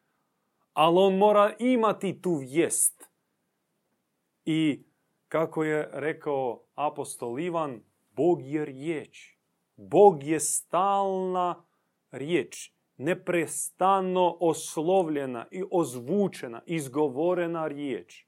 Ali 0.74 0.98
on 0.98 1.18
mora 1.18 1.56
imati 1.60 2.22
tu 2.22 2.36
vijest. 2.36 3.10
I 4.46 4.84
kako 5.28 5.64
je 5.64 5.90
rekao 5.94 6.64
apostol 6.76 7.40
Ivan, 7.40 7.82
Bog 8.12 8.42
je 8.42 8.66
riječ. 8.66 9.35
Bog 9.76 10.24
je 10.24 10.40
stalna 10.40 11.66
riječ. 12.12 12.72
Neprestano 12.98 14.38
oslovljena 14.40 15.48
i 15.52 15.64
ozvučena, 15.72 16.62
izgovorena 16.66 17.68
riječ. 17.68 18.26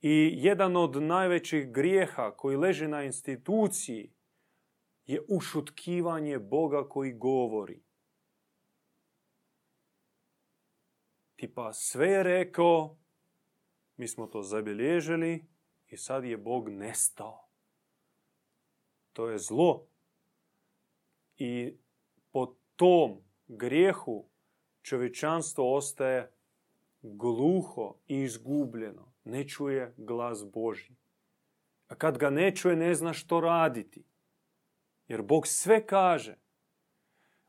I 0.00 0.32
jedan 0.36 0.76
od 0.76 1.02
najvećih 1.02 1.72
grijeha 1.72 2.30
koji 2.36 2.56
leži 2.56 2.88
na 2.88 3.02
instituciji 3.02 4.12
je 5.04 5.22
ušutkivanje 5.28 6.38
Boga 6.38 6.88
koji 6.88 7.12
govori. 7.12 7.82
Tipa 11.36 11.72
sve 11.72 12.08
je 12.08 12.22
rekao, 12.22 12.98
mi 13.96 14.08
smo 14.08 14.26
to 14.26 14.42
zabilježili 14.42 15.44
i 15.88 15.96
sad 15.96 16.24
je 16.24 16.36
Bog 16.36 16.68
nestao. 16.68 17.51
To 19.12 19.28
je 19.28 19.38
zlo. 19.38 19.86
I 21.36 21.76
po 22.30 22.54
tom 22.76 23.16
grijehu 23.48 24.28
čovječanstvo 24.82 25.76
ostaje 25.76 26.32
gluho 27.02 27.94
i 28.06 28.22
izgubljeno 28.22 29.12
ne 29.24 29.48
čuje 29.48 29.94
glas 29.96 30.44
Božji. 30.52 30.96
A 31.88 31.94
kad 31.94 32.18
ga 32.18 32.30
ne 32.30 32.56
čuje, 32.56 32.76
ne 32.76 32.94
zna 32.94 33.12
što 33.12 33.40
raditi. 33.40 34.04
Jer 35.08 35.22
Bog 35.22 35.46
sve 35.46 35.86
kaže. 35.86 36.36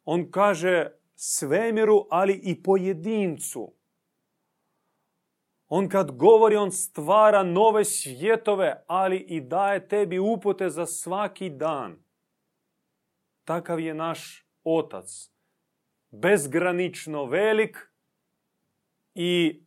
On 0.06 0.32
kaže 0.32 0.92
svemiru, 1.16 2.08
ali 2.10 2.34
i 2.44 2.64
pojedincu. 2.64 3.74
On 5.76 5.90
kad 5.90 6.12
govori, 6.12 6.56
on 6.56 6.72
stvara 6.72 7.44
nove 7.44 7.86
svjetove, 7.86 8.84
ali 8.88 9.18
i 9.18 9.42
daje 9.42 9.88
tebi 9.88 10.20
upute 10.20 10.70
za 10.70 10.86
svaki 10.86 11.50
dan. 11.50 12.04
Takav 13.44 13.80
je 13.80 13.94
naš 13.94 14.48
otac. 14.64 15.32
Bezgranično 16.12 17.26
velik 17.26 17.92
i 19.16 19.64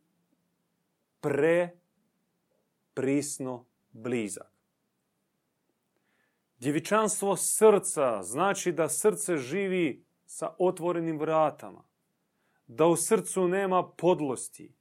pre 1.19 1.77
prisno 2.93 3.65
blizak. 3.91 4.51
Djevičanstvo 6.59 7.35
srca 7.35 8.23
znači 8.23 8.71
da 8.71 8.89
srce 8.89 9.37
živi 9.37 10.05
sa 10.25 10.55
otvorenim 10.59 11.19
vratama. 11.19 11.83
Da 12.67 12.85
u 12.85 12.95
srcu 12.95 13.47
nema 13.47 13.87
podlosti, 13.87 14.76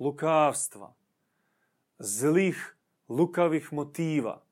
lukavstva, 0.00 0.94
zlih, 1.98 2.76
lukavih 3.08 3.72
motiva. 3.72 4.42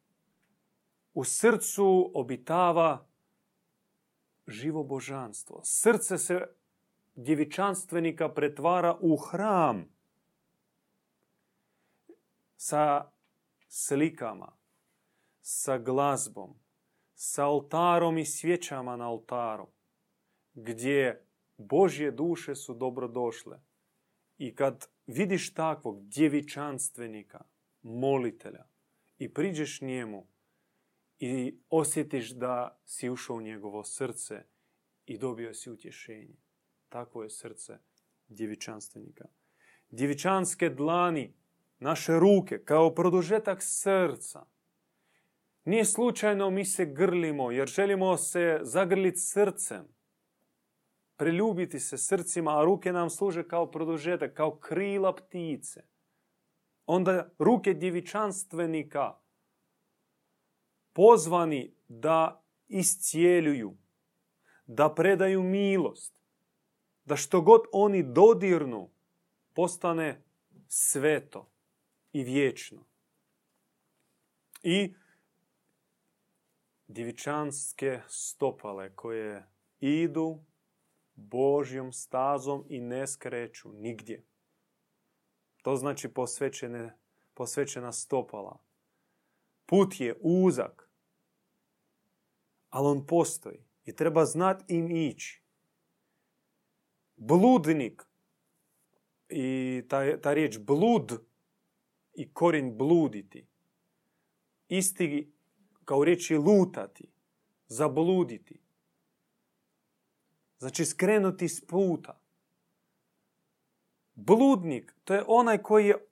U 1.15 1.25
srcu 1.25 2.11
obitava 2.15 3.07
živo 4.47 4.85
božanstvo. 4.85 5.61
Srce 5.65 6.19
se 6.19 6.41
djevičanstvenika 7.15 8.29
pretvara 8.29 8.99
u 9.01 9.17
hram 9.17 9.89
sa 12.57 13.11
slikama, 13.69 14.53
sa 15.41 15.79
glazbom, 15.79 16.55
sa 17.15 17.47
oltarom 17.47 18.19
i 18.19 18.25
svjećama 18.25 18.97
na 18.97 19.11
oltaru, 19.11 19.67
gdje 20.55 21.25
Božje 21.59 22.11
duše 22.11 22.55
su 22.55 22.75
dobrodošle. 22.75 23.61
I 24.39 24.55
kad 24.55 24.87
vidiš 25.07 25.55
takvog 25.55 26.09
djevičanstvenika, 26.09 27.45
molitelja, 27.83 28.65
i 29.19 29.35
priđeš 29.35 29.81
njemu 29.81 30.27
i 31.19 31.59
osjetiš 31.71 32.31
da 32.31 32.81
si 32.85 33.11
ušao 33.11 33.37
u 33.37 33.41
njegovo 33.41 33.85
srce 33.85 34.45
i 35.07 35.19
dobio 35.19 35.55
si 35.55 35.71
utješenje. 35.71 36.37
Takvo 36.89 37.23
je 37.23 37.31
srce 37.31 37.79
djevičanstvenika. 38.29 39.25
Djevičanske 39.91 40.71
dlani, 40.71 41.35
naše 41.79 42.19
ruke, 42.19 42.65
kao 42.65 42.95
produžetak 42.95 43.59
srca. 43.63 44.47
Nije 45.65 45.85
slučajno 45.85 46.51
mi 46.51 46.65
se 46.65 46.87
grlimo, 46.87 47.51
jer 47.51 47.69
želimo 47.69 48.17
se 48.17 48.61
zagrliti 48.63 49.21
srcem. 49.21 49.89
Preljubiti 51.19 51.81
se 51.81 51.99
srcima, 51.99 52.59
a 52.59 52.65
ruke 52.65 52.93
nam 52.93 53.11
služe 53.11 53.49
kao 53.49 53.71
produžetak, 53.71 54.35
kao 54.35 54.57
krila 54.57 55.17
ptice. 55.17 55.83
Onda 56.87 57.31
ruke 57.39 57.75
djevičanstvenika 57.75 59.15
pozvani 60.93 61.75
da 61.89 62.45
iscijeljuju, 62.69 63.77
da 64.67 64.95
predaju 64.95 65.43
milost, 65.43 66.23
da 67.05 67.17
što 67.17 67.41
god 67.41 67.61
oni 67.73 68.03
dodirnu 68.03 68.91
postane 69.55 70.23
sveto 70.69 71.51
i 72.13 72.23
vječno. 72.25 72.85
I 74.63 74.95
djevičanske 76.89 78.01
stopale 78.09 78.95
koje 78.95 79.49
idu 79.81 80.45
Božjom 81.19 81.93
stazom 81.93 82.65
i 82.69 82.81
ne 82.81 83.07
skreću 83.07 83.73
nigdje. 83.73 84.25
To 85.63 85.77
znači 85.77 86.09
posvećene, 86.09 86.99
posvećena 87.35 87.93
stopala. 87.93 88.59
Put 89.67 90.01
je 90.01 90.19
uzak, 90.21 90.91
ali 92.71 92.89
on 92.89 93.07
postoji 93.07 93.65
i 93.85 93.97
treba 93.97 94.25
znat 94.25 94.65
im 94.69 94.91
ići. 94.91 95.43
Bludnik 97.17 98.03
i 99.29 99.83
ta, 99.89 100.21
ta 100.21 100.33
riječ 100.33 100.59
blud 100.59 101.13
i 102.15 102.33
korin 102.33 102.79
bluditi. 102.79 103.47
Isti 104.69 105.33
kao 105.85 106.05
riječi 106.05 106.37
lutati, 106.37 107.13
zabluditi. 107.67 108.68
Znači 110.59 110.85
skrenuti 110.85 111.49
s 111.49 111.67
puta. 111.67 112.21
Bludnik, 114.15 114.95
to 115.05 115.15
je 115.15 115.25
onaj 115.27 115.59
koji 115.59 115.87
je 115.87 116.09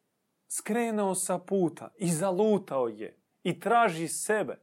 skrenuo 0.49 1.15
sa 1.15 1.39
puta 1.39 1.93
i 1.99 2.11
zalutao 2.11 2.89
je 2.89 3.19
i 3.43 3.61
traži 3.61 4.09
sebe 4.09 4.59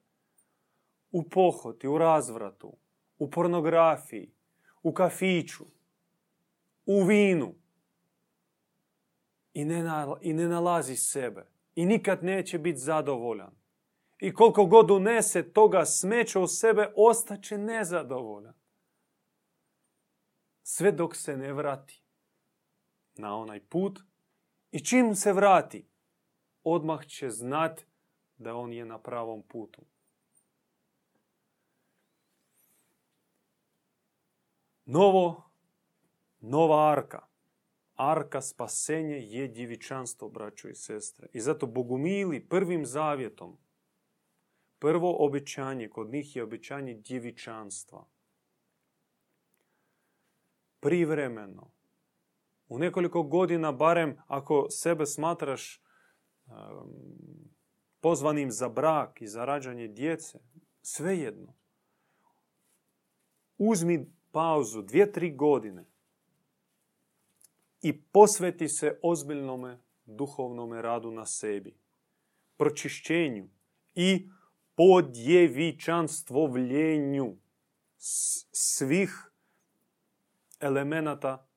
u 1.11 1.29
pohoti, 1.29 1.87
u 1.87 1.97
razvratu, 1.97 2.77
u 3.17 3.31
pornografiji, 3.31 4.31
u 4.83 4.93
kafiću, 4.93 5.65
u 6.85 7.03
vinu 7.03 7.55
i 9.53 9.65
ne, 9.65 9.83
i 10.21 10.33
ne 10.33 10.47
nalazi 10.47 10.95
sebe 10.95 11.45
i 11.75 11.85
nikad 11.85 12.23
neće 12.23 12.59
biti 12.59 12.79
zadovoljan. 12.79 13.51
I 14.19 14.33
koliko 14.33 14.65
god 14.65 14.91
unese 14.91 15.53
toga 15.53 15.85
smeća 15.85 16.39
u 16.39 16.47
sebe, 16.47 16.93
ostaće 16.95 17.57
nezadovoljan. 17.57 18.53
Sve 20.75 20.91
dok 20.91 21.15
se 21.15 21.37
ne 21.37 21.53
vrati 21.53 22.01
na 23.15 23.35
onaj 23.37 23.59
put 23.69 23.99
i 24.71 24.85
čim 24.85 25.15
se 25.15 25.33
vrati, 25.33 25.87
odmah 26.63 27.05
će 27.05 27.29
znat 27.29 27.81
da 28.37 28.55
on 28.55 28.73
je 28.73 28.85
na 28.85 28.99
pravom 29.01 29.43
putu. 29.43 29.85
Novo, 34.85 35.43
nova 36.39 36.91
arka 36.91 37.27
arka 37.95 38.41
spasenje 38.41 39.15
je 39.15 39.47
djevičanstvo, 39.47 40.29
braćo 40.29 40.69
i 40.69 40.75
sestre. 40.75 41.27
I 41.33 41.41
zato 41.41 41.67
bogumili 41.67 42.47
prvim 42.49 42.85
zavjetom, 42.85 43.57
prvo 44.79 45.25
obećanje, 45.25 45.89
kod 45.89 46.09
njih 46.09 46.35
je 46.35 46.43
obećanje 46.43 46.93
djevičanstva. 46.93 48.12
Privremeno. 50.83 51.71
U 52.67 52.79
nekoliko 52.79 53.23
godina, 53.23 53.71
barem 53.71 54.17
ako 54.27 54.67
sebe 54.69 55.05
smatraš 55.05 55.83
pozvanim 57.99 58.51
za 58.51 58.69
brak 58.69 59.21
i 59.21 59.27
za 59.27 59.45
rađanje 59.45 59.87
djece, 59.87 60.39
svejedno. 60.81 61.53
Uzmi 63.57 64.13
pauzu 64.31 64.81
dvije, 64.81 65.11
tri 65.11 65.35
godine 65.35 65.85
i 67.81 68.01
posveti 68.01 68.69
se 68.69 68.99
ozbiljnome 69.01 69.79
duhovnome 70.05 70.81
radu 70.81 71.11
na 71.11 71.25
sebi, 71.25 71.77
pročišćenju 72.57 73.49
i 73.95 74.29
podjevičanstvovljenju 74.75 77.37
svih 78.51 79.32
elemenata 80.63 81.47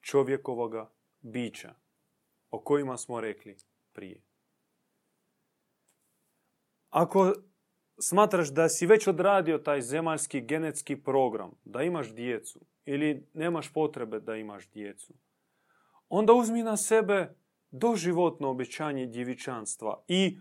čovjekovoga 0.00 0.90
bića, 1.20 1.74
o 2.50 2.60
kojima 2.60 2.96
smo 2.96 3.20
rekli 3.20 3.56
prije. 3.92 4.22
Ako 6.90 7.32
smatraš 7.98 8.48
da 8.48 8.68
si 8.68 8.86
već 8.86 9.06
odradio 9.06 9.58
taj 9.58 9.80
zemaljski 9.80 10.40
genetski 10.40 10.96
program, 10.96 11.50
da 11.64 11.82
imaš 11.82 12.14
djecu 12.14 12.60
ili 12.84 13.28
nemaš 13.34 13.72
potrebe 13.72 14.20
da 14.20 14.36
imaš 14.36 14.70
djecu, 14.70 15.14
onda 16.08 16.32
uzmi 16.32 16.62
na 16.62 16.76
sebe 16.76 17.34
doživotno 17.70 18.50
obećanje 18.50 19.06
djevičanstva 19.06 20.04
i 20.08 20.38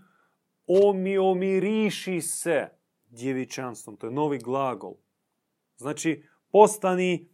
omi 0.68 1.18
omiriši 1.18 2.22
se 2.22 2.70
djevičanstvom. 3.10 3.97
To 3.97 4.07
je 4.07 4.14
novi 4.14 4.38
glagol. 4.38 4.95
Znači, 5.78 6.24
postani 6.51 7.30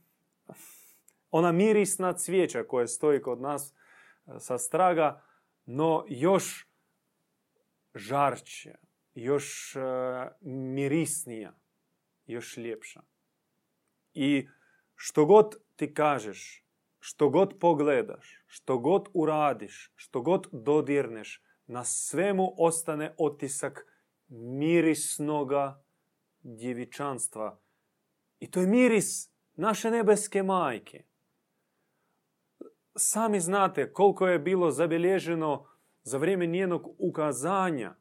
ona 1.38 1.52
mirisna 1.52 2.14
cvijeća 2.14 2.64
koja 2.64 2.88
stoji 2.88 3.22
kod 3.22 3.42
nas 3.42 3.74
e, 3.74 4.40
sa 4.40 4.58
straga, 4.58 5.22
no 5.66 6.06
još 6.08 6.68
žarće, 7.96 8.76
još 9.14 9.76
e, 9.76 9.80
mirisnija, 10.42 11.54
još 12.26 12.58
ljepša. 12.58 13.02
I 14.14 14.48
što 14.96 15.26
god 15.26 15.56
ti 15.76 15.94
kažeš, 15.94 16.66
što 17.00 17.30
god 17.30 17.60
pogledaš, 17.60 18.44
što 18.48 18.78
god 18.78 19.08
uradiš, 19.14 19.92
što 19.96 20.22
god 20.22 20.48
dodirneš, 20.52 21.44
na 21.68 21.84
svemu 21.84 22.54
ostane 22.58 23.16
otisak 23.18 23.86
mirisnoga 24.28 25.84
djevičanstva. 26.42 27.60
I 28.40 28.52
to 28.52 28.62
je 28.62 28.68
miris 28.68 29.32
naše 29.54 29.92
nebeske 29.92 30.44
majke. 30.44 31.04
Sami 32.96 33.40
znate 33.40 33.94
koliko 33.94 34.28
je 34.28 34.40
bilo 34.40 34.72
zabilježeno 34.72 35.66
za 36.04 36.18
vrijeme 36.18 36.46
njenog 36.46 36.96
ukazanja 37.00 37.96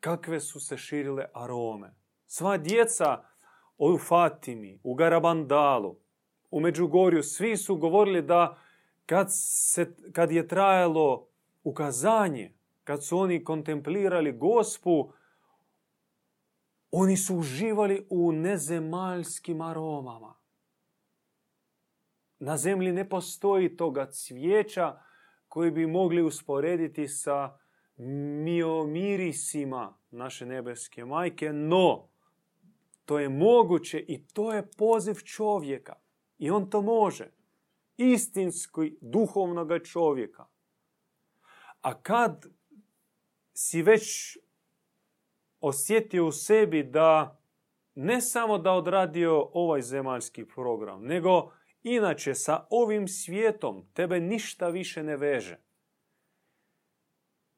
kakve 0.00 0.40
su 0.40 0.60
se 0.60 0.76
širile 0.76 1.24
arome. 1.34 1.94
Sva 2.26 2.56
djeca 2.56 3.22
u 3.78 3.98
Fatimi, 3.98 4.80
u 4.82 4.94
Garabandalu, 4.94 5.96
u 6.50 6.60
Međugorju, 6.60 7.22
svi 7.22 7.56
su 7.56 7.76
govorili 7.76 8.22
da 8.22 8.58
kad, 9.06 9.26
se, 9.30 9.94
kad 10.12 10.32
je 10.32 10.48
trajalo 10.48 11.28
ukazanje, 11.64 12.52
kad 12.84 13.04
su 13.04 13.18
oni 13.18 13.44
kontemplirali 13.44 14.32
gospu, 14.32 15.12
oni 16.90 17.16
su 17.16 17.36
uživali 17.36 18.06
u 18.10 18.32
nezemaljskim 18.32 19.60
aromama. 19.60 20.34
Na 22.38 22.56
zemlji 22.56 22.92
ne 22.92 23.08
postoji 23.08 23.76
toga 23.76 24.10
cvijeća 24.10 24.98
koji 25.48 25.70
bi 25.70 25.86
mogli 25.86 26.22
usporediti 26.22 27.08
sa 27.08 27.58
miomirisima 28.44 29.98
naše 30.10 30.46
nebeske 30.46 31.04
majke, 31.04 31.52
no 31.52 32.08
to 33.04 33.18
je 33.18 33.28
moguće 33.28 34.04
i 34.08 34.26
to 34.26 34.52
je 34.52 34.70
poziv 34.70 35.14
čovjeka. 35.14 35.94
I 36.38 36.50
on 36.50 36.70
to 36.70 36.82
može. 36.82 37.30
Istinski 37.96 38.98
duhovnog 39.00 39.68
čovjeka. 39.84 40.46
A 41.82 42.02
kad 42.02 42.46
si 43.52 43.82
već 43.82 44.36
osjetio 45.60 46.26
u 46.26 46.32
sebi 46.32 46.82
da 46.82 47.40
ne 47.94 48.20
samo 48.20 48.58
da 48.58 48.72
odradio 48.72 49.50
ovaj 49.52 49.82
zemaljski 49.82 50.44
program, 50.44 51.04
nego 51.04 51.52
inače 51.86 52.34
sa 52.34 52.66
ovim 52.70 53.08
svijetom 53.08 53.88
tebe 53.94 54.20
ništa 54.20 54.68
više 54.68 55.02
ne 55.02 55.16
veže. 55.16 55.58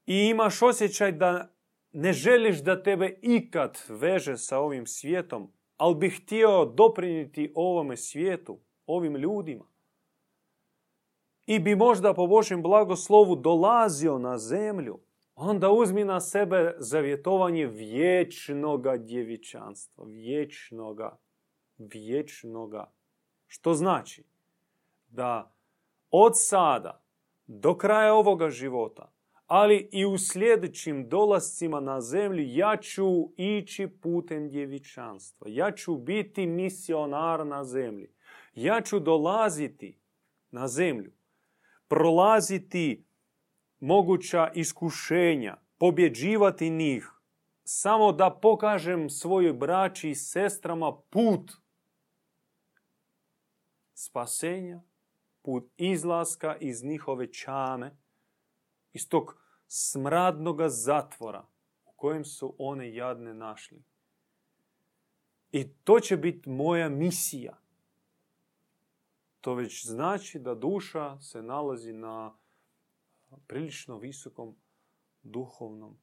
I 0.07 0.29
imaš 0.31 0.63
osjećaj 0.63 1.13
da 1.13 1.55
ne 1.93 2.13
želiš 2.13 2.63
da 2.63 2.83
tebe 2.83 3.19
ikad 3.23 3.79
veže 3.89 4.37
sa 4.37 4.59
ovim 4.59 4.87
svijetom, 4.87 5.53
ali 5.77 5.95
bi 5.95 6.11
htio 6.11 6.65
doprinijeti 6.65 7.53
ovome 7.55 7.97
svijetu, 7.97 8.61
ovim 8.87 9.17
ljudima. 9.17 9.65
I 11.47 11.59
bi 11.59 11.77
možda 11.77 12.15
po 12.15 12.27
Božjem 12.27 12.63
blagoslovu 12.63 13.37
dolazio 13.37 14.19
na 14.19 14.39
zemlju, 14.39 15.01
onda 15.35 15.71
uzmi 15.71 16.05
na 16.05 16.21
sebe 16.21 16.75
zavjetovanje 16.79 17.67
vječnoga 17.67 18.97
djevičanstva, 18.97 20.05
vječnoga, 20.05 21.19
vječnoga. 21.79 22.98
Što 23.49 23.75
znači 23.75 24.25
da 25.09 25.53
od 26.11 26.33
sada 26.35 27.03
do 27.47 27.77
kraja 27.77 28.15
ovoga 28.15 28.51
života 28.51 29.13
ali 29.49 29.89
i 29.93 30.07
u 30.07 30.19
sljedećim 30.19 31.09
dolascima 31.09 31.81
na 31.81 32.01
zemlju 32.01 32.45
ja 32.47 32.77
ću 32.77 33.05
ići 33.37 33.89
putem 34.03 34.49
djevičanstva. 34.49 35.47
Ja 35.51 35.73
ću 35.73 35.97
biti 35.97 36.47
misionar 36.47 37.47
na 37.47 37.65
zemlji. 37.65 38.13
Ja 38.55 38.81
ću 38.81 39.01
dolaziti 39.01 39.99
na 40.51 40.69
zemlju, 40.69 41.13
prolaziti 41.89 43.05
moguća 43.81 44.51
iskušenja, 44.55 45.57
pobjeđivati 45.79 46.71
njih, 46.71 47.11
samo 47.65 48.13
da 48.13 48.39
pokažem 48.43 49.11
svojoj 49.11 49.53
braći 49.53 50.11
i 50.11 50.15
sestrama 50.15 50.93
put 51.11 51.53
spasenja, 53.99 54.81
put 55.43 55.71
izlaska 55.77 56.57
iz 56.57 56.85
njihove 56.85 57.33
čame, 57.33 57.97
iz 58.93 59.09
tog 59.09 59.37
smradnoga 59.67 60.69
zatvora 60.69 61.47
u 61.85 61.93
kojem 61.97 62.25
su 62.25 62.55
one 62.59 62.95
jadne 62.95 63.35
našli. 63.35 63.83
I 65.53 65.69
to 65.85 66.01
će 66.01 66.17
biti 66.17 66.51
moja 66.51 66.89
misija. 66.89 67.59
To 69.41 69.55
već 69.55 69.87
znači 69.87 70.39
da 70.39 70.55
duša 70.55 71.21
se 71.21 71.43
nalazi 71.43 71.93
na 71.93 72.37
prilično 73.47 73.99
visokom 73.99 74.57
duhovnom 75.23 75.99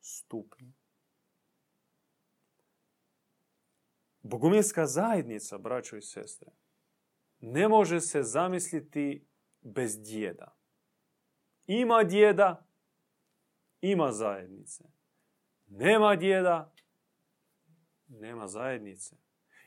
stupnju. 0.00 0.72
Bogumilska 4.22 4.86
zajednica, 4.86 5.58
braćo 5.58 5.96
i 5.96 6.02
sestre, 6.02 6.50
ne 7.40 7.68
može 7.68 8.00
se 8.00 8.22
zamisliti 8.22 9.26
bez 9.60 10.02
djeda. 10.02 10.56
Ima 11.66 12.04
djeda, 12.04 12.66
ima 13.80 14.12
zajednice. 14.12 14.84
Nema 15.66 16.16
djeda, 16.16 16.74
nema 18.08 18.48
zajednice. 18.48 19.16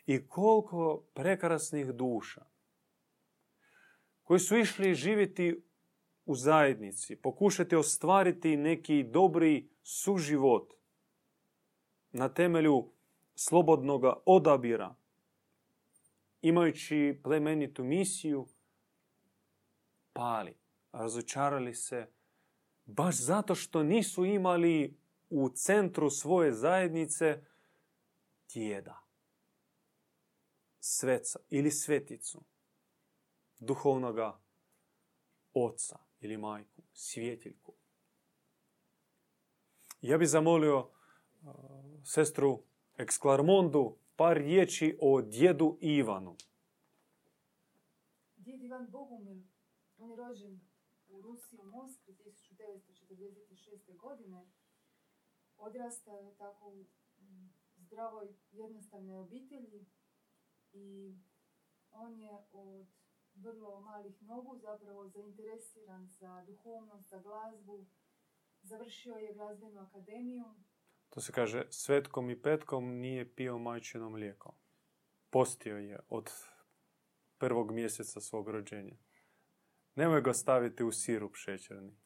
I 0.05 0.27
koliko 0.27 1.03
prekrasnih 1.13 1.87
duša 1.87 2.45
koji 4.23 4.39
su 4.39 4.57
išli 4.57 4.95
živjeti 4.95 5.63
u 6.25 6.35
zajednici, 6.35 7.15
pokušati 7.15 7.75
ostvariti 7.75 8.57
neki 8.57 9.03
dobri 9.03 9.69
suživot 9.83 10.73
na 12.11 12.29
temelju 12.29 12.91
slobodnog 13.35 14.03
odabira, 14.25 14.95
imajući 16.43 17.19
plemenitu 17.23 17.83
misiju, 17.83 18.47
pali 20.13 20.57
razočarali 20.91 21.75
se 21.75 22.07
baš 22.85 23.15
zato 23.15 23.55
što 23.55 23.83
nisu 23.83 24.25
imali 24.25 24.99
u 25.29 25.49
centru 25.49 26.09
svoje 26.09 26.53
zajednice 26.53 27.43
djeda, 28.53 29.03
sveca 30.79 31.39
ili 31.49 31.71
sveticu, 31.71 32.43
duhovnoga 33.59 34.41
oca 35.53 35.99
ili 36.19 36.37
majku, 36.37 36.81
svjetiljku. 36.93 37.73
Ja 40.01 40.17
bih 40.17 40.27
zamolio 40.27 40.79
uh, 40.79 40.89
sestru 42.03 42.63
Eksklarmondu 42.97 43.97
par 44.15 44.37
riječi 44.37 44.97
o 45.01 45.21
djedu 45.21 45.77
Ivanu. 45.81 46.35
Djed 48.35 48.63
Ivan 48.63 48.91
Bogumil, 48.91 49.41
on 49.97 50.09
je 50.09 50.15
rođen 50.15 50.59
u 51.07 51.21
Rusiji 51.21 51.59
u 51.59 51.65
Moskvi 51.65 52.13
1946. 52.13 53.97
godine 53.97 54.45
odrastao 55.57 56.33
tako 56.37 56.69
u 56.69 56.85
zdravoj, 57.77 58.27
jednostavnoj 58.51 59.17
obitelji 59.17 59.85
i 60.73 61.15
on 61.91 62.19
je 62.19 62.37
od 62.51 62.87
vrlo 63.35 63.81
malih 63.81 64.21
nogu 64.21 64.57
zapravo 64.57 65.07
zainteresiran 65.07 66.07
za 66.07 66.43
duhovnost, 66.47 67.09
za 67.09 67.19
glazbu. 67.19 67.85
Završio 68.61 69.15
je 69.15 69.33
glazbenu 69.33 69.79
akademiju. 69.79 70.45
To 71.13 71.21
se 71.21 71.31
kaže, 71.31 71.65
svetkom 71.69 72.29
i 72.29 72.41
petkom 72.41 72.99
nije 72.99 73.35
pio 73.35 73.57
majčinom 73.57 74.11
mlijeko. 74.11 74.55
Postio 75.29 75.77
je 75.77 75.99
od 76.09 76.31
prvog 77.37 77.71
mjeseca 77.71 78.21
svog 78.21 78.49
rođenja. 78.49 78.95
Nemoj 79.95 80.21
ga 80.21 80.33
staviti 80.33 80.83
u 80.83 80.91
sirup 80.91 81.35
šećerni. 81.35 81.97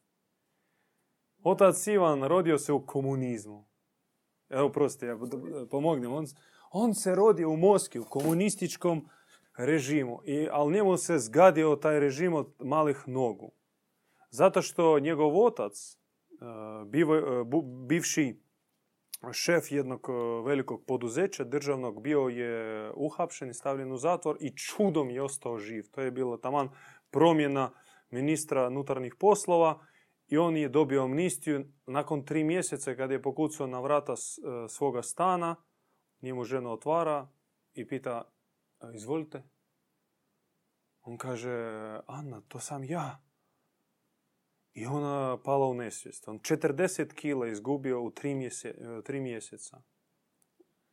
Otac 1.42 1.86
Ivan 1.86 2.22
rodio 2.22 2.58
se 2.58 2.72
u 2.72 2.86
komunizmu. 2.86 3.68
Evo, 4.48 4.72
prosti, 4.72 5.06
ja 5.06 5.18
pomognem. 5.70 6.12
On, 6.12 6.24
on 6.72 6.94
se 6.94 7.14
rodio 7.14 7.50
u 7.50 7.56
Moskvi, 7.56 8.00
u 8.00 8.04
komunističkom 8.04 9.08
režimu, 9.56 10.20
i, 10.24 10.48
ali 10.50 10.74
njemu 10.74 10.96
se 10.96 11.18
zgadio 11.18 11.76
taj 11.76 12.00
režim 12.00 12.34
od 12.34 12.54
malih 12.58 13.04
nogu. 13.06 13.52
Zato 14.30 14.62
što 14.62 14.98
njegov 14.98 15.44
otac, 15.44 15.98
uh, 16.40 16.88
bivši 17.88 18.47
šef 19.32 19.72
jednog 19.72 20.06
velikog 20.44 20.84
poduzeća 20.86 21.44
državnog 21.44 22.02
bio 22.02 22.20
je 22.20 22.90
uhapšen 22.94 23.50
i 23.50 23.54
stavljen 23.54 23.92
u 23.92 23.96
zatvor 23.96 24.36
i 24.40 24.56
čudom 24.56 25.10
je 25.10 25.22
ostao 25.22 25.58
živ. 25.58 25.84
To 25.90 26.00
je 26.00 26.10
bilo 26.10 26.36
taman 26.36 26.68
promjena 27.10 27.70
ministra 28.10 28.66
unutarnjih 28.66 29.14
poslova 29.18 29.86
i 30.26 30.38
on 30.38 30.56
je 30.56 30.68
dobio 30.68 31.04
amnistiju 31.04 31.64
nakon 31.86 32.24
tri 32.24 32.44
mjeseca 32.44 32.94
kad 32.94 33.10
je 33.10 33.22
pokucao 33.22 33.66
na 33.66 33.80
vrata 33.80 34.12
e, 34.12 34.16
svoga 34.68 35.02
stana, 35.02 35.56
njemu 36.22 36.44
žena 36.44 36.70
otvara 36.70 37.28
i 37.74 37.86
pita, 37.86 38.22
e, 38.80 38.86
izvolite. 38.94 39.42
On 41.02 41.18
kaže, 41.18 41.50
Anna, 42.06 42.40
to 42.48 42.60
sam 42.60 42.84
ja. 42.84 43.27
I 44.78 44.86
ona 44.86 45.38
pala 45.44 45.66
u 45.66 45.74
nesvijest. 45.74 46.28
On 46.28 46.38
40 46.38 47.14
kila 47.14 47.48
izgubio 47.48 48.02
u 48.02 48.10
tri, 48.10 48.34
mjese, 48.34 48.68
e, 48.68 49.02
tri 49.02 49.20
mjeseca. 49.20 49.82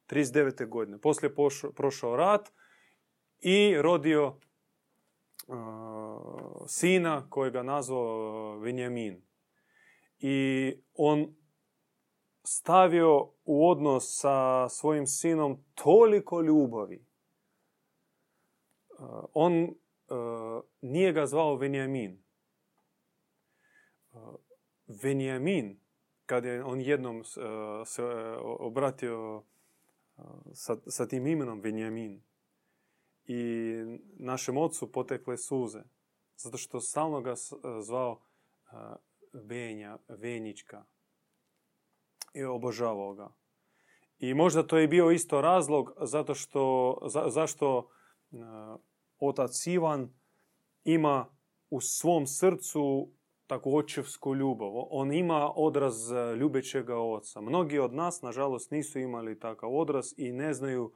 39. 0.07 0.69
godine. 0.69 0.97
Poslije 1.01 1.35
prošao 1.75 2.15
rat 2.15 2.51
i 3.39 3.75
rodio 3.81 4.35
sina 6.67 7.29
kojega 7.29 7.63
nazvao 7.63 8.57
Venjamin. 8.59 9.21
I 10.19 10.73
on 10.93 11.35
stavio 12.43 13.31
u 13.45 13.69
odnos 13.69 14.19
sa 14.21 14.69
svojim 14.69 15.07
sinom 15.07 15.63
toliko 15.75 16.41
ljubavi. 16.41 17.05
On 19.33 19.75
nije 20.81 21.13
ga 21.13 21.25
zvao 21.25 21.55
Venjamin. 21.55 22.24
Venjamin, 24.87 25.79
kad 26.25 26.45
je 26.45 26.63
on 26.63 26.81
jednom 26.81 27.23
se 27.85 28.03
obratio 28.39 29.43
sa, 30.53 30.77
sa 30.87 31.07
tim 31.07 31.27
imenom 31.27 31.59
Venjamin, 31.59 32.21
i 33.27 33.73
našem 34.17 34.57
ocu 34.57 34.91
potekle 34.91 35.37
suze. 35.37 35.83
Zato 36.37 36.57
što 36.57 36.81
stalno 36.81 37.21
ga 37.21 37.33
zvao 37.81 38.21
Venja, 39.33 39.97
Venjička. 40.07 40.85
I 42.33 42.43
obožavao 42.43 43.13
ga. 43.13 43.33
I 44.19 44.33
možda 44.33 44.67
to 44.67 44.77
je 44.77 44.87
bio 44.87 45.11
isto 45.11 45.41
razlog 45.41 45.91
zato 46.01 46.35
što, 46.35 46.97
zašto 47.27 47.89
otac 49.19 49.67
Ivan 49.67 50.13
ima 50.83 51.25
u 51.69 51.81
svom 51.81 52.27
srcu 52.27 53.11
takvu 53.47 53.75
očevsku 53.75 54.35
ljubav. 54.35 54.71
On 54.73 55.13
ima 55.13 55.51
odraz 55.55 56.11
ljubećega 56.39 56.97
oca. 56.97 57.41
Mnogi 57.41 57.79
od 57.79 57.93
nas, 57.93 58.21
nažalost, 58.21 58.71
nisu 58.71 58.99
imali 58.99 59.39
takav 59.39 59.75
odraz 59.75 60.05
i 60.17 60.31
ne 60.31 60.53
znaju 60.53 60.93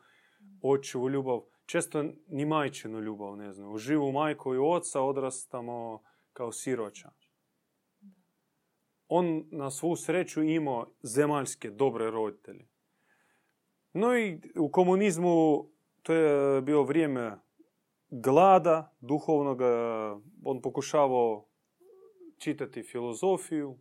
očevu 0.62 1.10
ljubav 1.10 1.42
često 1.70 2.04
ni 2.28 2.46
majčinu 2.46 3.00
ljubav 3.00 3.38
ne 3.38 3.54
znaju. 3.54 3.72
U 3.72 3.78
živu 3.78 4.12
majku 4.12 4.56
i 4.56 4.58
oca 4.58 5.02
odrastamo 5.02 6.02
kao 6.34 6.52
siroća. 6.52 7.10
On 9.08 9.44
na 9.52 9.72
svu 9.72 9.96
sreću 9.96 10.44
imao 10.44 10.88
zemaljske 11.04 11.70
dobre 11.70 12.12
roditelje. 12.12 12.68
No 13.94 14.18
i 14.18 14.42
u 14.60 14.72
komunizmu 14.72 15.66
to 16.04 16.14
je 16.14 16.62
bilo 16.62 16.84
vrijeme 16.84 17.40
glada 18.10 18.96
duhovnog. 19.02 19.62
On 20.44 20.62
pokušavao 20.62 21.49
čitati 22.40 22.84
filozofiju, 22.84 23.78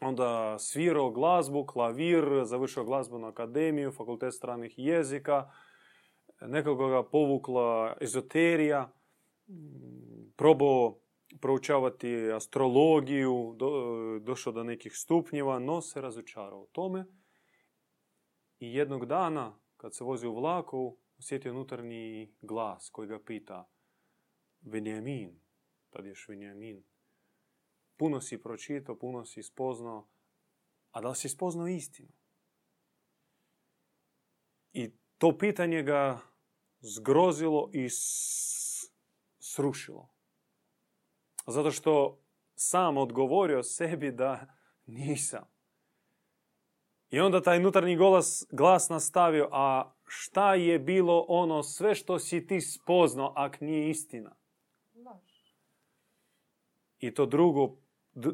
onda 0.00 0.58
svirao 0.58 1.10
glazbu, 1.10 1.66
klavir, 1.66 2.24
završio 2.44 2.84
glazbenu 2.84 3.26
akademiju, 3.26 3.92
fakultet 3.92 4.34
stranih 4.34 4.74
jezika, 4.76 5.50
nekako 6.40 6.88
ga 6.88 7.02
povukla 7.02 7.96
ezoterija, 8.00 8.92
probao 10.36 10.98
proučavati 11.40 12.30
astrologiju, 12.32 13.54
do, 13.56 13.70
došao 14.22 14.52
do 14.52 14.64
nekih 14.64 14.92
stupnjeva, 14.96 15.58
no 15.58 15.80
se 15.80 16.00
razočarao 16.00 16.60
u 16.60 16.66
tome. 16.66 17.04
I 18.58 18.74
jednog 18.74 19.06
dana, 19.06 19.58
kad 19.76 19.94
se 19.94 20.04
vozi 20.04 20.26
u 20.26 20.34
vlaku, 20.34 20.98
osjetio 21.18 21.52
unutarnji 21.52 22.34
glas 22.40 22.90
koji 22.92 23.08
ga 23.08 23.18
pita 23.18 23.68
Venjamin, 24.60 25.40
tad 25.90 26.06
je 26.06 26.14
Venjamin, 26.28 26.82
puno 27.98 28.20
si 28.20 28.42
pročitao, 28.42 28.98
puno 28.98 29.24
si 29.24 29.42
spoznao, 29.42 30.08
a 30.90 31.00
da 31.00 31.08
li 31.08 31.16
si 31.16 31.28
spoznao 31.28 31.68
istinu? 31.68 32.08
I 34.72 34.92
to 35.18 35.38
pitanje 35.38 35.82
ga 35.82 36.20
zgrozilo 36.80 37.70
i 37.72 37.88
srušilo. 39.38 40.08
Zato 41.46 41.70
što 41.70 42.20
sam 42.54 42.96
odgovorio 42.96 43.62
sebi 43.62 44.12
da 44.12 44.46
nisam. 44.86 45.44
I 47.10 47.20
onda 47.20 47.42
taj 47.42 47.58
unutarnji 47.58 47.96
glas, 47.96 48.46
glas 48.50 48.88
nastavio, 48.88 49.48
a 49.52 49.92
šta 50.04 50.54
je 50.54 50.78
bilo 50.78 51.24
ono 51.28 51.62
sve 51.62 51.94
što 51.94 52.18
si 52.18 52.46
ti 52.46 52.60
spoznao, 52.60 53.32
ak 53.36 53.60
nije 53.60 53.90
istina? 53.90 54.36
I 56.98 57.14
to 57.14 57.26
drugo, 57.26 57.76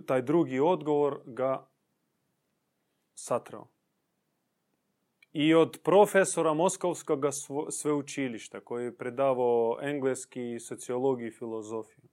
taj 0.06 0.22
drugi 0.22 0.60
odgovor 0.60 1.20
ga 1.26 1.66
satrao 3.14 3.74
i 5.34 5.54
od 5.54 5.78
profesora 5.82 6.54
Moskovskog 6.54 7.24
sveučilišta 7.70 8.60
koji 8.60 8.84
je 8.84 8.96
predavao 8.96 9.78
engleski, 9.82 10.60
sociologiju 10.60 11.28
i 11.28 11.32
filozofiju. 11.32 12.04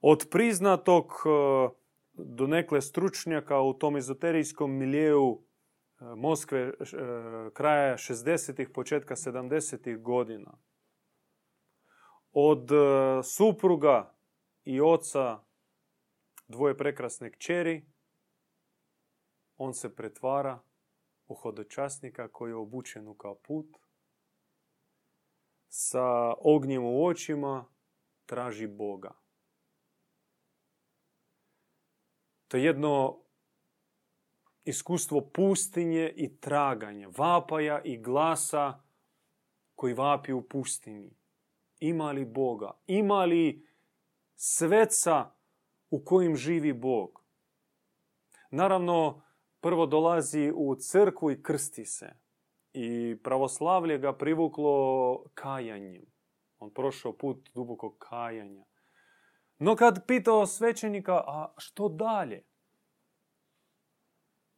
Od 0.00 0.26
priznatog 0.30 1.04
e, 1.04 1.68
donekle 2.12 2.80
stručnjaka 2.80 3.60
u 3.60 3.72
tom 3.72 3.96
ezoterijskom 3.96 4.78
milijeu 4.78 5.32
e, 5.32 6.04
Moskve 6.16 6.60
e, 6.60 6.72
kraja 7.52 7.96
60-ih, 7.96 8.68
početka 8.68 9.16
70-ih 9.16 9.98
godina. 9.98 10.52
Od 12.32 12.70
supruga 13.24 14.14
i 14.64 14.80
oca 14.80 15.40
dvoje 16.48 16.76
prekrasne 16.76 17.32
kćeri, 17.32 17.86
on 19.56 19.74
se 19.74 19.96
pretvara 19.96 20.62
u 21.26 21.34
hodočasnika 21.34 22.28
koji 22.28 22.50
je 22.50 22.54
obučen 22.54 23.08
u 23.08 23.14
kaput, 23.14 23.76
sa 25.68 26.34
ognjem 26.38 26.84
u 26.84 27.06
očima 27.06 27.64
traži 28.26 28.66
Boga. 28.66 29.12
To 32.48 32.56
je 32.56 32.64
jedno 32.64 33.22
iskustvo 34.64 35.30
pustinje 35.34 36.12
i 36.16 36.40
traganja, 36.40 37.08
vapaja 37.18 37.82
i 37.84 37.98
glasa 37.98 38.82
koji 39.74 39.94
vapi 39.94 40.32
u 40.32 40.48
pustinji. 40.48 41.16
Ima 41.78 42.12
li 42.12 42.24
Boga? 42.24 42.70
Ima 42.86 43.24
li 43.24 43.68
sveca 44.34 45.35
u 45.96 46.04
kojim 46.04 46.36
živi 46.36 46.72
Bog? 46.72 47.22
Naravno, 48.50 49.22
prvo 49.60 49.86
dolazi 49.86 50.52
u 50.54 50.74
crkvu 50.74 51.30
i 51.30 51.42
krsti 51.42 51.84
se. 51.84 52.12
I 52.72 53.16
pravoslavlje 53.22 53.98
ga 53.98 54.12
privuklo 54.12 55.24
kajanjem. 55.34 56.04
On 56.58 56.70
prošao 56.74 57.12
put 57.12 57.50
dubokog 57.54 57.98
kajanja. 57.98 58.64
No 59.58 59.76
kad 59.76 60.06
pitao 60.06 60.46
svećenika, 60.46 61.14
a 61.14 61.54
što 61.56 61.88
dalje? 61.88 62.44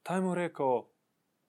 Taj 0.03 0.21
mu 0.21 0.35
rekao, 0.35 0.89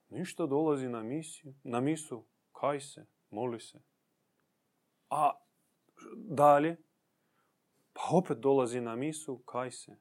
ništa 0.10 0.46
dolazi 0.46 0.90
na, 0.90 1.04
misiju, 1.04 1.54
na 1.64 1.80
misu, 1.80 2.26
kaj 2.52 2.80
se, 2.80 3.06
moli 3.30 3.60
se. 3.60 3.80
A 5.10 5.32
dalje? 6.16 6.78
Pa 8.00 8.16
opet 8.16 8.38
dolazi 8.38 8.82
na 8.82 8.96
misu, 8.96 9.38
kaj 9.46 9.72
se. 9.72 9.98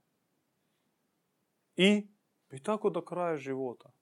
I 1.77 2.09
i 2.51 2.63
tako 2.63 2.91
do 2.91 3.05
kraja 3.05 3.37
života. 3.37 3.93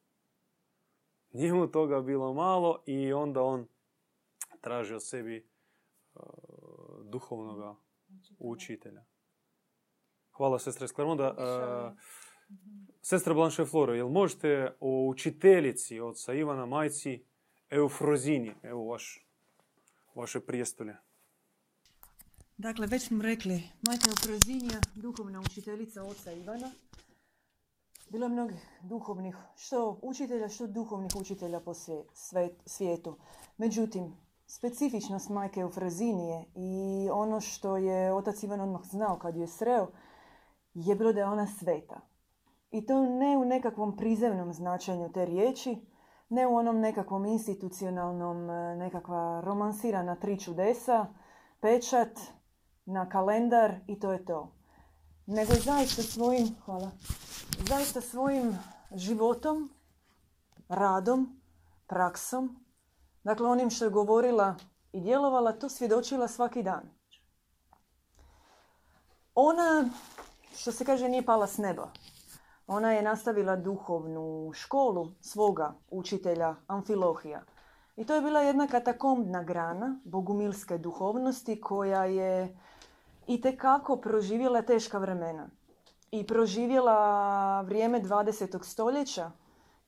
Njemu 1.32 1.66
toga 1.66 2.00
bilo 2.00 2.34
malo 2.34 2.82
i 2.86 3.12
onda 3.12 3.42
on 3.42 3.66
tražio 4.60 5.00
sebi 5.00 5.48
uh, 6.14 6.22
duhovnog 7.04 7.76
učitelja. 8.38 9.04
Hvala 10.30 10.58
sestre 10.58 10.88
Sklermonda. 10.88 11.30
Uh, 11.30 11.98
sestra 13.02 13.34
Blanche 13.34 13.64
Floro, 13.64 13.94
jel 13.94 14.08
možete 14.08 14.76
o 14.80 15.06
učiteljici 15.08 16.00
oca 16.00 16.34
Ivana 16.34 16.66
Majci 16.66 17.24
Eufrozini, 17.70 18.54
evo 18.62 18.84
vaš, 18.84 19.26
vaše 20.14 20.40
prijestolje. 20.40 20.96
Dakle, 22.58 22.86
već 22.86 23.06
smo 23.06 23.22
rekli, 23.22 23.62
majka 23.86 24.10
Eufrozinija, 24.10 24.80
duhovna 24.94 25.40
učiteljica 25.40 26.02
oca 26.02 26.32
Ivana, 26.32 26.70
bilo 28.08 28.26
je 28.26 28.30
mnogih 28.30 28.80
duhovnih, 28.82 29.36
što 29.56 29.98
učitelja, 30.02 30.48
što 30.48 30.66
duhovnih 30.66 31.10
učitelja 31.20 31.60
po 31.60 31.72
svijetu. 32.64 33.18
Međutim, 33.56 34.16
specifičnost 34.46 35.28
majke 35.28 35.60
Eufrazinije 35.60 36.44
i 36.54 37.08
ono 37.12 37.40
što 37.40 37.76
je 37.76 38.12
otac 38.12 38.42
Ivan 38.42 38.60
odmah 38.60 38.82
znao 38.84 39.18
kad 39.18 39.36
ju 39.36 39.40
je 39.40 39.48
sreo, 39.48 39.88
je 40.74 40.94
bilo 40.94 41.12
da 41.12 41.20
je 41.20 41.26
ona 41.26 41.46
sveta. 41.46 42.00
I 42.70 42.86
to 42.86 43.00
ne 43.00 43.36
u 43.38 43.44
nekakvom 43.44 43.96
prizemnom 43.96 44.52
značenju 44.52 45.12
te 45.12 45.24
riječi, 45.24 45.86
ne 46.28 46.46
u 46.46 46.56
onom 46.56 46.80
nekakvom 46.80 47.26
institucionalnom, 47.26 48.50
e, 48.50 48.76
nekakva 48.76 49.40
romansirana 49.44 50.16
tri 50.16 50.40
čudesa, 50.40 51.06
pečat 51.60 52.35
na 52.86 53.08
kalendar 53.08 53.74
i 53.86 54.00
to 54.00 54.12
je 54.12 54.24
to. 54.24 54.52
Nego 55.26 55.52
zaista 55.54 56.02
svojim, 56.02 56.48
hvala, 56.64 56.90
zaista 57.68 58.00
svojim 58.00 58.58
životom, 58.94 59.70
radom, 60.68 61.40
praksom, 61.86 62.64
dakle 63.24 63.48
onim 63.48 63.70
što 63.70 63.84
je 63.84 63.90
govorila 63.90 64.54
i 64.92 65.00
djelovala, 65.00 65.52
to 65.52 65.68
svjedočila 65.68 66.28
svaki 66.28 66.62
dan. 66.62 66.90
Ona, 69.34 69.88
što 70.56 70.72
se 70.72 70.84
kaže, 70.84 71.08
nije 71.08 71.26
pala 71.26 71.46
s 71.46 71.58
neba. 71.58 71.90
Ona 72.66 72.92
je 72.92 73.02
nastavila 73.02 73.56
duhovnu 73.56 74.52
školu 74.54 75.08
svoga 75.20 75.74
učitelja 75.90 76.54
Amfilohija. 76.66 77.42
I 77.96 78.04
to 78.04 78.14
je 78.14 78.20
bila 78.20 78.40
jedna 78.40 78.66
katakombna 78.66 79.42
grana 79.42 80.00
bogumilske 80.04 80.78
duhovnosti 80.78 81.60
koja 81.60 82.04
je 82.04 82.56
i 83.26 83.40
tekako 83.40 83.96
proživjela 83.96 84.62
teška 84.62 84.98
vremena. 84.98 85.48
I 86.10 86.26
proživjela 86.26 87.60
vrijeme 87.60 88.00
20. 88.00 88.64
stoljeća 88.64 89.30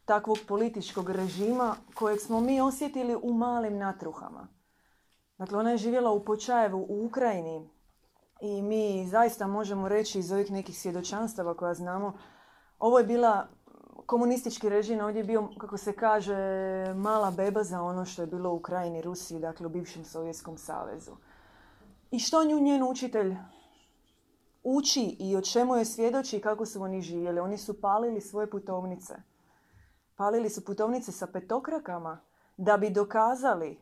takvog 0.05 0.39
političkog 0.49 1.11
režima 1.11 1.75
kojeg 1.95 2.21
smo 2.21 2.41
mi 2.41 2.61
osjetili 2.61 3.17
u 3.23 3.33
malim 3.33 3.79
natruhama. 3.79 4.49
Dakle, 5.39 5.59
ona 5.59 5.71
je 5.71 5.77
živjela 5.77 6.11
u 6.11 6.25
Počajevu 6.25 6.87
u 6.89 7.07
Ukrajini 7.07 7.69
i 8.41 8.63
mi 8.63 9.07
zaista 9.07 9.47
možemo 9.47 9.89
reći 9.89 10.19
iz 10.19 10.33
ovih 10.33 10.51
nekih 10.51 10.79
svjedočanstava 10.79 11.55
koja 11.55 11.75
znamo, 11.75 12.13
ovo 12.79 12.99
je 12.99 13.05
bila 13.05 13.49
komunistički 14.07 14.69
režim, 14.69 15.01
ovdje 15.01 15.21
je 15.21 15.25
bio, 15.25 15.49
kako 15.59 15.77
se 15.77 15.93
kaže, 15.93 16.37
mala 16.95 17.31
beba 17.31 17.65
za 17.65 17.83
ono 17.83 18.05
što 18.05 18.23
je 18.23 18.27
bilo 18.27 18.51
u 18.51 18.57
Ukrajini, 18.57 19.03
Rusiji, 19.03 19.41
dakle 19.41 19.67
u 19.67 19.71
bivšem 19.71 20.05
Sovjetskom 20.05 20.59
savezu. 20.59 21.13
I 22.11 22.19
što 22.19 22.45
nju 22.45 22.61
njen 22.61 22.83
učitelj 22.83 23.37
uči 24.63 25.17
i 25.19 25.37
o 25.37 25.41
čemu 25.41 25.77
je 25.77 25.85
svjedoči 25.85 26.37
i 26.37 26.41
kako 26.41 26.67
su 26.67 26.83
oni 26.83 27.01
živjeli. 27.03 27.41
Oni 27.41 27.59
su 27.59 27.81
palili 27.81 28.21
svoje 28.21 28.51
putovnice. 28.51 29.15
Palili 30.17 30.51
su 30.51 30.65
putovnice 30.65 31.13
sa 31.13 31.27
petokrakama 31.27 32.21
da 32.57 32.77
bi 32.77 32.91
dokazali 32.91 33.81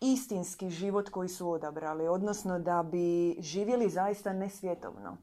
istinski 0.00 0.70
život 0.70 1.08
koji 1.08 1.28
su 1.28 1.50
odabrali, 1.50 2.08
odnosno 2.08 2.58
da 2.58 2.82
bi 2.82 3.36
živjeli 3.40 3.90
zaista 3.90 4.32
nesvjetovno. 4.32 5.16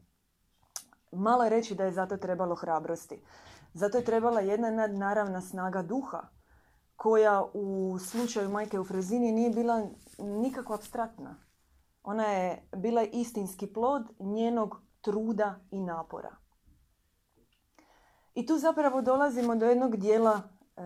Malo 1.12 1.44
je 1.44 1.50
reći 1.50 1.76
da 1.76 1.84
je 1.84 1.92
zato 1.92 2.18
trebalo 2.18 2.56
hrabrosti. 2.56 3.24
Zato 3.74 3.98
je 3.98 4.06
trebala 4.06 4.42
jedna 4.42 4.72
nadnaravna 4.72 5.42
snaga 5.42 5.82
duha, 5.82 6.22
koja 6.96 7.46
u 7.54 7.98
slučaju 8.00 8.50
majke 8.50 8.80
u 8.80 8.84
Frezini 8.84 9.32
nije 9.32 9.50
bila 9.50 9.88
nikako 10.18 10.74
abstraktna. 10.74 11.36
Ona 12.04 12.26
je 12.26 12.70
bila 12.76 13.04
istinski 13.04 13.68
plod 13.68 14.10
njenog 14.20 14.82
truda 15.02 15.56
i 15.72 15.80
napora. 15.80 16.36
I 18.34 18.46
tu 18.46 18.58
zapravo 18.58 19.02
dolazimo 19.02 19.56
do 19.56 19.66
jednog 19.66 19.98
dijela, 19.98 20.42
e, 20.78 20.82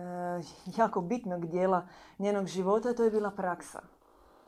jako 0.76 1.00
bitnog 1.00 1.46
dijela 1.46 1.88
njenog 2.18 2.46
života, 2.46 2.94
to 2.94 3.04
je 3.04 3.10
bila 3.10 3.30
praksa. 3.30 3.82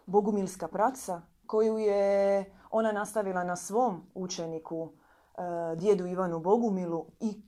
Bogumilska 0.07 0.69
praksa 0.69 1.23
koju 1.47 1.79
je 1.79 2.45
ona 2.71 2.93
nastavila 2.93 3.45
na 3.45 3.57
svom 3.57 4.11
učeniku, 4.15 4.93
e, 4.93 5.77
djedu 5.77 6.07
Ivanu 6.07 6.41
Bogumilu 6.41 7.07
i 7.21 7.43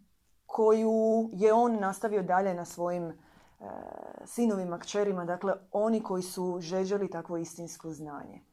koju 0.47 1.31
je 1.33 1.53
on 1.53 1.79
nastavio 1.81 2.23
dalje 2.23 2.55
na 2.55 2.65
svojim 2.65 3.05
e, 3.11 3.15
sinovima, 4.27 4.79
kćerima, 4.79 5.25
dakle 5.25 5.55
oni 5.73 6.03
koji 6.03 6.23
su 6.23 6.59
žeđali 6.61 7.11
takvo 7.11 7.37
istinsko 7.37 7.91
znanje. 7.91 8.50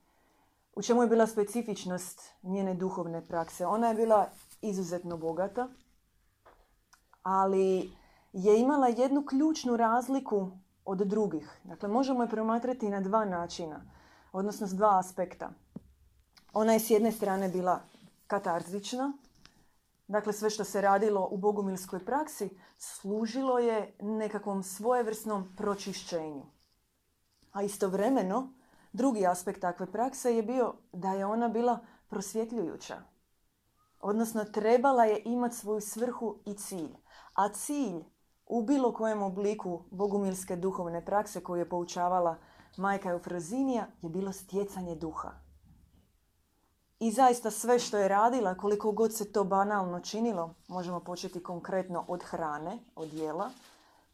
U 0.78 0.82
čemu 0.82 1.02
je 1.02 1.08
bila 1.08 1.28
specifičnost 1.28 2.22
njene 2.44 2.74
duhovne 2.74 3.26
prakse? 3.26 3.66
Ona 3.66 3.88
je 3.88 3.96
bila 3.96 4.30
izuzetno 4.62 5.18
bogata, 5.18 5.68
ali 7.24 7.92
je 8.34 8.60
imala 8.60 8.88
jednu 8.88 9.26
ključnu 9.26 9.78
razliku 9.78 10.52
od 10.86 10.98
drugih. 10.98 11.60
Dakle, 11.64 11.90
možemo 11.90 12.24
je 12.24 12.30
promatrati 12.30 12.90
na 12.90 13.02
dva 13.02 13.26
načina, 13.26 13.82
odnosno 14.32 14.68
s 14.68 14.74
dva 14.74 15.00
aspekta. 15.00 15.50
Ona 16.54 16.74
je 16.74 16.80
s 16.80 16.90
jedne 16.90 17.12
strane 17.12 17.50
bila 17.50 17.80
katarzična, 18.28 19.14
dakle 20.08 20.34
sve 20.34 20.50
što 20.50 20.64
se 20.64 20.82
radilo 20.82 21.28
u 21.32 21.38
bogumilskoj 21.38 22.06
praksi 22.06 22.50
služilo 22.78 23.60
je 23.60 23.96
nekakvom 24.02 24.64
svojevrsnom 24.64 25.56
pročišćenju. 25.56 26.46
A 27.52 27.64
istovremeno, 27.64 28.57
drugi 28.98 29.28
aspekt 29.28 29.62
takve 29.62 29.92
prakse 29.92 30.36
je 30.36 30.44
bio 30.44 30.74
da 30.92 31.14
je 31.14 31.26
ona 31.26 31.48
bila 31.48 31.80
prosvjetljujuća. 32.10 32.98
Odnosno, 34.02 34.44
trebala 34.44 35.06
je 35.06 35.22
imati 35.26 35.56
svoju 35.56 35.82
svrhu 35.82 36.40
i 36.46 36.54
cilj. 36.54 36.96
A 37.34 37.50
cilj 37.50 38.04
u 38.46 38.62
bilo 38.62 38.94
kojem 38.94 39.22
obliku 39.24 39.84
bogumilske 39.92 40.56
duhovne 40.56 41.06
prakse 41.06 41.44
koju 41.44 41.60
je 41.60 41.70
poučavala 41.70 42.36
majka 42.78 43.10
Eufrozinija 43.10 43.88
je 44.02 44.10
bilo 44.10 44.32
stjecanje 44.32 44.96
duha. 44.96 45.32
I 47.00 47.12
zaista 47.12 47.52
sve 47.52 47.80
što 47.80 47.98
je 47.98 48.08
radila, 48.08 48.56
koliko 48.56 48.92
god 48.92 49.14
se 49.14 49.32
to 49.32 49.44
banalno 49.44 50.00
činilo, 50.00 50.54
možemo 50.68 51.00
početi 51.00 51.44
konkretno 51.44 52.06
od 52.08 52.24
hrane, 52.24 52.80
od 52.96 53.14
jela, 53.14 53.50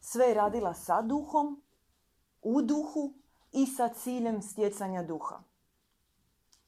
sve 0.00 0.26
je 0.26 0.34
radila 0.34 0.74
sa 0.74 1.02
duhom, 1.02 1.62
u 2.42 2.62
duhu 2.62 3.14
i 3.54 3.66
sa 3.66 3.88
ciljem 3.88 4.42
stjecanja 4.42 5.02
duha. 5.02 5.38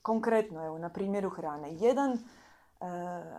Konkretno, 0.02 0.66
evo, 0.66 0.78
na 0.78 0.88
primjeru 0.88 1.30
hrane. 1.30 1.74
Jedan 1.74 2.12
e, 2.12 2.18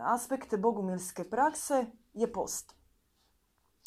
aspekt 0.01 0.57
bogumilske 0.57 1.23
prakse 1.23 1.85
je 2.13 2.33
post. 2.33 2.73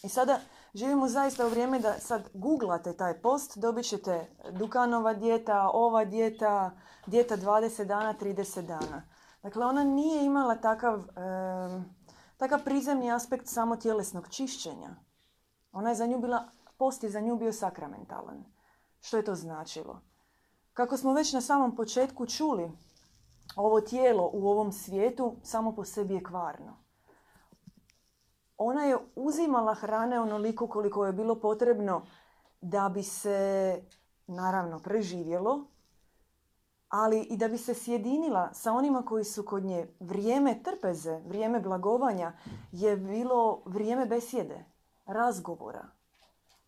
I 0.02 0.08
sada 0.08 0.40
živimo 0.74 1.08
zaista 1.08 1.46
u 1.46 1.48
vrijeme 1.48 1.78
da 1.78 1.98
sad 1.98 2.28
googlate 2.34 2.96
taj 2.96 3.20
post, 3.20 3.58
dobit 3.58 3.88
ćete 3.88 4.26
Dukanova 4.50 5.14
dijeta, 5.14 5.70
ova 5.72 6.04
dijeta, 6.04 6.70
dijeta 7.06 7.36
20 7.36 7.84
dana, 7.84 8.14
30 8.20 8.62
dana. 8.62 9.02
Dakle, 9.42 9.66
ona 9.66 9.84
nije 9.84 10.24
imala 10.24 10.56
takav, 10.56 11.02
takav 12.36 12.64
prizemni 12.64 13.12
aspekt 13.12 13.46
samo 13.46 13.76
tjelesnog 13.76 14.28
čišćenja. 14.28 14.90
Ona 15.72 15.88
je 15.88 15.94
za 15.94 16.06
nju 16.06 16.18
bila, 16.18 16.48
post 16.76 17.02
je 17.02 17.10
za 17.10 17.20
nju 17.20 17.36
bio 17.36 17.52
sakramentalan. 17.52 18.44
Što 19.00 19.16
je 19.16 19.24
to 19.24 19.34
značilo? 19.34 20.00
Kako 20.72 20.96
smo 20.96 21.12
već 21.12 21.32
na 21.32 21.40
samom 21.40 21.76
početku 21.76 22.26
čuli, 22.26 22.70
ovo 23.56 23.80
tijelo 23.80 24.30
u 24.32 24.48
ovom 24.48 24.72
svijetu 24.72 25.36
samo 25.42 25.74
po 25.74 25.84
sebi 25.84 26.14
je 26.14 26.22
kvarno 26.22 26.80
ona 28.62 28.84
je 28.84 28.96
uzimala 29.16 29.74
hrane 29.74 30.20
onoliko 30.20 30.66
koliko 30.66 31.06
je 31.06 31.12
bilo 31.12 31.40
potrebno 31.40 32.02
da 32.60 32.88
bi 32.88 33.02
se 33.02 33.82
naravno 34.26 34.78
preživjelo, 34.78 35.64
ali 36.88 37.20
i 37.20 37.36
da 37.36 37.48
bi 37.48 37.58
se 37.58 37.74
sjedinila 37.74 38.54
sa 38.54 38.72
onima 38.72 39.02
koji 39.02 39.24
su 39.24 39.44
kod 39.44 39.64
nje. 39.64 39.88
Vrijeme 40.00 40.62
trpeze, 40.62 41.20
vrijeme 41.26 41.60
blagovanja 41.60 42.32
je 42.72 42.96
bilo 42.96 43.62
vrijeme 43.64 44.06
besjede, 44.06 44.64
razgovora. 45.06 45.88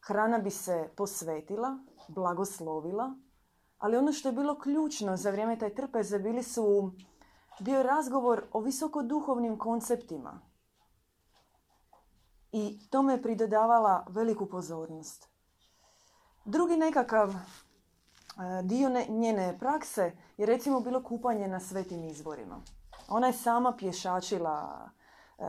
Hrana 0.01 0.39
bi 0.39 0.51
se 0.51 0.89
posvetila, 0.97 1.79
blagoslovila, 2.09 3.15
ali 3.79 3.97
ono 3.97 4.13
što 4.13 4.29
je 4.29 4.33
bilo 4.33 4.59
ključno 4.59 5.17
za 5.17 5.31
vrijeme 5.31 5.59
taj 5.59 5.75
trpeze 5.75 6.19
bili 6.19 6.43
su 6.43 6.93
bio 7.61 7.83
razgovor 7.83 8.45
o 8.53 8.61
visokoduhovnim 8.61 9.59
konceptima, 9.59 10.41
i 12.53 12.79
tome 12.91 13.13
je 13.13 13.23
pridodavala 13.23 14.07
veliku 14.09 14.47
pozornost. 14.47 15.29
Drugi 16.45 16.77
nekakav 16.77 17.31
e, 17.31 17.37
dio 18.63 18.91
njene 19.09 19.59
prakse 19.59 20.13
je 20.37 20.47
recimo 20.47 20.81
bilo 20.81 21.03
kupanje 21.03 21.49
na 21.49 21.61
svetim 21.61 22.05
izvorima. 22.05 22.61
Ona 23.09 23.27
je 23.27 23.33
sama 23.33 23.73
pješačila 23.79 24.89
e, 25.39 25.43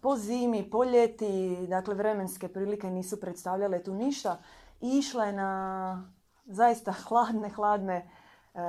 po 0.00 0.16
zimi, 0.16 0.70
po 0.70 0.84
ljeti, 0.84 1.56
dakle 1.68 1.94
vremenske 1.94 2.48
prilike 2.48 2.90
nisu 2.90 3.20
predstavljale 3.20 3.82
tu 3.82 3.94
ništa 3.94 4.38
išla 4.80 5.24
je 5.24 5.32
na 5.32 6.12
zaista 6.44 6.92
hladne, 6.92 7.48
hladne 7.48 7.94
e, 7.94 8.60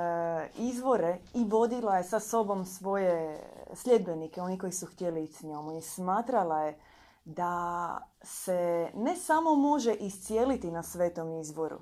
izvore 0.56 1.18
i 1.34 1.44
vodila 1.44 1.96
je 1.96 2.04
sa 2.04 2.20
sobom 2.20 2.64
svoje 2.64 3.40
sljedbenike, 3.74 4.42
oni 4.42 4.58
koji 4.58 4.72
su 4.72 4.86
htjeli 4.86 5.24
ići 5.24 5.34
s 5.34 5.42
njom. 5.42 5.76
I 5.76 5.82
smatrala 5.82 6.60
je 6.60 6.78
da 7.24 7.98
se 8.22 8.90
ne 8.94 9.16
samo 9.16 9.54
može 9.54 9.94
iscijeliti 9.94 10.70
na 10.70 10.82
svetom 10.82 11.40
izvoru, 11.40 11.78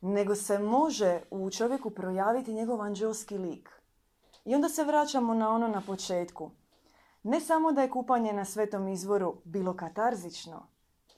nego 0.00 0.34
se 0.34 0.58
može 0.58 1.20
u 1.30 1.50
čovjeku 1.50 1.90
projaviti 1.90 2.54
njegov 2.54 2.82
anđelski 2.82 3.38
lik. 3.38 3.70
I 4.44 4.54
onda 4.54 4.68
se 4.68 4.84
vraćamo 4.84 5.34
na 5.34 5.50
ono 5.50 5.68
na 5.68 5.82
početku. 5.86 6.50
Ne 7.22 7.40
samo 7.40 7.72
da 7.72 7.82
je 7.82 7.90
kupanje 7.90 8.32
na 8.32 8.44
svetom 8.44 8.88
izvoru 8.88 9.36
bilo 9.44 9.76
katarzično 9.76 10.66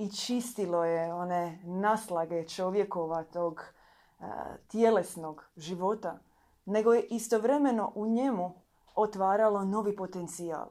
i 0.01 0.11
čistilo 0.11 0.85
je 0.85 1.15
one 1.15 1.61
naslage 1.65 2.49
čovjekova 2.49 3.23
tog 3.23 3.61
e, 3.61 4.25
tjelesnog 4.69 5.45
života, 5.57 6.19
nego 6.65 6.93
je 6.93 7.03
istovremeno 7.03 7.93
u 7.95 8.07
njemu 8.07 8.55
otvaralo 8.95 9.65
novi 9.65 9.97
potencijal, 9.97 10.69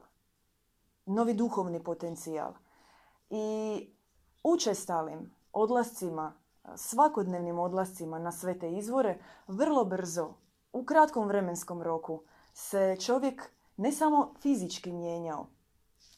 novi 1.06 1.34
duhovni 1.34 1.84
potencijal. 1.84 2.52
I 3.30 3.86
učestalim 4.42 5.34
odlascima, 5.52 6.32
svakodnevnim 6.76 7.58
odlascima 7.58 8.18
na 8.18 8.32
sve 8.32 8.58
te 8.58 8.72
izvore, 8.72 9.18
vrlo 9.46 9.84
brzo, 9.84 10.34
u 10.72 10.84
kratkom 10.84 11.28
vremenskom 11.28 11.82
roku, 11.82 12.22
se 12.52 12.96
čovjek 13.00 13.50
ne 13.76 13.92
samo 13.92 14.34
fizički 14.40 14.92
mijenjao 14.92 15.46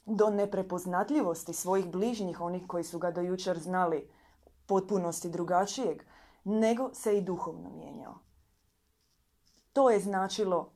do 0.06 0.30
neprepoznatljivosti 0.30 1.52
svojih 1.52 1.90
bližnjih, 1.90 2.40
onih 2.40 2.66
koji 2.66 2.84
su 2.84 2.98
ga 2.98 3.10
do 3.10 3.20
jučer 3.20 3.58
znali 3.58 4.10
potpunosti 4.66 5.30
drugačijeg, 5.30 6.02
nego 6.44 6.94
se 6.94 7.18
i 7.18 7.20
duhovno 7.20 7.70
mijenjao. 7.70 8.14
To 9.72 9.90
je 9.90 10.00
značilo 10.00 10.72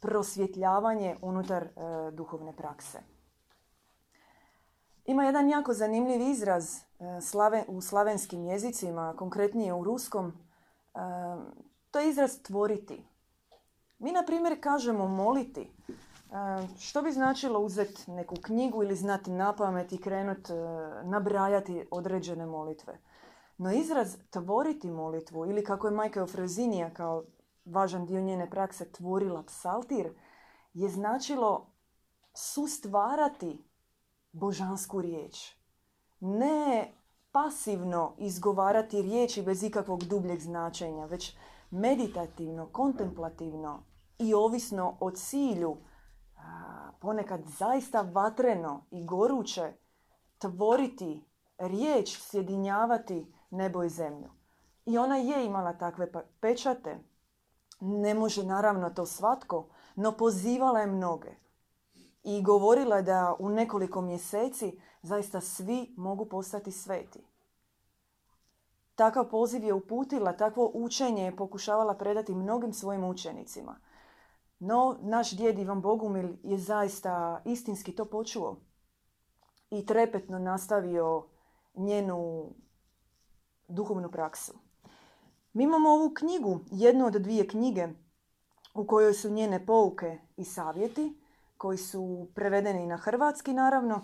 prosvjetljavanje 0.00 1.16
unutar 1.22 1.62
e, 1.62 1.70
duhovne 2.10 2.56
prakse. 2.56 2.98
Ima 5.04 5.24
jedan 5.24 5.48
jako 5.48 5.74
zanimljiv 5.74 6.20
izraz 6.20 6.76
e, 6.76 6.82
u 7.68 7.80
slavenskim 7.80 8.44
jezicima, 8.44 9.14
konkretnije 9.16 9.74
u 9.74 9.84
ruskom. 9.84 10.26
E, 10.28 10.98
to 11.90 11.98
je 11.98 12.08
izraz 12.08 12.42
tvoriti. 12.42 13.04
Mi, 13.98 14.12
na 14.12 14.22
primjer, 14.26 14.60
kažemo 14.60 15.08
moliti. 15.08 15.70
Što 16.78 17.02
bi 17.02 17.12
značilo 17.12 17.60
uzeti 17.60 18.10
neku 18.10 18.34
knjigu 18.42 18.82
ili 18.82 18.96
znati 18.96 19.30
na 19.30 19.56
pamet 19.56 19.92
i 19.92 20.00
krenuti 20.00 20.52
nabrajati 21.04 21.86
određene 21.90 22.46
molitve? 22.46 22.98
No 23.56 23.72
izraz 23.72 24.16
tvoriti 24.30 24.90
molitvu 24.90 25.46
ili 25.46 25.64
kako 25.64 25.86
je 25.86 25.94
majka 25.94 26.20
Eufrozinija 26.20 26.94
kao 26.94 27.24
važan 27.64 28.06
dio 28.06 28.20
njene 28.20 28.50
prakse 28.50 28.92
tvorila 28.92 29.42
psaltir, 29.42 30.14
je 30.74 30.88
značilo 30.88 31.72
sustvarati 32.34 33.64
božansku 34.32 35.00
riječ. 35.00 35.56
Ne 36.20 36.92
pasivno 37.32 38.14
izgovarati 38.18 39.02
riječi 39.02 39.42
bez 39.42 39.62
ikakvog 39.62 40.04
dubljeg 40.04 40.40
značenja, 40.40 41.04
već 41.04 41.36
meditativno, 41.70 42.66
kontemplativno 42.66 43.82
i 44.18 44.34
ovisno 44.34 44.96
o 45.00 45.10
cilju, 45.10 45.76
ponekad 47.00 47.40
zaista 47.46 48.00
vatreno 48.00 48.84
i 48.90 49.04
goruće, 49.04 49.72
tvoriti 50.38 51.24
riječ, 51.58 52.18
sjedinjavati 52.20 53.32
nebo 53.50 53.82
i 53.82 53.88
zemlju. 53.88 54.30
I 54.86 54.98
ona 54.98 55.16
je 55.16 55.46
imala 55.46 55.72
takve 55.72 56.12
pa- 56.12 56.22
pečate. 56.40 56.98
Ne 57.80 58.14
može 58.14 58.44
naravno 58.44 58.90
to 58.90 59.06
svatko, 59.06 59.68
no 59.96 60.12
pozivala 60.12 60.80
je 60.80 60.86
mnoge. 60.86 61.30
I 62.24 62.42
govorila 62.42 63.02
da 63.02 63.36
u 63.38 63.48
nekoliko 63.48 64.00
mjeseci 64.00 64.80
zaista 65.02 65.40
svi 65.40 65.94
mogu 65.96 66.24
postati 66.24 66.72
sveti. 66.72 67.24
Takav 68.94 69.28
poziv 69.30 69.64
je 69.64 69.74
uputila, 69.74 70.32
takvo 70.32 70.70
učenje 70.74 71.24
je 71.24 71.36
pokušavala 71.36 71.94
predati 71.94 72.34
mnogim 72.34 72.72
svojim 72.72 73.04
učenicima. 73.04 73.76
No, 74.58 74.98
naš 75.00 75.30
djed 75.30 75.58
Ivan 75.58 75.80
Bogumil 75.80 76.36
je 76.42 76.58
zaista 76.58 77.42
istinski 77.44 77.92
to 77.92 78.04
počuo 78.04 78.56
i 79.70 79.86
trepetno 79.86 80.38
nastavio 80.38 81.26
njenu 81.74 82.50
duhovnu 83.68 84.10
praksu. 84.10 84.52
Mi 85.52 85.64
imamo 85.64 85.90
ovu 85.90 86.14
knjigu, 86.14 86.60
jednu 86.70 87.06
od 87.06 87.12
dvije 87.12 87.48
knjige 87.48 87.88
u 88.74 88.86
kojoj 88.86 89.14
su 89.14 89.30
njene 89.30 89.66
pouke 89.66 90.18
i 90.36 90.44
savjeti, 90.44 91.20
koji 91.56 91.78
su 91.78 92.28
prevedeni 92.34 92.86
na 92.86 92.96
hrvatski 92.96 93.52
naravno. 93.52 94.00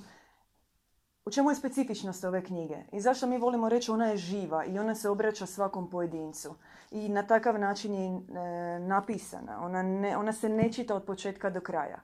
U 1.24 1.30
čemu 1.30 1.50
je 1.50 1.56
specifičnost 1.56 2.24
ove 2.24 2.44
knjige? 2.44 2.76
I 2.92 3.00
zašto 3.00 3.26
mi 3.26 3.38
volimo 3.38 3.68
reći 3.68 3.90
ona 3.90 4.06
je 4.06 4.16
živa 4.16 4.64
i 4.64 4.78
ona 4.78 4.94
se 4.94 5.08
obraća 5.08 5.46
svakom 5.46 5.90
pojedincu. 5.90 6.54
I 6.90 7.08
na 7.08 7.26
takav 7.26 7.58
način 7.58 7.94
je 7.94 8.06
e, 8.06 8.78
napisana. 8.78 9.64
Ona, 9.64 9.82
ne, 9.82 10.16
ona 10.16 10.32
se 10.32 10.48
ne 10.48 10.72
čita 10.72 10.96
od 10.96 11.04
početka 11.04 11.50
do 11.50 11.60
kraja 11.60 12.00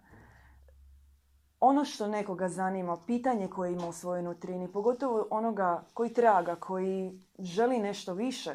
ono 1.60 1.84
što 1.84 2.08
nekoga 2.08 2.48
zanima, 2.48 2.96
pitanje 3.06 3.48
koje 3.48 3.72
ima 3.72 3.88
u 3.88 3.92
svojoj 3.92 4.22
nutrini, 4.22 4.72
pogotovo 4.72 5.26
onoga 5.30 5.84
koji 5.94 6.12
traga, 6.12 6.56
koji 6.56 7.20
želi 7.38 7.78
nešto 7.78 8.14
više, 8.14 8.54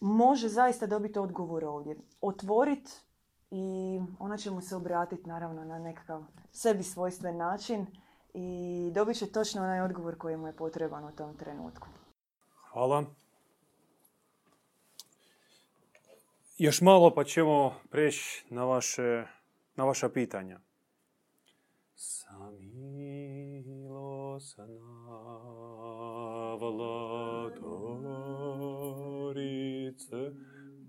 može 0.00 0.48
zaista 0.48 0.86
dobiti 0.86 1.18
odgovor 1.18 1.64
ovdje. 1.64 1.96
Otvoriti 2.20 2.92
i 3.50 4.00
ona 4.18 4.36
će 4.36 4.50
mu 4.50 4.60
se 4.60 4.76
obratiti 4.76 5.28
naravno 5.28 5.64
na 5.64 5.78
nekakav 5.78 6.24
sebi 6.52 6.82
svojstven 6.82 7.36
način 7.36 7.86
i 8.34 8.90
dobit 8.94 9.16
će 9.16 9.32
točno 9.32 9.62
onaj 9.62 9.80
odgovor 9.80 10.18
koji 10.18 10.36
mu 10.36 10.46
je 10.46 10.56
potreban 10.56 11.04
u 11.04 11.16
tom 11.16 11.36
trenutku. 11.36 11.88
Hvala. 12.72 13.04
Još 16.58 16.80
malo 16.80 17.14
pa 17.14 17.24
ćemo 17.24 17.74
preći 17.90 18.44
na, 18.50 18.64
vaše, 18.64 19.26
na 19.76 19.84
vaša 19.84 20.08
pitanja. 20.08 20.60
Samilosna 21.94 23.04
vladarice 26.60 27.70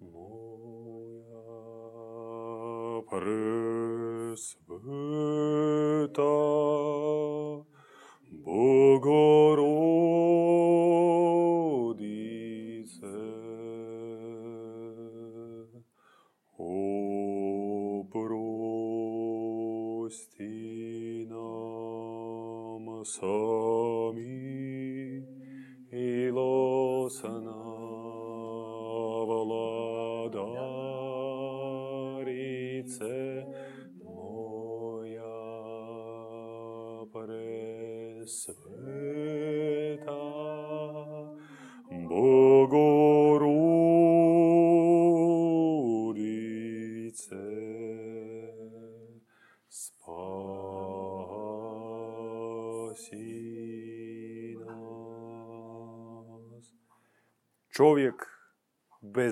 moja 0.01 1.45
presveta 3.09 4.55
Bogorodice 8.45 9.84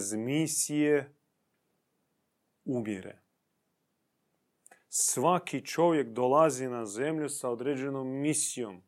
bez 0.03 0.13
misije 0.13 1.13
umire. 2.65 3.21
Svaki 4.89 5.65
čovjek 5.65 6.07
dolazi 6.07 6.67
na 6.67 6.85
zemlju 6.85 7.29
sa 7.29 7.49
određenom 7.49 8.07
misijom. 8.07 8.81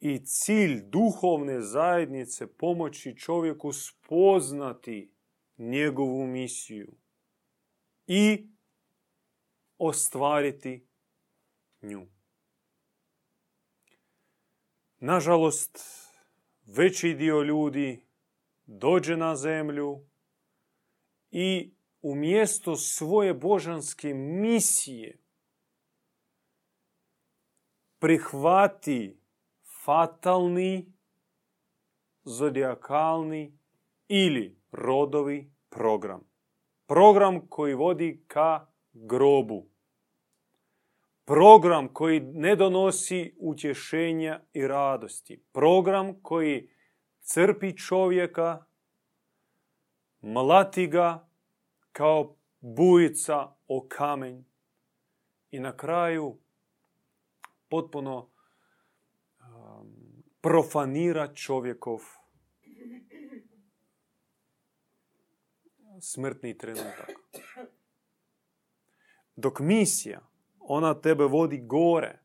I 0.00 0.18
cilj 0.18 0.82
duhovne 0.82 1.60
zajednice 1.60 2.46
pomoći 2.46 3.16
čovjeku 3.16 3.72
spoznati 3.72 5.12
njegovu 5.58 6.26
misiju 6.26 6.94
i 8.06 8.48
ostvariti 9.78 10.86
nju. 11.82 12.06
Nažalost, 14.98 15.78
veći 16.66 17.14
dio 17.14 17.42
ljudi 17.42 18.04
dođe 18.66 19.16
na 19.16 19.36
zemlju 19.36 20.04
i 21.30 21.74
umjesto 22.02 22.76
svoje 22.76 23.34
božanske 23.34 24.14
misije 24.14 25.18
prihvati 27.98 29.20
fatalni, 29.84 30.92
zodijakalni 32.24 33.58
ili 34.08 34.60
rodovi 34.72 35.52
program. 35.68 36.20
Program 36.86 37.46
koji 37.48 37.74
vodi 37.74 38.24
ka 38.26 38.66
grobu. 38.92 39.66
Program 41.24 41.88
koji 41.88 42.20
ne 42.20 42.56
donosi 42.56 43.34
utješenja 43.38 44.40
i 44.52 44.66
radosti. 44.66 45.44
Program 45.52 46.22
koji 46.22 46.68
crpi 47.24 47.76
čovjeka, 47.76 48.64
mlati 50.20 50.86
ga 50.86 51.28
kao 51.92 52.36
bujica 52.60 53.54
o 53.68 53.86
kamen 53.88 54.44
i 55.50 55.60
na 55.60 55.76
kraju 55.76 56.38
potpuno 57.68 58.18
um, 58.18 59.92
profanira 60.40 61.34
čovjekov 61.34 62.00
smrtni 66.00 66.58
trenutak. 66.58 67.12
Dok 69.36 69.60
misija, 69.60 70.20
ona 70.58 71.00
tebe 71.00 71.24
vodi 71.24 71.58
gore. 71.58 72.18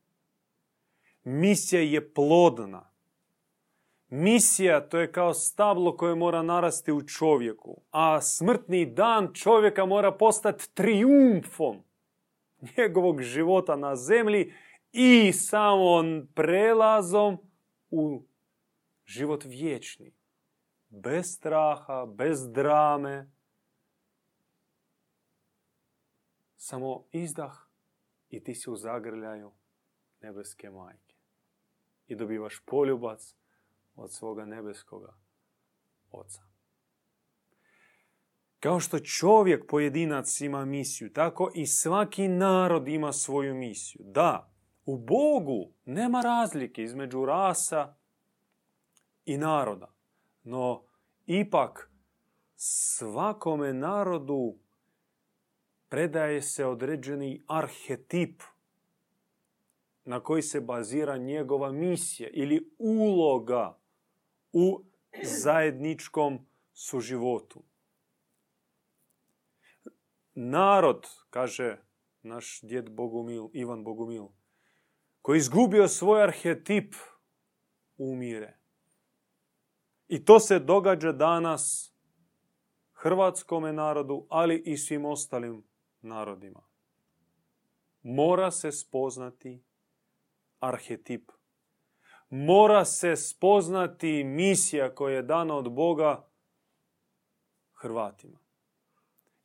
Misija 1.24 1.82
je 1.82 2.14
plodna. 2.14 2.89
Misija 4.10 4.90
to 4.90 5.00
je 5.00 5.12
kao 5.12 5.34
stablo 5.34 5.98
koje 5.98 6.16
mora 6.16 6.42
narasti 6.42 6.92
u 6.92 7.08
čovjeku, 7.08 7.82
a 7.92 8.22
smrtni 8.22 8.86
dan 8.86 9.34
čovjeka 9.34 9.86
mora 9.86 10.12
postati 10.12 10.74
triumfom 10.74 11.84
njegovog 12.78 13.22
života 13.22 13.76
na 13.76 13.96
zemlji 13.96 14.54
i 14.92 15.34
samom 15.34 16.28
prelazom 16.36 17.38
u 17.90 18.24
život 19.06 19.44
vječni. 19.46 20.14
Bez 20.90 21.36
straha, 21.36 22.06
bez 22.06 22.52
drame. 22.52 23.32
Samo 26.56 27.06
izdah 27.12 27.70
i 28.30 28.44
ti 28.44 28.56
si 28.56 28.70
u 28.70 28.76
zagrljaju 28.76 29.52
nebeske 30.22 30.70
majke. 30.70 31.16
I 32.08 32.16
dobivaš 32.16 32.62
poljubac 32.66 33.36
od 34.00 34.12
svoga 34.12 34.46
nebeskoga 34.46 35.14
oca. 36.12 36.42
Kao 38.60 38.80
što 38.80 39.00
čovjek 39.00 39.68
pojedinac 39.68 40.42
ima 40.42 40.66
misiju, 40.66 41.14
tako 41.14 41.52
i 41.56 41.66
svaki 41.66 42.28
narod 42.28 42.88
ima 42.88 43.14
svoju 43.14 43.56
misiju. 43.56 44.02
Da, 44.06 44.54
u 44.86 44.98
Bogu 44.98 45.74
nema 45.86 46.22
razlike 46.22 46.84
između 46.84 47.26
rasa 47.26 47.96
i 49.26 49.38
naroda. 49.38 49.94
No, 50.44 50.84
ipak 51.26 51.92
svakome 52.56 53.74
narodu 53.74 54.58
predaje 55.90 56.42
se 56.42 56.66
određeni 56.66 57.44
arhetip 57.48 58.42
na 60.06 60.20
koji 60.20 60.42
se 60.42 60.62
bazira 60.62 61.18
njegova 61.18 61.72
misija 61.72 62.30
ili 62.34 62.74
uloga 62.78 63.79
u 64.54 64.84
zajedničkom 65.24 66.48
suživotu. 66.74 67.64
Narod, 70.34 71.08
kaže 71.30 71.78
naš 72.22 72.62
djed 72.62 72.90
Bogumil, 72.90 73.50
Ivan 73.54 73.84
Bogumil, 73.84 74.28
koji 75.22 75.38
izgubio 75.38 75.88
svoj 75.88 76.24
arhetip, 76.24 76.96
umire. 77.98 78.58
I 80.08 80.26
to 80.26 80.40
se 80.40 80.60
događa 80.60 81.12
danas 81.12 81.94
hrvatskome 82.94 83.74
narodu, 83.74 84.28
ali 84.30 84.64
i 84.66 84.78
svim 84.78 85.06
ostalim 85.06 85.64
narodima. 86.02 86.64
Mora 88.02 88.52
se 88.52 88.72
spoznati 88.72 89.64
arhetip. 90.60 91.32
Mora 92.30 92.86
se 92.86 93.16
spoznati 93.16 94.24
misija 94.24 94.96
koja 94.96 95.16
je 95.16 95.24
dana 95.24 95.56
od 95.56 95.72
Boga 95.72 96.28
Hrvatima. 97.74 98.40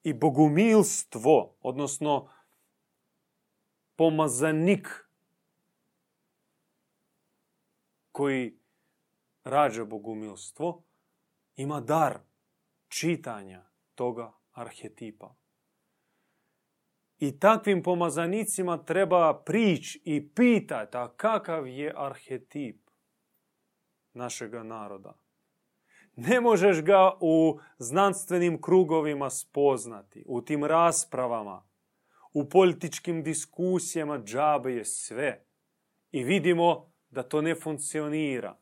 I 0.02 0.12
bogumilstvo, 0.12 1.56
odnosno 1.60 2.28
pomazanik 3.96 4.88
koji 8.12 8.58
rađa 9.44 9.84
bogumilstvo, 9.84 10.82
ima 11.56 11.80
dar 11.80 12.18
čitanja 12.88 13.64
toga 13.94 14.32
arhetipa. 14.52 15.34
I 17.18 17.38
takvim 17.38 17.82
pomazanicima 17.82 18.84
treba 18.84 19.42
prići 19.46 20.02
i 20.04 20.28
pitati, 20.28 20.96
a 20.96 21.08
kakav 21.16 21.66
je 21.66 21.92
arhetip 21.96 22.84
našega 24.12 24.62
naroda. 24.62 25.16
Ne 26.16 26.40
možeš 26.40 26.82
ga 26.82 27.12
u 27.20 27.58
znanstvenim 27.78 28.62
krugovima 28.62 29.30
spoznati, 29.30 30.24
u 30.26 30.42
tim 30.42 30.64
raspravama, 30.64 31.66
u 32.32 32.48
političkim 32.48 33.22
diskusijama 33.22 34.18
džabe 34.18 34.72
je 34.72 34.84
sve. 34.84 35.44
I 36.12 36.24
vidimo 36.24 36.92
da 37.10 37.22
to 37.22 37.40
ne 37.40 37.54
funkcionira. 37.54 38.58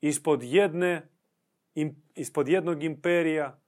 Ispod, 0.00 0.42
jedne, 0.42 1.08
ispod 2.14 2.48
jednog 2.48 2.82
imperija 2.82 3.61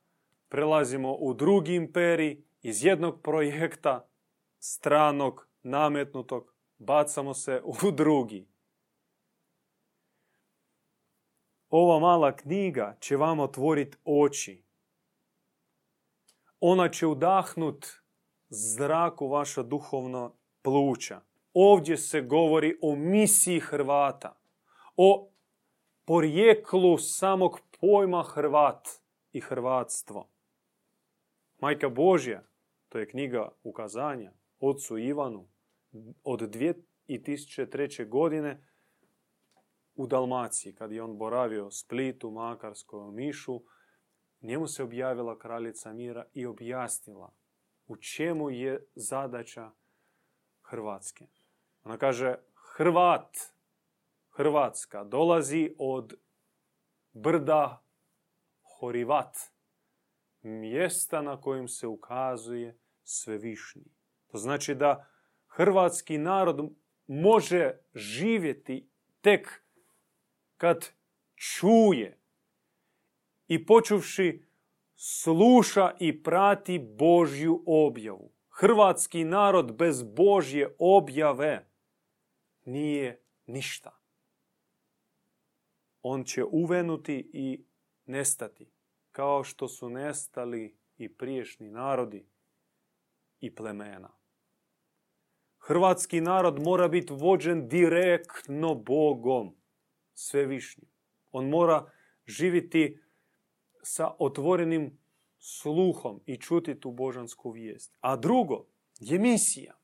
prelazimo 0.55 1.13
u 1.13 1.35
drugi 1.35 1.75
imperij, 1.75 2.43
iz 2.63 2.85
jednog 2.85 3.23
projekta 3.23 4.09
stranog, 4.59 5.49
nametnutog, 5.63 6.55
bacamo 6.79 7.35
se 7.35 7.63
u 7.65 7.91
drugi. 7.91 8.49
Ova 11.71 11.99
mala 11.99 12.37
knjiga 12.37 12.97
će 13.01 13.17
vam 13.17 13.41
otvoriti 13.41 13.99
oči. 14.05 14.65
Ona 16.61 16.89
će 16.89 17.07
udahnut 17.07 17.87
zraku 18.49 19.29
vaša 19.29 19.63
duhovna 19.63 20.31
pluća. 20.63 21.21
Ovdje 21.55 21.97
se 21.97 22.21
govori 22.21 22.79
o 22.83 22.97
misiji 22.97 23.61
Hrvata, 23.61 24.37
o 24.97 25.31
porijeklu 26.05 26.99
samog 26.99 27.61
pojma 27.81 28.23
Hrvat 28.23 28.89
i 29.33 29.41
Hrvatstvo. 29.41 30.34
Majka 31.61 31.89
Božja, 31.89 32.43
to 32.89 32.99
je 32.99 33.09
knjiga 33.09 33.49
ukazanja, 33.63 34.33
ocu 34.61 34.99
Ivanu, 34.99 35.49
od 36.25 36.41
2003. 36.41 38.09
godine 38.09 38.69
u 39.95 40.07
Dalmaciji, 40.07 40.75
kad 40.75 40.93
je 40.93 41.03
on 41.03 41.19
boravio 41.19 41.71
Splitu, 41.71 42.31
Makarskoj, 42.31 43.13
Mišu, 43.13 43.63
njemu 44.41 44.67
se 44.67 44.83
objavila 44.83 45.39
kraljica 45.39 45.93
mira 45.93 46.27
i 46.33 46.47
objasnila 46.47 47.35
u 47.87 47.97
čemu 47.97 48.51
je 48.51 48.87
zadaća 48.95 49.71
Hrvatske. 50.63 51.27
Ona 51.85 51.99
kaže, 51.99 52.35
Hrvat, 52.55 53.37
Hrvatska, 54.31 55.05
dolazi 55.05 55.75
od 55.79 56.15
brda 57.13 57.85
Horivat, 58.63 59.37
mjesta 60.45 61.23
na 61.23 61.41
kojem 61.41 61.69
se 61.69 61.87
ukazuje 61.87 62.79
svevišnji. 63.03 63.85
To 64.27 64.39
znači 64.39 64.75
da 64.75 65.09
hrvatski 65.47 66.19
narod 66.19 66.71
može 67.07 67.73
živjeti 67.95 68.89
tek 69.21 69.63
kad 70.57 70.91
čuje 71.35 72.19
i 73.49 73.67
počuvši 73.67 74.43
sluša 74.97 75.93
i 76.01 76.23
prati 76.23 76.79
Božju 76.79 77.63
objavu. 77.67 78.33
Hrvatski 78.49 79.25
narod 79.25 79.77
bez 79.77 80.03
Božje 80.03 80.77
objave 80.79 81.69
nije 82.65 83.23
ništa. 83.47 84.01
On 86.03 86.25
će 86.25 86.45
uvenuti 86.45 87.31
i 87.33 87.65
nestati, 88.07 88.74
kao 89.15 89.45
što 89.45 89.69
su 89.69 89.89
nestali 89.89 90.77
i 90.97 91.09
priješnji 91.09 91.71
narodi 91.71 92.27
i 93.41 93.55
plemena. 93.55 94.11
Hrvatski 95.59 96.21
narod 96.21 96.63
mora 96.63 96.89
biti 96.89 97.13
vođen 97.13 97.69
direktno 97.69 98.75
Bogom, 98.75 99.57
svevišnjim. 100.15 100.91
On 101.33 101.49
mora 101.49 101.91
živjeti 102.27 103.01
sa 103.83 104.15
otvorenim 104.19 104.99
sluhom 105.39 106.21
i 106.27 106.37
čuti 106.37 106.81
tu 106.81 106.91
božansku 106.91 107.51
vijest. 107.51 107.97
A 108.01 108.17
drugo 108.17 108.67
je 109.01 109.19
misija. 109.19 109.75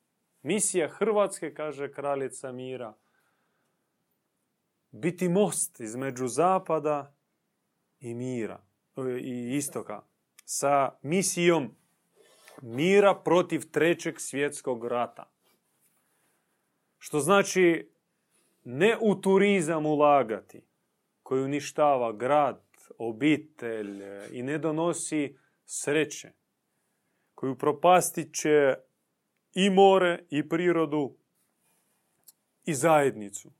Misija 0.43 0.89
Hrvatske, 0.89 1.55
kaže 1.55 1.93
kraljica 1.93 2.53
mira, 2.53 2.95
biti 4.91 5.29
most 5.29 5.81
između 5.81 6.29
zapada 6.29 7.15
i 8.01 8.15
mira 8.15 8.70
i 9.23 9.57
istoka 9.57 10.03
sa 10.45 10.99
misijom 11.03 11.77
mira 12.63 13.15
protiv 13.15 13.71
trećeg 13.71 14.21
svjetskog 14.21 14.87
rata. 14.87 15.33
Što 16.99 17.21
znači 17.21 17.91
ne 18.65 18.97
u 19.01 19.21
turizam 19.21 19.87
ulagati, 19.87 20.63
koji 21.23 21.43
uništava 21.43 22.13
grad, 22.13 22.63
obitelj 22.99 24.03
i 24.33 24.43
ne 24.43 24.59
donosi 24.59 25.37
sreće, 25.65 26.33
koji 27.35 27.59
propastit 27.59 28.35
će 28.35 28.75
i 29.55 29.71
more, 29.71 30.25
i 30.31 30.49
prirodu, 30.49 31.17
i 32.65 32.75
zajednicu. 32.75 33.53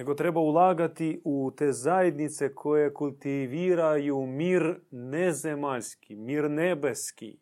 Nego 0.00 0.14
treba 0.14 0.40
ulagati 0.40 1.20
u 1.24 1.52
te 1.56 1.72
zajednice 1.72 2.54
koje 2.54 2.94
kultiviraju 2.94 4.26
mir 4.26 4.80
nezemaljski, 4.90 6.16
mir 6.16 6.50
nebeski. 6.50 7.38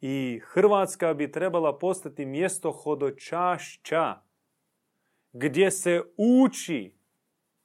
I 0.00 0.40
Hrvatska 0.44 1.14
bi 1.14 1.32
trebala 1.32 1.78
postati 1.78 2.26
mjesto 2.26 2.72
hodočašća 2.72 4.20
gdje 5.32 5.70
se 5.70 6.02
uči 6.16 6.94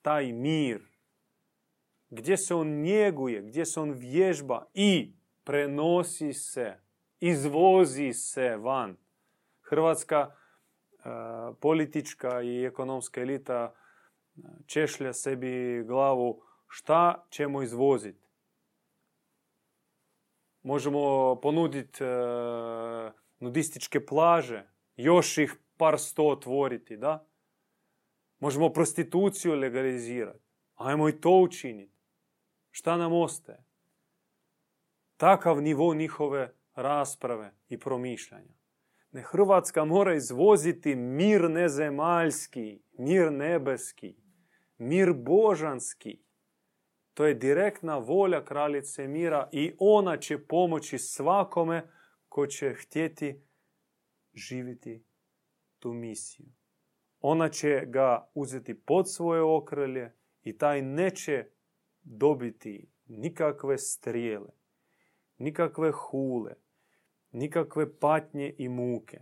taj 0.02 0.34
mir, 0.34 0.82
gdje 2.10 2.38
se 2.38 2.56
on 2.56 2.82
njeguje, 2.82 3.42
gdje 3.42 3.66
se 3.66 3.80
on 3.80 3.92
vježba 3.92 4.66
i 4.74 5.14
prenosi 5.44 6.34
se, 6.34 6.74
izvozi 7.20 8.14
se 8.14 8.56
van. 8.56 8.98
Hrvatska 9.62 10.28
e, 10.28 11.10
politička 11.60 12.42
i 12.42 12.66
ekonomska 12.66 13.22
elita 13.22 13.74
češlja 14.66 15.14
sebi 15.14 15.84
glavu 15.84 16.42
šta 16.68 17.26
ćemo 17.30 17.62
izvoziti. 17.62 18.28
Možemo 20.62 21.36
ponuditi 21.42 22.04
e, 22.04 22.08
nudističke 23.40 24.06
plaže, 24.06 24.64
još 24.96 25.38
ih 25.38 25.56
par 25.78 26.00
sto 26.00 26.28
otvoriti, 26.28 26.98
da? 26.98 27.28
Možemo 28.40 28.70
prostituciju 28.70 29.56
legalizirati. 29.56 30.40
Ajmo 30.76 31.10
i 31.10 31.22
to 31.22 31.32
učiniti. 31.32 31.98
Šta 32.72 32.98
nam 32.98 33.14
ostaje? 33.14 33.64
Takav 35.18 35.62
nivo 35.62 35.94
njihove 35.94 36.54
rasprave 36.76 37.54
i 37.70 37.80
promišljanja. 37.80 38.58
Ne, 39.12 39.22
Hrvatska 39.22 39.86
mora 39.86 40.16
izvoziti 40.16 40.96
mir 40.96 41.50
nezemaljski, 41.50 42.80
mir 42.98 43.32
nebeski, 43.32 44.16
mir 44.78 45.14
božanski. 45.14 46.20
To 47.14 47.26
je 47.26 47.34
direktna 47.34 47.98
volja 47.98 48.46
kraljice 48.46 49.08
mira 49.08 49.50
i 49.52 49.74
ona 49.80 50.18
će 50.18 50.48
pomoći 50.48 50.98
svakome 50.98 51.90
ko 52.30 52.48
će 52.48 52.74
htjeti 52.74 53.42
živjeti 54.34 55.04
tu 55.80 55.94
misiju. 55.94 56.46
Ona 57.20 57.50
će 57.50 57.84
ga 57.86 58.32
uzeti 58.34 58.82
pod 58.82 59.14
svoje 59.14 59.42
okrelje 59.42 60.14
i 60.44 60.58
taj 60.58 60.82
neće 60.82 61.46
dobiti 62.02 62.90
nikakve 63.06 63.78
strijele, 63.78 64.50
nikakve 65.38 65.92
hule, 65.92 66.54
nikakve 67.32 68.00
patnje 68.00 68.56
i 68.58 68.70
muke. 68.70 69.20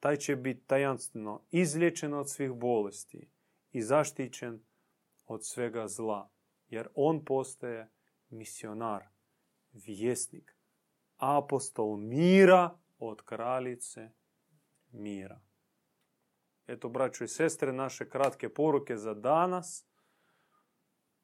Taj 0.00 0.16
će 0.16 0.36
biti 0.36 0.66
tajanstveno 0.66 1.42
izlječen 1.50 2.14
od 2.14 2.30
svih 2.30 2.52
bolesti 2.52 3.30
i 3.72 3.82
zaštićen 3.82 4.62
od 5.30 5.46
svega 5.46 5.88
zla, 5.88 6.30
jer 6.68 6.88
on 6.94 7.24
postaje 7.24 7.90
misionar, 8.28 9.04
vjesnik, 9.72 10.56
apostol 11.16 11.96
mira 11.96 12.78
od 12.98 13.22
kraljice 13.22 14.10
mira. 14.92 15.40
Eto, 16.66 16.88
braćo 16.88 17.24
i 17.24 17.28
sestre, 17.28 17.72
naše 17.72 18.08
kratke 18.08 18.48
poruke 18.48 18.96
za 18.96 19.14
danas. 19.14 19.86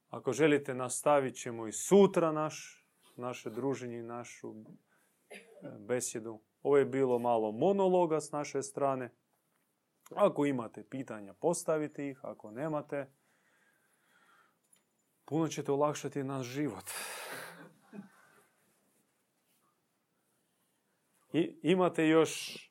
Ako 0.08 0.32
želite, 0.32 0.74
nastavit 0.74 1.34
ćemo 1.34 1.66
i 1.66 1.72
sutra 1.72 2.32
naš, 2.32 2.86
naše 3.16 3.50
druženje 3.50 3.98
i 3.98 4.02
našu 4.02 4.54
e, 4.54 4.64
besjedu. 5.78 6.40
Ovo 6.62 6.76
je 6.76 6.84
bilo 6.84 7.18
malo 7.18 7.52
monologa 7.52 8.20
s 8.20 8.32
naše 8.32 8.62
strane. 8.62 9.14
Ako 10.14 10.46
imate 10.46 10.84
pitanja, 10.84 11.34
postavite 11.34 12.08
ih. 12.08 12.20
Ako 12.22 12.50
nemate, 12.50 13.15
puno 15.26 15.48
ćete 15.48 15.72
olakšati 15.72 16.24
naš 16.24 16.46
život. 16.46 16.90
I, 21.32 21.58
imate 21.62 22.08
još 22.08 22.62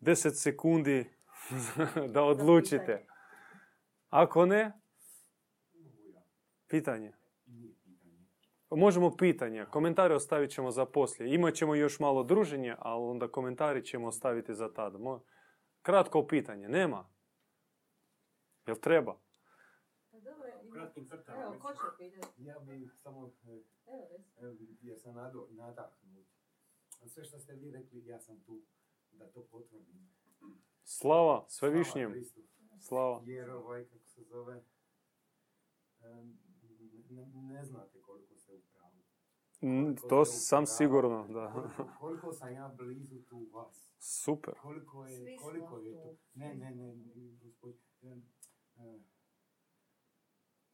10 0.00 0.30
sekundi 0.30 1.10
da 2.14 2.22
odlučite. 2.22 3.06
Ako 4.08 4.46
ne, 4.46 4.72
pitanje. 6.68 7.12
Možemo 8.70 9.16
pitanja. 9.16 9.66
Komentare 9.66 10.14
ostavit 10.14 10.50
ćemo 10.50 10.70
za 10.70 10.86
poslije. 10.86 11.34
Imat 11.34 11.54
ćemo 11.54 11.74
još 11.74 12.00
malo 12.00 12.24
druženja, 12.24 12.76
ali 12.78 13.04
onda 13.04 13.28
komentari 13.28 13.84
ćemo 13.84 14.08
ostaviti 14.08 14.54
za 14.54 14.72
tada. 14.72 14.98
Kratko 15.82 16.26
pitanje. 16.26 16.68
Nema? 16.68 17.08
Jel 18.66 18.76
treba? 18.76 19.29
Kratkim 20.80 21.06
crtama. 21.08 21.42
Evo, 21.42 21.54
ko 21.62 21.72
će 21.72 21.88
pitati? 21.98 22.44
Ja 22.44 22.58
bih 22.58 22.92
samo, 22.96 23.32
evo, 24.40 24.54
jer 24.80 24.98
sam 24.98 25.14
nadahnut. 25.50 26.26
Sve 27.06 27.24
što 27.24 27.38
ste 27.38 27.54
vi 27.54 27.70
rekli, 27.70 28.06
ja 28.06 28.20
sam 28.20 28.40
tu 28.40 28.62
da 29.10 29.30
to 29.30 29.46
potvrdim. 29.50 30.10
Slava 30.84 31.44
svevišnjem. 31.48 32.14
Slava. 32.80 33.22
Jer 33.24 33.50
ovaj, 33.50 33.88
kako 33.88 34.06
se 34.08 34.22
zove, 34.22 34.64
ne, 37.10 37.26
ne 37.34 37.64
znate 37.64 38.00
koliko 38.00 38.36
ste 38.36 38.52
u 38.54 38.60
pravu. 38.72 39.02
Mm, 39.62 39.94
to 40.08 40.24
sam 40.24 40.66
sigurno, 40.66 41.28
da. 41.28 41.52
Koliko, 41.52 41.92
koliko 42.00 42.32
sam 42.32 42.52
ja 42.52 42.74
blizu 42.76 43.22
tu 43.22 43.48
vas. 43.52 43.96
Super. 43.98 44.54
Koliko 44.62 45.06
je, 45.06 45.36
koliko 45.36 45.78
je 45.78 45.92
to. 45.92 46.16
Ne, 46.34 46.54
ne, 46.54 46.74
ne, 46.74 46.94
gospod, 47.42 47.74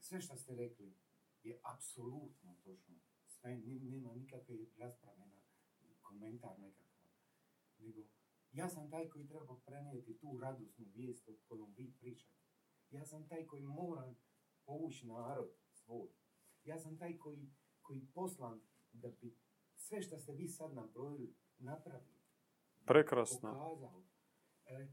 sve 0.07 0.21
što 0.21 0.37
ste 0.37 0.55
rekli 0.55 0.95
je 1.43 1.61
apsolutno 1.63 2.57
točno. 2.65 2.95
Sve, 3.27 3.57
nema 3.57 4.15
nikakve 4.15 4.57
rasprave 4.77 5.19
na 5.19 5.95
komentar 6.03 6.59
nekakav. 6.59 7.11
Nego, 7.79 8.01
ja 8.53 8.69
sam 8.69 8.91
taj 8.91 9.09
koji 9.09 9.29
treba 9.29 9.61
prenijeti 9.67 10.19
tu 10.19 10.39
radosnu 10.43 10.87
vijest 10.95 11.29
o 11.29 11.33
kojom 11.49 11.75
vi 11.77 11.93
pričate. 11.99 12.37
Ja 12.91 13.05
sam 13.05 13.29
taj 13.29 13.47
koji 13.47 13.63
mora 13.63 14.15
povući 14.65 15.07
narod 15.07 15.51
svoj. 15.73 16.09
Ja 16.65 16.79
sam 16.79 16.99
taj 16.99 17.19
koji, 17.19 17.51
koji 17.83 18.07
poslan 18.15 18.61
da 18.93 19.09
bi 19.09 19.37
sve 19.75 20.03
što 20.03 20.19
ste 20.19 20.33
vi 20.33 20.49
sad 20.49 20.75
nabrojili 20.75 21.35
napravili. 21.59 22.17
Prekrasno. 22.87 23.53
Pokazao. 23.53 24.05
E, 24.67 24.89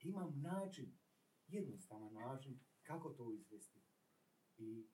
imam 0.00 0.40
način, 0.40 0.98
jednostavan 1.46 2.14
način 2.14 2.60
kako 2.82 3.10
to 3.10 3.32
izvesti. 3.32 3.81
I 4.62 4.86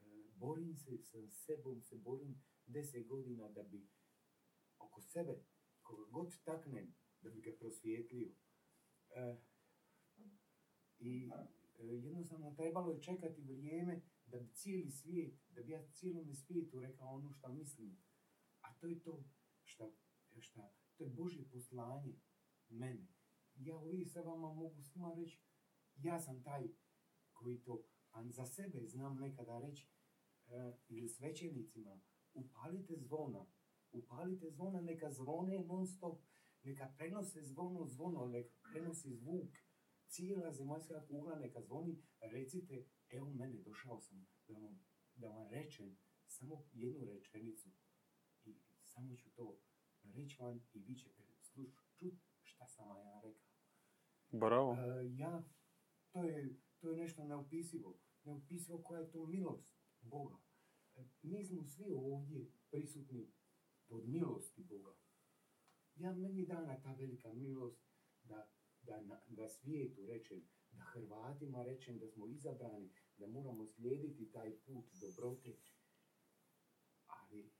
e, 0.00 0.30
borim 0.34 0.76
se 0.76 0.98
sa 0.98 1.18
sebom, 1.30 1.82
se 1.82 1.96
borim 1.96 2.42
deset 2.66 3.06
godina 3.06 3.48
da 3.48 3.62
bi 3.62 3.88
oko 4.78 5.00
sebe, 5.00 5.44
koga 5.82 6.10
god 6.10 6.44
taknem, 6.44 6.94
da 7.22 7.30
bi 7.30 7.40
ga 7.40 7.50
prosvijetlio. 7.58 8.30
E, 9.10 9.36
I 10.98 11.30
e, 11.78 11.84
jednostavno 11.84 12.54
trebalo 12.54 12.92
je 12.92 13.02
čekati 13.02 13.42
vrijeme 13.42 14.02
da 14.26 14.40
bi 14.40 14.52
cijeli 14.54 14.90
svijet, 14.90 15.34
da 15.50 15.62
bi 15.62 15.72
ja 15.72 15.90
cijelom 15.92 16.34
svijetu 16.34 16.80
rekao 16.80 17.08
ono 17.08 17.32
što 17.32 17.48
mislim. 17.52 17.96
A 18.60 18.74
to 18.74 18.86
je 18.86 19.02
to 19.02 19.24
što, 19.64 19.92
šta, 20.40 20.74
to 20.96 21.04
je 21.04 21.10
Božje 21.10 21.44
poslanje 21.50 22.14
mene. 22.68 23.06
Ja 23.56 23.76
uvijek 23.76 24.10
sa 24.10 24.20
vama 24.20 24.52
mogu 24.52 24.82
svima 24.82 25.14
reći, 25.14 25.40
ja 25.96 26.20
sam 26.20 26.42
taj 26.42 26.68
koji 27.32 27.58
to, 27.58 27.84
a 28.12 28.30
za 28.30 28.46
sebe 28.46 28.86
znam 28.86 29.16
nekada 29.16 29.58
reći, 29.58 29.88
e, 30.46 30.72
ili 30.88 31.08
svećenicima, 31.08 32.00
upalite 32.34 32.96
zvona, 32.96 33.46
upalite 33.92 34.50
zvona, 34.50 34.80
neka 34.80 35.10
zvone 35.10 35.58
non 35.58 35.86
stop, 35.86 36.20
neka 36.62 36.94
prenose 36.96 37.42
zvono, 37.42 37.86
zvono, 37.86 38.26
neka 38.26 38.54
prenosi 38.72 39.14
zvuk, 39.14 39.50
cijela 40.06 40.52
zemaljska 40.52 41.06
kugla 41.06 41.38
neka 41.38 41.62
zvoni, 41.62 42.02
recite, 42.20 42.86
evo 43.10 43.30
mene, 43.30 43.62
došao 43.62 44.00
sam 44.00 44.26
da 44.48 44.58
vam, 44.58 44.84
da 45.14 45.28
vam 45.28 45.48
rečem 45.48 45.96
samo 46.26 46.64
jednu 46.72 47.04
rečenicu 47.04 47.70
i 48.44 48.54
samo 48.84 49.16
ću 49.16 49.30
to 49.34 49.58
reći 50.02 50.42
vam 50.42 50.60
i 50.72 50.78
vi 50.78 50.94
ćete 50.96 51.22
čut 51.98 52.14
šta 52.42 52.66
sam 52.66 52.88
vam 52.88 53.06
ja 53.06 53.20
rekao. 53.20 53.48
Bravo. 54.30 54.74
E, 54.74 55.16
ja, 55.16 55.42
to 56.12 56.24
je, 56.24 56.56
to 56.82 56.90
je 56.90 56.96
nešto 56.96 57.24
neopisivo. 57.24 57.98
Neopisivo 58.24 58.82
koja 58.82 59.00
je 59.00 59.10
to 59.10 59.26
milost 59.26 59.72
Boga. 60.00 60.36
Mi 61.22 61.44
smo 61.44 61.64
svi 61.64 61.92
ovdje 61.94 62.50
prisutni 62.70 63.32
pod 63.88 64.08
milosti 64.08 64.64
Boga. 64.64 64.94
Ja 65.94 66.12
meni 66.12 66.46
dana 66.46 66.80
ta 66.82 66.92
velika 66.92 67.32
milost 67.32 67.80
da, 68.22 68.50
da, 68.82 69.22
da 69.28 69.48
svijetu 69.48 70.06
rečem, 70.06 70.48
da 70.70 70.84
Hrvatima 70.84 71.62
rečem 71.64 71.98
da 71.98 72.08
smo 72.08 72.26
izabrani, 72.26 72.90
da 73.16 73.26
moramo 73.26 73.66
slijediti 73.66 74.30
taj 74.30 74.58
put 74.60 74.84
dobrote. 75.00 75.56
Ali 77.06 77.52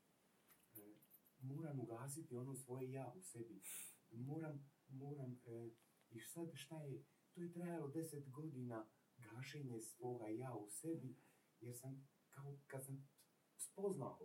e, 0.74 0.94
moram 1.40 1.81
ugasiti 1.81 2.36
ono 2.36 2.55
svoje 2.55 2.93
ja 2.93 3.12
u 3.16 3.23
sebi. 3.23 3.62
Moram, 4.11 4.70
moram, 4.89 5.40
e, 5.47 5.70
i 6.11 6.20
sad 6.20 6.51
šta 6.55 6.82
je, 6.82 7.05
to 7.35 7.43
je 7.43 7.53
trajalo 7.53 7.89
deset 7.89 8.31
godina 8.31 8.86
gašenje 9.23 9.81
svoga 9.81 10.28
ja 10.28 10.55
u 10.57 10.69
sebi, 10.69 11.16
jer 11.61 11.78
sam, 11.78 12.09
kao 12.31 12.59
kad 12.66 12.85
sam 12.85 13.09
spoznao 13.57 14.19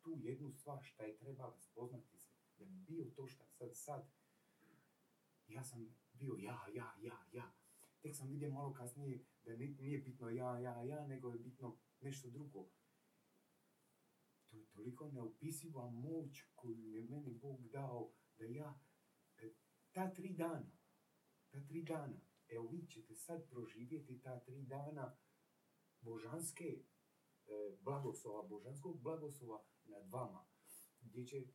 tu 0.00 0.18
jednu 0.18 0.52
stvar 0.52 0.78
šta 0.82 1.04
je 1.04 1.16
trebala 1.16 1.58
spoznati 1.60 2.18
se, 2.18 2.30
da 2.58 2.64
bi 2.64 2.74
bio 2.74 3.04
to 3.04 3.26
šta 3.26 3.46
sad, 3.48 3.76
sad, 3.76 4.10
ja 5.48 5.64
sam 5.64 5.94
bio 6.12 6.34
ja, 6.38 6.66
ja, 6.74 6.94
ja, 7.00 7.26
ja. 7.32 7.52
tek 8.00 8.16
sam 8.16 8.28
vidio 8.28 8.50
malo 8.50 8.72
kasnije 8.72 9.24
da 9.44 9.56
ni- 9.56 9.76
nije 9.80 9.98
bitno 9.98 10.30
ja, 10.30 10.58
ja, 10.58 10.82
ja, 10.82 11.06
nego 11.06 11.32
je 11.32 11.38
bitno 11.38 11.78
nešto 12.00 12.30
drugo. 12.30 12.68
To 14.50 14.56
je 14.56 14.66
toliko 14.66 15.08
neopisiva 15.08 15.90
moć 15.90 16.42
koju 16.54 16.90
je 16.90 17.02
meni 17.04 17.34
Bog 17.34 17.68
dao 17.68 18.12
da 18.38 18.44
ja 18.44 18.80
e, 19.38 19.52
ta 19.92 20.14
tri 20.14 20.34
dana, 20.34 20.70
ta 21.50 21.64
tri 21.64 21.82
dana, 21.82 22.20
evo 22.52 22.68
vi 22.68 22.86
ćete 22.86 23.14
sad 23.14 23.48
proživjeti 23.50 24.20
ta 24.20 24.40
tri 24.40 24.62
dana 24.62 25.16
božanske 26.00 26.64
e, 26.64 26.82
blagoslova, 27.80 28.48
božanskog 28.48 29.00
blagoslova 29.00 29.64
nad 29.84 30.08
vama, 30.10 30.44
gdje 31.00 31.26
će 31.26 31.46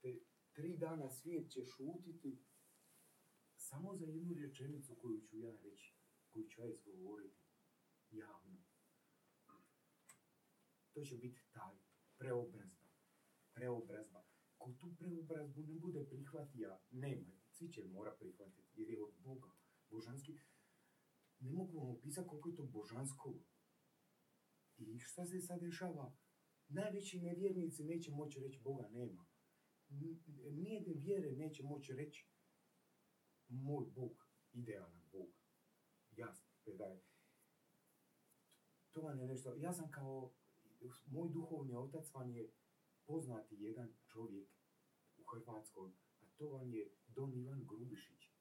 te 0.00 0.18
tri 0.52 0.76
dana 0.76 1.10
svijet 1.10 1.50
će 1.50 1.64
šutiti 1.64 2.38
samo 3.56 3.96
za 3.96 4.06
jednu 4.06 4.34
rečenicu 4.34 4.94
koju 4.94 5.20
ću 5.20 5.38
ja 5.38 5.56
reći, 5.62 5.94
koju 6.32 6.48
ću 6.48 6.60
ja 6.60 6.68
izgovoriti 6.68 7.46
javno. 8.10 8.64
To 10.92 11.04
će 11.04 11.16
biti 11.16 11.40
taj 11.52 11.74
preobrazba. 12.18 12.86
Preobrazba. 13.54 14.24
Ko 14.58 14.72
tu 14.80 14.94
preobrazbu 14.98 15.62
ne 15.62 15.74
bude 15.74 16.04
prihvatija, 16.04 16.80
nema. 16.90 17.32
Svi 17.50 17.72
će 17.72 17.84
mora 17.84 18.16
prihvatiti 18.18 18.80
jer 18.80 18.90
je 18.90 19.04
od 19.04 19.14
Boga. 19.18 19.65
Božanski. 19.96 20.32
Ne 21.40 21.52
mogu 21.52 21.78
vam 21.78 21.90
opisati 21.90 22.28
koliko 22.28 22.48
je 22.48 22.56
to 22.56 22.62
božansko. 22.62 23.34
I 24.76 24.98
šta 24.98 25.26
se 25.26 25.40
sad 25.40 25.60
dešava? 25.60 26.16
Najveći 26.68 27.20
nevjernici 27.20 27.84
neće 27.84 28.10
moći 28.10 28.40
reći 28.40 28.60
Boga 28.60 28.88
nema. 28.88 29.26
Nijedne 30.50 30.94
vjere 30.94 31.32
neće 31.32 31.62
moći 31.62 31.92
reći 31.92 32.28
moj 33.48 33.86
Bog, 33.94 34.26
idealan 34.52 35.02
Bog. 35.12 35.28
Jasno, 36.16 36.46
da 36.78 36.84
je. 36.84 37.02
To 38.90 39.00
vam 39.00 39.20
je 39.20 39.26
nešto, 39.26 39.54
ja 39.54 39.72
sam 39.72 39.90
kao, 39.90 40.34
moj 41.06 41.28
duhovni 41.32 41.74
otac 41.74 42.14
vam 42.14 42.30
je 42.30 42.52
poznati 43.06 43.56
jedan 43.58 43.96
čovjek 44.06 44.48
u 45.16 45.24
Hrvatskoj, 45.24 45.92
a 46.20 46.26
to 46.36 46.48
vam 46.48 46.74
je 46.74 46.90
Don 47.06 47.34
Ivan 47.34 47.66
Grubišić, 47.66 48.35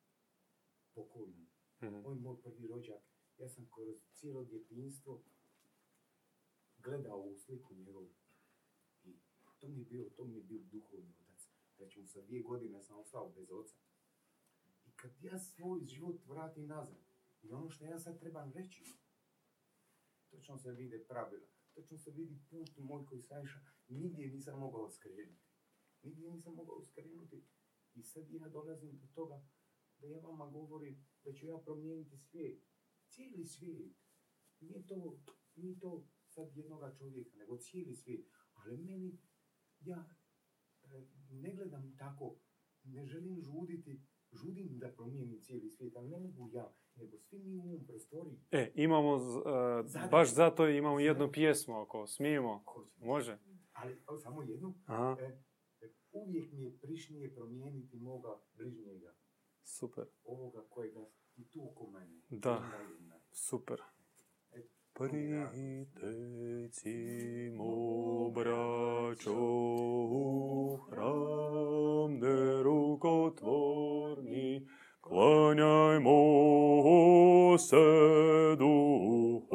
pokojni. 0.95 1.47
Mhm. 1.84 2.05
On 2.05 2.17
je 2.17 2.22
moj 2.22 2.41
prvi 2.41 2.67
rođak. 2.67 3.03
Ja 3.38 3.49
sam 3.49 3.69
kroz 3.76 3.95
cijelo 4.13 4.43
djetinjstvo 4.43 5.23
gledao 6.77 7.19
u 7.19 7.35
sliku 7.35 7.73
njegovu. 7.73 8.13
I 9.03 9.19
to 9.59 9.67
mi 9.67 9.80
je 9.80 9.85
bio, 9.85 10.09
to 10.15 10.26
mi 10.26 10.35
je 10.35 10.43
bio 10.43 10.63
duhovni 10.63 11.13
otac. 11.22 11.49
Već 11.77 11.97
mu 11.97 12.07
sa 12.07 12.22
dvije 12.22 12.43
godine 12.43 12.84
sam 12.84 12.99
ostao 12.99 13.30
bez 13.30 13.51
oca. 13.51 13.77
I 14.85 14.91
kad 14.95 15.11
ja 15.22 15.39
svoj 15.39 15.85
život 15.85 16.26
vratim 16.26 16.67
nazad, 16.67 16.97
i 17.41 17.51
ono 17.51 17.69
što 17.69 17.85
ja 17.85 17.99
sad 17.99 18.19
trebam 18.19 18.51
reći, 18.51 18.84
točno 20.30 20.57
se 20.57 20.72
vide 20.72 21.05
pravila, 21.07 21.47
točno 21.73 21.97
se 21.97 22.11
vidi 22.11 22.39
put 22.49 22.77
moj 22.77 23.05
koji 23.05 23.22
sam 23.22 23.43
išao, 23.43 23.61
nigdje 23.88 24.27
nisam 24.27 24.59
mogao 24.59 24.89
skrenuti. 24.89 25.45
Nigdje 26.03 26.31
nisam 26.31 26.55
mogao 26.55 26.81
skrenuti. 26.81 27.43
I 27.93 28.03
sad 28.03 28.31
ja 28.31 28.49
dolazim 28.49 28.97
do 28.97 29.07
toga 29.13 29.45
da 29.99 30.07
ja 30.07 30.19
vama 30.19 30.45
govorim 30.45 31.05
da 31.23 31.34
ću 31.34 31.45
ja 31.45 31.57
promijeniti 31.57 32.17
svijet. 32.17 32.63
Cijeli 33.09 33.45
svijet. 33.45 33.93
Nije 34.59 34.85
to, 34.85 35.19
nije 35.55 35.80
to 35.80 36.07
sad 36.27 36.57
jednoga 36.57 36.95
čovjeka, 36.97 37.38
nego 37.38 37.57
cijeli 37.57 37.95
svijet. 37.95 38.26
Ali 38.53 38.77
meni, 38.77 39.17
ja 39.80 40.09
e, 40.84 41.05
ne 41.30 41.55
gledam 41.55 41.95
tako, 41.97 42.35
ne 42.84 43.05
želim 43.05 43.41
žuditi, 43.41 44.01
žudim 44.31 44.80
da 44.80 44.91
promijenim 44.91 45.41
cijeli 45.41 45.69
svijet, 45.69 45.95
ali 45.95 46.09
ne 46.09 46.19
mogu 46.19 46.49
ja, 46.53 46.73
nego 46.95 47.17
svi 47.17 47.39
mi 47.39 47.57
u 47.57 47.61
ovom 47.61 47.85
prostoriji. 47.85 48.39
E, 48.51 48.72
imamo, 48.76 49.17
e, 49.17 50.09
baš 50.11 50.34
zato 50.34 50.67
imamo 50.67 50.99
jednu 50.99 51.31
pjesmu 51.31 51.76
ako 51.76 52.07
smijemo. 52.07 52.63
Može? 52.97 53.38
Ali 53.73 54.03
o, 54.07 54.17
samo 54.17 54.43
jednu, 54.43 54.73
e, 55.19 55.23
e, 55.85 55.93
uvijek 56.11 56.51
mi 56.51 56.63
je 56.63 56.77
prišnije 56.77 57.35
promijeniti 57.35 57.99
moga 57.99 58.39
bližnjega, 58.57 59.15
super, 59.65 60.05
ovoga 60.23 60.63
kojega 60.69 61.05
i 61.35 61.49
tu 61.49 61.59
oko 61.71 61.87
mene. 61.87 62.21
Da. 62.29 62.51
Jedna 62.51 62.77
jedna. 62.77 63.19
super. 63.31 63.81
Eto, 64.51 64.73
Pritecimo, 64.93 65.89
braćo, 68.29 69.33
u 70.09 70.77
hram 70.77 72.19
nerukotvorni, 72.19 74.67
klanjajmo 75.01 76.17
se 77.57 77.75
duhom, 78.57 79.45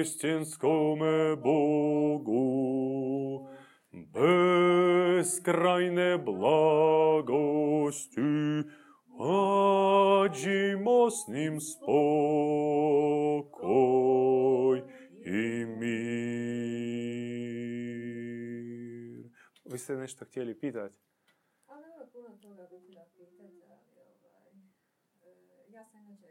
istinskome 0.00 1.36
Bogu, 1.36 2.36
beskrajne 5.16 6.18
blagosti, 6.18 8.20
Ađimo 10.24 11.10
s 11.10 11.28
njim 11.28 11.60
spokoj 11.60 11.86
i 15.24 15.66
mir. 15.66 15.86
Vi 19.64 19.78
ste 19.78 19.96
nešto 19.96 20.24
htjeli 20.24 20.60
pitati? 20.60 20.98
Ali 21.66 21.82
nema 21.82 22.06
puno 22.12 22.28
toga 22.42 22.66
biti 22.70 22.92
da 22.94 23.04
pitati, 23.16 23.62
ali 23.68 23.80
ovaj, 24.24 24.52
e, 25.22 25.24
ja 25.68 25.84
sam 25.84 26.06
inače 26.06 26.28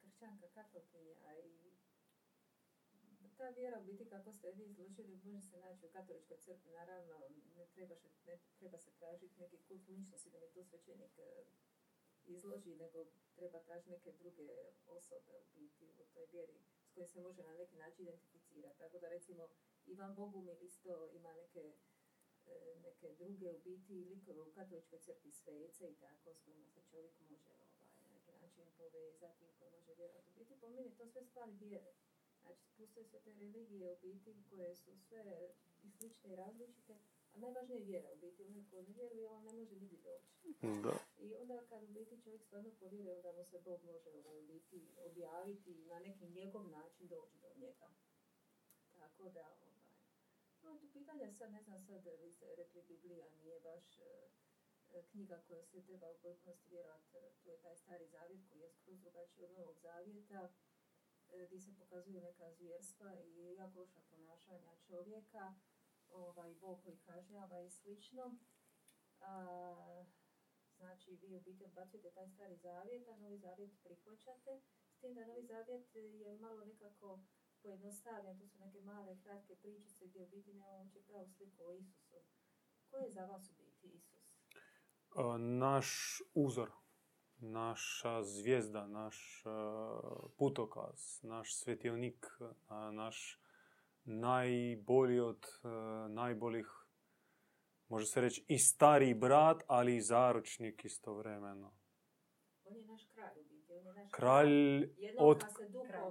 kršćanka 0.00 0.46
katolkinja 0.54 1.34
i 1.44 1.50
ta 3.40 3.48
vjera 3.48 3.78
u 3.80 3.84
biti 3.84 4.04
kako 4.14 4.32
ste 4.32 4.52
vi 4.52 4.64
izložili 4.64 5.16
može 5.24 5.40
se 5.42 5.56
naći 5.66 5.86
u 5.86 5.94
katoličkoj 5.96 6.36
crkvi, 6.36 6.70
naravno 6.70 7.14
ne 7.56 7.66
treba, 7.74 7.94
se, 7.94 8.08
ne 8.26 8.38
treba 8.58 8.78
se 8.78 8.90
tražiti 8.98 9.40
neki 9.40 9.58
kult 9.68 9.88
ličnosti 9.88 10.30
da 10.30 10.38
mi 10.40 10.48
to 10.54 10.64
svećenik 10.64 11.18
e, 11.18 11.44
izloži, 12.26 12.74
nego 12.74 12.98
treba 13.36 13.58
tražiti 13.58 13.90
neke 13.90 14.12
druge 14.12 14.48
osobe 14.86 15.32
u 15.38 15.44
biti 15.54 15.86
u 16.02 16.04
toj 16.14 16.26
vjeri 16.32 16.56
s 16.88 16.92
kojim 16.94 17.08
se 17.08 17.20
može 17.20 17.42
na 17.42 17.54
neki 17.54 17.76
način 17.76 18.02
identificirati. 18.02 18.78
Tako 18.78 18.98
da 18.98 19.08
recimo 19.08 19.48
Ivan 19.86 20.14
Bogumil 20.14 20.62
isto 20.62 21.08
ima 21.12 21.32
neke 21.32 21.72
e, 22.46 22.74
neke 22.82 23.14
druge 23.18 23.52
u 23.52 23.58
biti 23.58 24.04
likove 24.04 24.40
u 24.40 24.52
katoličkoj 24.52 24.98
crkvi 24.98 25.32
svece 25.32 25.90
i 25.90 25.94
tako 25.94 26.34
s 26.34 26.40
kojima 26.44 26.68
se 26.68 26.80
čovjek 26.90 27.12
može 27.20 27.36
ovaj, 27.50 27.66
na 28.02 28.08
neki 28.16 28.32
način 28.32 28.66
povezati 28.78 29.44
i 29.44 29.52
koji 29.58 29.70
može 29.70 29.94
vjerovati. 29.94 30.30
U 30.30 30.34
biti 30.34 30.60
po 30.60 30.68
meni 30.68 30.90
to 30.96 31.06
sve 31.06 31.24
stvari 31.24 31.52
vjere. 31.52 31.92
Znači, 32.42 32.64
postoje 32.76 33.06
sve 33.06 33.20
te 33.20 33.32
religije 33.32 33.92
u 33.92 33.96
biti 34.02 34.34
koje 34.50 34.76
su 34.76 34.96
sve 35.08 35.50
i 35.82 35.90
slične 35.90 36.32
i 36.32 36.36
različite, 36.36 36.94
a 37.32 37.38
najvažnije 37.38 37.78
je 37.80 37.84
vjera 37.84 38.08
u 38.12 38.16
biti. 38.16 38.44
Onaj 38.44 38.64
ko 38.70 38.82
ne 38.82 38.92
vjeruje, 38.92 39.30
on 39.30 39.44
ne 39.44 39.52
može 39.52 39.76
nigdje 39.76 39.98
doći. 39.98 40.30
Da. 40.84 40.94
I 41.18 41.34
onda 41.34 41.66
kad 41.68 41.82
u 41.82 41.86
biti 41.86 42.22
čovjek 42.22 42.42
stvarno 42.42 42.70
povjeruje, 42.80 43.16
onda 43.16 43.32
mu 43.32 43.44
se 43.44 43.58
Bog 43.64 43.84
može 43.84 44.10
ovaj, 44.10 44.38
u 44.38 44.46
biti 44.46 44.88
objaviti 44.96 45.70
i 45.70 45.86
na 45.86 45.98
neki 45.98 46.28
njegov 46.28 46.68
način 46.68 47.08
doći 47.08 47.38
do 47.38 47.48
njega. 47.56 47.88
Tako 48.98 49.30
da, 49.30 49.56
ovaj, 49.56 49.72
no, 50.62 50.78
tu 50.78 50.92
pitanje 50.92 51.32
sad, 51.32 51.52
ne 51.52 51.62
znam 51.62 51.78
sad, 51.78 52.06
vi 52.22 52.30
ste 52.30 52.56
rekli 52.56 52.82
Biblija 52.88 53.26
nije 53.42 53.60
baš 53.60 53.98
e, 53.98 54.28
e, 54.94 55.02
knjiga 55.10 55.42
koja 55.48 55.64
se 55.64 55.82
treba 55.82 56.10
u 56.10 56.18
potpunosti 56.22 56.70
vjerovati, 56.70 57.12
to 57.44 57.50
je 57.50 57.62
taj 57.62 57.76
stari 57.76 58.06
zavjet 58.06 58.40
koji 58.48 58.60
je 58.60 58.70
skroz 58.70 59.00
drugačiji 59.00 59.44
od 59.44 59.52
novog 59.52 59.76
zavjeta, 59.82 60.50
gdje 61.46 61.60
se 61.60 61.74
pokazuju 61.78 62.20
neka 62.20 62.52
zvjerstva 62.52 63.14
i 63.14 63.54
jako 63.54 63.78
loša 63.78 64.00
ponašanja 64.10 64.76
čovjeka, 64.86 65.54
ovaj, 66.08 66.54
Bog 66.54 66.82
koji 66.82 66.96
kažnjava 66.96 67.60
i 67.60 67.70
slično. 67.70 68.36
A, 69.20 70.04
znači, 70.76 71.18
vi 71.22 71.36
u 71.36 71.40
biti 71.40 71.64
odbacujete 71.64 72.10
taj 72.10 72.28
stari 72.28 72.56
zavjet, 72.56 73.08
a 73.08 73.16
novi 73.16 73.38
zavjet 73.38 73.70
prihvaćate, 73.82 74.60
s 74.92 75.00
tim 75.00 75.14
da 75.14 75.26
novi 75.26 75.42
zavjet 75.42 75.94
je 75.94 76.38
malo 76.38 76.64
nekako 76.64 77.20
pojednostavljen, 77.62 78.38
to 78.38 78.46
su 78.46 78.58
neke 78.58 78.80
male, 78.80 79.20
kratke 79.22 79.56
pričice 79.56 80.06
gdje 80.06 80.22
u 80.22 80.28
biti 80.28 80.54
nemamo 80.54 80.78
uopće 80.78 81.02
pravu 81.02 81.28
sliku 81.28 81.64
o 81.64 81.72
Isusu. 81.72 82.16
Ko 82.90 82.96
je 82.96 83.10
za 83.10 83.26
vas 83.26 83.50
u 83.50 83.54
biti 83.64 83.88
Isus? 83.88 84.20
Naš 85.38 86.20
uzor, 86.34 86.70
naša 87.40 88.22
zvijezda, 88.22 88.86
naš 88.86 89.42
a, 89.46 90.00
putokaz, 90.38 91.20
naš 91.22 91.56
svjetionik, 91.56 92.26
a, 92.68 92.90
naš 92.90 93.40
najbolji 94.04 95.20
od 95.20 95.46
a, 95.62 96.06
najboljih, 96.10 96.66
može 97.88 98.06
se 98.06 98.20
reći 98.20 98.44
i 98.48 98.58
stariji 98.58 99.14
brat, 99.14 99.62
ali 99.66 99.96
i 99.96 100.00
zaručnik 100.00 100.84
istovremeno. 100.84 101.72
On 102.64 102.76
je 102.76 102.82
naš 102.82 103.02
kralj 103.14 103.50
on 103.70 103.86
je 103.86 103.92
naš 103.92 104.10
Kralj 104.12 104.90
od 105.18 105.44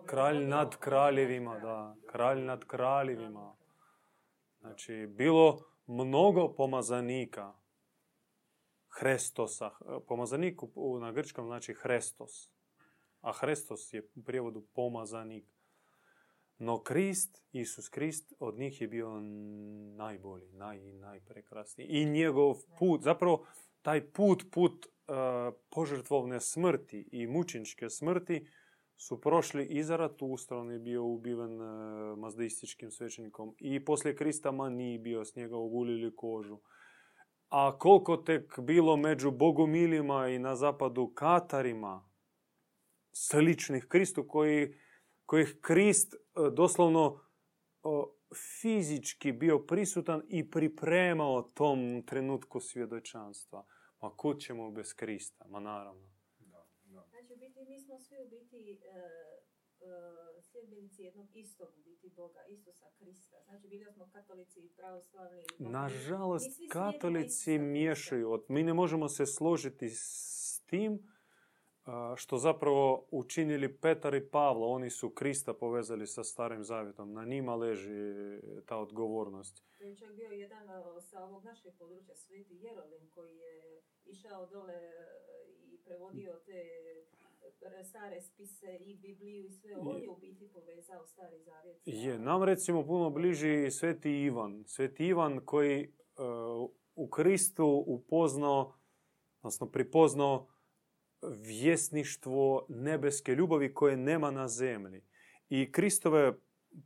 kralj 0.06 0.46
nad 0.46 0.76
kraljevima, 0.76 1.60
da. 1.60 1.96
Kralj 2.08 2.42
nad 2.42 2.66
kraljevima. 2.66 3.56
Znači, 4.60 5.08
bilo 5.08 5.60
mnogo 5.88 6.54
pomazanika. 6.54 7.54
Hrestosa. 8.90 9.72
Pomazanik 10.08 10.64
u- 10.76 11.00
na 11.00 11.12
grčkom 11.12 11.46
znači 11.46 11.74
Hrestos. 11.74 12.50
A 13.22 13.32
Hrestos 13.32 13.94
je 13.94 14.08
u 14.16 14.24
prijevodu 14.24 14.62
pomazanik. 14.74 15.46
No 16.58 16.84
Krist, 16.84 17.44
Isus 17.52 17.90
Krist, 17.90 18.34
od 18.40 18.58
njih 18.58 18.82
je 18.82 18.88
bio 18.88 19.20
najbolji, 19.96 20.52
naj, 20.52 20.80
najprekrasniji. 20.94 21.88
I 21.88 22.06
njegov 22.06 22.56
put, 22.80 23.02
zapravo 23.02 23.46
taj 23.82 24.12
put, 24.12 24.44
put 24.52 24.86
e, 24.86 24.90
požrtvovne 25.70 26.40
smrti 26.40 27.10
i 27.12 27.28
mučeničke 27.28 27.90
smrti 27.90 28.48
su 28.98 29.22
prošli 29.22 29.66
i 29.66 29.84
Zaratustra, 29.84 30.58
on 30.58 30.72
je 30.72 30.80
bio 30.80 31.04
ubiven 31.04 31.62
e, 31.62 31.66
mazdeističkim 32.16 32.92
svećenikom. 32.92 33.56
I 33.58 33.86
poslije 33.86 34.16
Krista 34.16 34.52
ma 34.52 34.70
nije 34.70 35.00
bio, 35.00 35.26
s 35.26 35.36
njega 35.36 35.58
ogulili 35.58 36.16
kožu. 36.16 36.60
A 37.50 37.78
koliko 37.78 38.18
tek 38.18 38.60
bilo 38.60 38.98
među 38.98 39.32
bogomilima 39.32 40.28
i 40.28 40.40
na 40.40 40.56
zapadu 40.56 41.12
katarima, 41.16 42.10
sličnih 43.12 43.86
Kristu, 43.88 44.28
koji, 44.28 44.74
kojih 45.26 45.58
Krist 45.62 46.14
e, 46.14 46.18
doslovno 46.54 47.20
o, 47.84 48.16
fizički 48.62 49.32
bio 49.32 49.60
prisutan 49.60 50.22
i 50.28 50.52
pripremao 50.52 51.42
tom 51.42 52.04
trenutku 52.06 52.60
svjedočanstva. 52.60 53.66
Ma 54.02 54.16
kud 54.16 54.40
ćemo 54.40 54.72
bez 54.72 54.94
Krista? 54.94 55.46
Ma 55.48 55.60
naravno. 55.60 56.10
Da, 56.40 56.68
da. 56.84 57.08
Znači, 57.10 57.34
u 57.34 57.38
biti, 57.38 57.60
mi 57.68 57.80
smo 57.80 58.00
svi 58.00 58.16
u 58.26 58.30
biti 58.30 58.72
e, 58.72 59.00
e, 59.82 60.42
sljedbenici 60.52 61.04
jednog 61.04 61.36
istog 61.36 61.70
u 61.78 61.84
biti 61.84 62.10
Boga, 62.16 62.40
Isusa 62.50 62.86
Krista. 63.00 63.38
Znači, 63.46 63.68
bili 63.68 63.86
smo 63.94 64.10
katolici, 64.14 64.70
pravoslavni. 64.76 65.42
i. 65.60 65.64
Mi 65.64 65.70
Nažalost, 65.70 66.52
katolici 66.72 67.58
miješaju. 67.58 68.46
Mi 68.48 68.64
ne 68.64 68.74
možemo 68.74 69.10
se 69.10 69.26
složiti 69.26 69.90
s 69.90 70.64
tim 70.66 71.00
što 72.16 72.38
zapravo 72.38 73.08
učinili 73.12 73.78
Petar 73.78 74.16
i 74.16 74.30
Pavlo. 74.30 74.68
Oni 74.68 74.90
su 74.90 75.10
Krista 75.10 75.54
povezali 75.54 76.08
sa 76.08 76.24
Starim 76.24 76.64
Zavjetom. 76.64 77.14
Na 77.14 77.26
njima 77.26 77.56
leži 77.56 78.14
ta 78.66 78.78
odgovornost. 78.78 79.64
To 79.78 79.84
je 79.84 79.98
čak 79.98 80.12
bio 80.16 80.32
jedan 80.32 80.68
sa 81.02 81.24
ovog 81.24 81.44
našeg 81.44 81.74
područja, 81.80 82.16
Sveti 82.16 82.56
Jerolim, 82.56 83.10
koji 83.10 83.38
je 83.38 83.82
išao 84.06 84.46
dole 84.46 84.74
e, 84.74 85.06
i 85.72 85.78
prevodio 85.86 86.40
te 86.46 86.62
stare 87.84 88.22
spise 88.22 88.78
i 88.86 88.96
Bibliju 88.96 89.46
i 89.46 89.52
sve. 89.52 89.76
On 89.78 90.02
je 90.02 90.10
u 90.10 90.18
biti 90.18 90.50
povezao 90.54 91.06
Stari 91.06 91.40
Zavjet. 91.40 91.82
Je, 91.86 92.20
nam 92.20 92.44
recimo 92.44 92.86
puno 92.86 93.10
bliži 93.10 93.72
Sveti 93.72 94.12
Ivan. 94.12 94.64
Sveti 94.68 95.06
Ivan 95.06 95.40
koji 95.46 95.84
e, 95.84 95.90
u 96.96 97.10
Kristu 97.10 97.84
upoznao, 97.88 98.74
odnosno 99.42 99.72
pripoznao 99.72 100.48
vjesništvo 101.22 102.66
nebeske 102.70 103.36
ljubavi 103.36 103.74
koje 103.74 103.98
nema 103.98 104.32
na 104.32 104.48
zemlji. 104.48 105.04
I 105.50 105.72
Kristove 105.72 106.34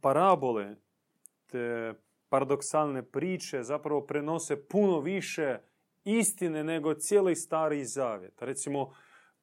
parabole, 0.01 0.75
te 1.45 1.93
paradoksalne 2.29 3.03
priče 3.03 3.63
zapravo 3.63 4.05
prenose 4.05 4.67
puno 4.67 4.99
više 4.99 5.59
istine 6.03 6.63
nego 6.63 6.93
cijeli 6.93 7.35
stari 7.35 7.85
zavjet. 7.85 8.41
Recimo, 8.41 8.93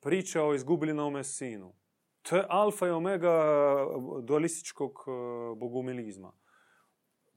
priča 0.00 0.44
o 0.44 0.54
izgubljenome 0.54 1.24
sinu. 1.24 1.74
To 2.22 2.36
je 2.36 2.46
alfa 2.48 2.86
i 2.86 2.90
omega 2.90 3.44
dualističkog 4.22 5.04
e, 5.06 5.10
bogumilizma. 5.56 6.32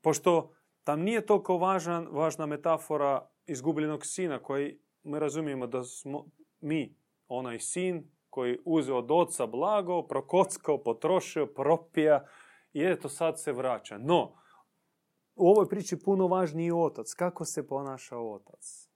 Pošto 0.02 0.54
tam 0.84 1.02
nije 1.02 1.26
toliko 1.26 1.58
važan, 1.58 2.08
važna 2.12 2.46
metafora 2.46 3.30
izgubljenog 3.46 4.06
sina 4.06 4.40
koji 4.40 4.80
mi 5.04 5.20
razumijemo 5.20 5.68
da 5.68 5.84
smo 5.84 6.26
mi, 6.62 6.96
onaj 7.28 7.60
sin 7.60 8.12
koji 8.30 8.60
uzeo 8.66 8.98
od 8.98 9.12
oca 9.12 9.48
blago, 9.48 10.08
prokockao, 10.08 10.84
potrošio, 10.84 11.46
propija 11.46 12.26
i 12.74 12.84
eto 12.84 13.10
sad 13.10 13.40
se 13.40 13.52
vraća. 13.52 13.98
No, 13.98 14.36
u 15.36 15.50
ovoj 15.50 15.70
priči 15.70 16.00
puno 16.00 16.28
važniji 16.28 16.66
je 16.66 16.74
otac. 16.74 17.14
Kako 17.14 17.46
se 17.46 17.68
ponaša 17.68 18.18
otac? 18.18 18.93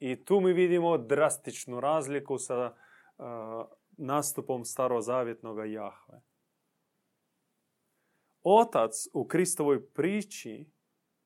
I 0.00 0.24
tu 0.24 0.40
mi 0.40 0.52
vidimo 0.52 0.98
drastičnu 0.98 1.80
razliku 1.80 2.38
sa 2.38 2.74
uh, 3.18 3.24
nastupom 3.96 4.64
starozavjetnog 4.64 5.58
Jahve. 5.70 6.22
Otac 8.42 8.92
u 9.12 9.24
Kristovoj 9.24 9.86
priči, 9.92 10.70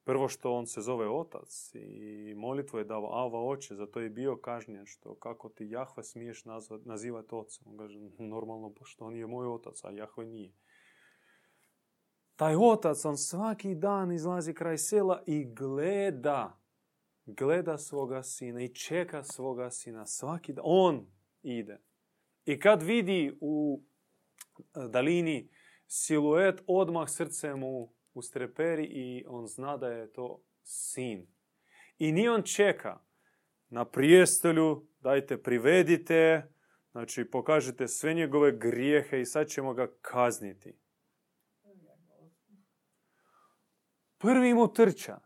prvo 0.04 0.28
što 0.28 0.52
on 0.52 0.66
se 0.66 0.80
zove 0.80 1.08
otac 1.08 1.70
i 1.74 2.34
molitvu 2.36 2.78
je 2.78 2.84
dao 2.84 3.12
Ava 3.12 3.40
oče, 3.46 3.74
zato 3.74 4.00
je 4.00 4.10
bio 4.10 4.36
kažnjen 4.36 4.86
što 4.86 5.14
kako 5.14 5.48
ti 5.48 5.70
Jahve 5.70 6.02
smiješ 6.02 6.44
nazvat, 6.44 6.84
nazivati 6.84 7.34
ocem. 7.34 7.66
On 7.66 7.78
kaže, 7.78 7.98
normalno, 8.18 8.74
pošto 8.74 9.04
on 9.04 9.16
je 9.16 9.26
moj 9.26 9.46
otac, 9.46 9.84
a 9.84 9.90
Jahve 9.90 10.24
nije. 10.24 10.52
Taj 12.36 12.56
otac, 12.56 13.04
on 13.04 13.16
svaki 13.16 13.74
dan 13.74 14.12
izlazi 14.12 14.54
kraj 14.54 14.78
sela 14.78 15.22
i 15.26 15.44
gleda, 15.44 16.63
gleda 17.26 17.78
svoga 17.78 18.22
sina 18.22 18.62
i 18.62 18.74
čeka 18.74 19.22
svoga 19.22 19.70
sina 19.70 20.06
svaki 20.06 20.52
dan. 20.52 20.64
On 20.66 21.06
ide. 21.42 21.80
I 22.44 22.60
kad 22.60 22.82
vidi 22.82 23.38
u 23.40 23.82
e, 24.58 24.60
dalini 24.88 25.50
siluet, 25.86 26.62
odmah 26.66 27.08
srce 27.08 27.54
mu 27.54 27.92
ustreperi 28.14 28.84
i 28.84 29.24
on 29.28 29.46
zna 29.46 29.76
da 29.76 29.88
je 29.88 30.12
to 30.12 30.42
sin. 30.62 31.26
I 31.98 32.12
ni 32.12 32.28
on 32.28 32.42
čeka 32.42 33.00
na 33.68 33.84
prijestolju, 33.84 34.86
dajte 35.00 35.42
privedite, 35.42 36.52
znači 36.90 37.30
pokažite 37.30 37.88
sve 37.88 38.14
njegove 38.14 38.58
grijehe 38.58 39.20
i 39.20 39.26
sad 39.26 39.48
ćemo 39.48 39.74
ga 39.74 39.92
kazniti. 40.00 40.78
Prvi 44.18 44.54
mu 44.54 44.72
trča. 44.72 45.20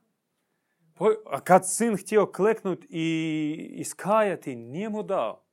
A 1.26 1.40
kad 1.40 1.68
sin 1.68 1.96
htio 1.96 2.26
kleknut 2.26 2.84
i 2.88 3.06
iskajati, 3.70 4.56
nije 4.56 4.88
mu 4.88 5.02
dao. 5.02 5.44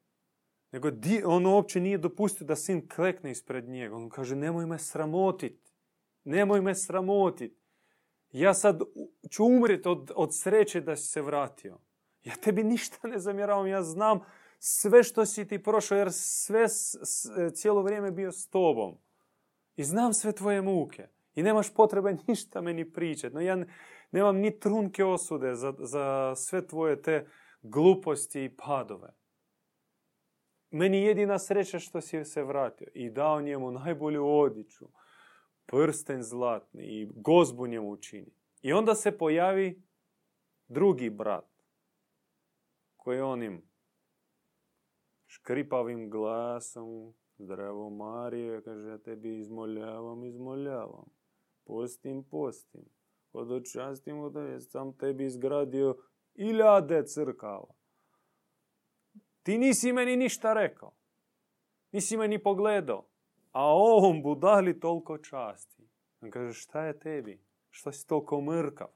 Nego 0.72 0.92
di- 0.92 1.24
on 1.26 1.46
uopće 1.46 1.80
nije 1.80 1.98
dopustio 1.98 2.48
da 2.48 2.56
sin 2.56 2.90
klekne 2.90 3.32
ispred 3.32 3.70
njega. 3.70 3.96
On 3.96 4.10
kaže, 4.10 4.36
nemoj 4.36 4.66
me 4.66 4.80
sramotit. 4.80 5.74
Nemoj 6.24 6.62
me 6.62 6.76
sramotit. 6.76 7.54
Ja 8.32 8.54
sad 8.54 8.80
ću 9.32 9.46
umret 9.46 9.86
od, 9.86 10.12
od 10.16 10.36
sreće 10.36 10.82
da 10.82 10.96
si 10.96 11.08
se 11.08 11.22
vratio. 11.22 11.78
Ja 12.24 12.36
tebi 12.36 12.64
ništa 12.64 13.08
ne 13.08 13.20
zamjeravam. 13.20 13.68
Ja 13.68 13.84
znam 13.84 14.20
sve 14.60 15.04
što 15.04 15.26
si 15.26 15.48
ti 15.48 15.64
prošao, 15.64 15.98
jer 15.98 16.08
sve 16.12 16.70
s- 16.70 16.96
s- 17.04 17.28
cijelo 17.54 17.82
vrijeme 17.82 18.12
bio 18.12 18.32
s 18.32 18.48
tobom. 18.48 18.98
I 19.76 19.84
znam 19.84 20.14
sve 20.14 20.32
tvoje 20.32 20.62
muke. 20.62 21.08
I 21.36 21.44
nemaš 21.44 21.74
potrebe 21.74 22.18
ništa 22.28 22.62
meni 22.62 22.92
pričati. 22.94 23.36
No 23.36 23.42
ja 23.42 23.66
nemam 24.12 24.38
ni 24.38 24.60
trunke 24.60 25.06
osude 25.06 25.56
za, 25.56 25.74
za 25.80 26.36
sve 26.36 26.68
tvoje 26.68 27.02
te 27.02 27.28
gluposti 27.62 28.44
i 28.44 28.56
padove. 28.58 29.14
Meni 30.72 30.98
je 30.98 31.04
jedina 31.04 31.40
sreća 31.40 31.80
što 31.80 32.02
si 32.02 32.26
se 32.26 32.44
vratio 32.44 32.88
i 32.94 33.10
dao 33.10 33.42
njemu 33.42 33.72
najbolju 33.72 34.28
odjeću, 34.28 34.86
prsten 35.66 36.24
zlatni 36.24 36.84
i 36.84 37.08
gozbu 37.16 37.68
njemu 37.68 37.92
učini. 37.92 38.32
I 38.62 38.74
onda 38.74 38.96
se 38.96 39.18
pojavi 39.18 39.84
drugi 40.68 41.10
brat 41.10 41.64
koji 42.98 43.22
onim 43.22 43.62
škripavim 45.28 46.10
glasom, 46.10 47.14
zdravo 47.38 47.90
Marije, 47.90 48.64
kaže, 48.64 48.98
tebi 49.04 49.38
izmoljavam, 49.38 50.24
izmoljavam, 50.24 51.06
postim, 51.66 52.24
postim, 52.24 52.86
hodočastim, 53.36 54.18
hodočastim, 54.18 54.72
sam 54.72 54.94
tebi 54.98 55.26
izgradio 55.26 55.96
iljade 56.36 57.04
crkava. 57.08 57.74
Ti 59.44 59.58
nisi 59.58 59.94
meni 59.94 60.16
ništa 60.16 60.54
rekao. 60.54 60.92
Nisi 61.92 62.18
me 62.18 62.28
ni 62.28 62.44
pogledao. 62.44 63.06
A 63.52 63.64
ovom 63.64 64.24
budali 64.24 64.80
toliko 64.80 65.18
časti. 65.18 65.84
On 66.22 66.32
kaže, 66.32 66.54
šta 66.54 66.86
je 66.86 67.00
tebi? 67.00 67.40
Što 67.70 67.92
si 67.92 68.08
toliko 68.08 68.42
mrkav? 68.42 68.88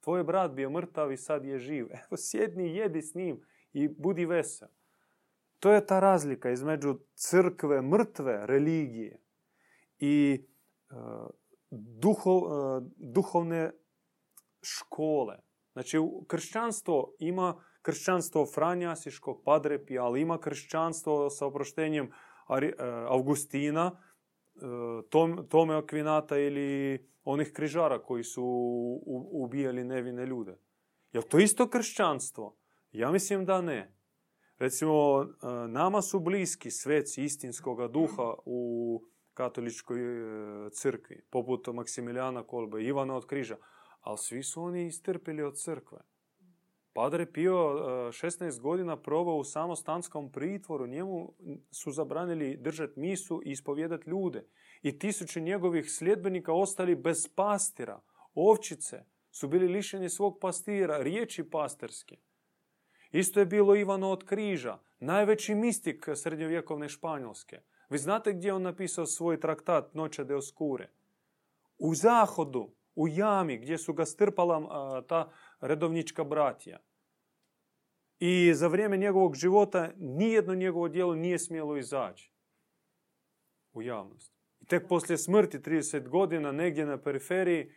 Tvoj 0.00 0.24
brat 0.24 0.50
bio 0.50 0.70
mrtav 0.70 1.12
i 1.12 1.16
sad 1.16 1.44
je 1.44 1.58
živ. 1.58 1.86
Evo, 2.00 2.16
sjedni, 2.16 2.76
jedi 2.76 3.02
s 3.02 3.14
njim 3.14 3.40
i 3.72 3.88
budi 3.88 4.26
vesel. 4.26 4.68
To 5.58 5.72
je 5.72 5.86
ta 5.86 6.00
razlika 6.00 6.50
između 6.50 6.98
crkve, 7.14 7.82
mrtve 7.82 8.46
religije 8.46 9.18
i 9.98 10.44
e, 10.90 10.94
duho- 11.70 12.78
e, 12.78 12.90
duhovne 12.96 13.70
škole. 14.62 15.38
Znači, 15.72 15.98
kršćanstvo 16.26 17.14
ima 17.18 17.64
kršćanstvo 17.82 18.46
Franjasiškog, 18.46 19.42
Padrepija, 19.44 20.04
ali 20.04 20.20
ima 20.20 20.40
kršćanstvo 20.40 21.30
sa 21.30 21.46
oproštenjem 21.46 22.04
e, 22.06 22.72
Augustina, 23.08 23.90
e, 23.90 24.60
Tom- 25.10 25.48
Tome 25.48 25.74
Akvinata 25.74 26.38
ili 26.38 26.98
onih 27.24 27.52
križara 27.52 28.02
koji 28.02 28.24
su 28.24 28.44
ubijali 29.32 29.84
nevine 29.84 30.26
ljude. 30.26 30.58
Je 31.12 31.22
to 31.22 31.38
isto 31.38 31.68
kršćanstvo? 31.70 32.56
Ja 32.92 33.10
mislim 33.10 33.44
da 33.44 33.60
ne. 33.60 33.94
Recimo, 34.58 35.22
e, 35.22 35.26
nama 35.68 36.02
su 36.02 36.20
bliski 36.20 36.70
sveci 36.70 37.24
istinskoga 37.24 37.88
duha 37.88 38.34
u 38.44 39.02
katoličkoj 39.34 39.98
crkvi, 40.72 41.24
poput 41.30 41.66
Maksimilijana 41.66 42.42
Kolbe, 42.46 42.82
Ivana 42.82 43.16
od 43.16 43.26
križa, 43.26 43.56
ali 44.02 44.18
svi 44.18 44.42
su 44.42 44.62
oni 44.62 44.86
istrpili 44.86 45.42
od 45.42 45.58
crkve. 45.58 45.98
Padre 46.94 47.32
Pio 47.32 47.54
16 47.54 48.60
godina 48.60 48.96
provao 48.96 49.36
u 49.36 49.44
samostanskom 49.44 50.32
pritvoru, 50.32 50.86
njemu 50.86 51.32
su 51.70 51.92
zabranili 51.92 52.56
držati 52.56 53.00
misu 53.00 53.42
i 53.44 53.50
ispovjedati 53.50 54.10
ljude. 54.10 54.46
I 54.82 54.98
tisuće 54.98 55.40
njegovih 55.40 55.92
sljedbenika 55.92 56.52
ostali 56.52 56.94
bez 56.94 57.28
pastira. 57.34 58.00
Ovčice 58.34 59.04
su 59.30 59.48
bili 59.48 59.68
lišeni 59.68 60.08
svog 60.08 60.38
pastira, 60.40 60.98
riječi 60.98 61.50
pastirske. 61.50 62.16
Isto 63.12 63.40
je 63.40 63.46
bilo 63.46 63.76
Ivano 63.76 64.10
od 64.10 64.24
križa, 64.24 64.78
najveći 65.00 65.54
mistik 65.54 66.08
srednjovjekovne 66.14 66.88
Španjolske. 66.88 67.60
Vi 67.90 67.98
znate 67.98 68.32
gdje 68.32 68.48
je 68.48 68.54
on 68.54 68.62
napisao 68.62 69.06
svoj 69.06 69.40
traktat 69.40 69.94
Noće 69.94 70.24
de 70.24 70.34
Oscure? 70.34 70.90
U 71.78 71.94
zahodu, 71.94 72.70
u 72.94 73.08
jami 73.08 73.58
gdje 73.58 73.78
su 73.78 73.92
ga 73.92 74.04
strpala 74.04 75.02
ta 75.08 75.32
redovnička 75.60 76.24
bratija. 76.24 76.78
I 78.18 78.54
za 78.54 78.68
vrijeme 78.68 78.96
njegovog 78.96 79.34
života 79.34 79.92
nijedno 79.96 80.54
njegovo 80.54 80.88
djelo 80.88 81.14
nije 81.14 81.38
smjelo 81.38 81.76
izaći 81.76 82.32
u 83.72 83.82
javnost. 83.82 84.32
I 84.60 84.66
tek 84.66 84.88
poslije 84.88 85.18
smrti 85.18 85.58
30 85.58 86.08
godina 86.08 86.52
negdje 86.52 86.86
na 86.86 87.02
periferiji 87.02 87.72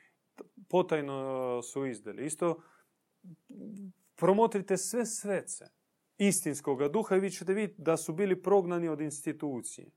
potajno 0.69 1.61
su 1.61 1.85
izdali. 1.85 2.25
Isto 2.25 2.61
promotrite 4.15 4.77
sve 4.77 5.05
svece 5.05 5.65
istinskog 6.17 6.91
duha 6.91 7.15
i 7.15 7.19
vi 7.19 7.31
ćete 7.31 7.53
vidjeti 7.53 7.81
da 7.81 7.97
su 7.97 8.13
bili 8.13 8.41
prognani 8.41 8.89
od 8.89 9.01
institucije. 9.01 9.91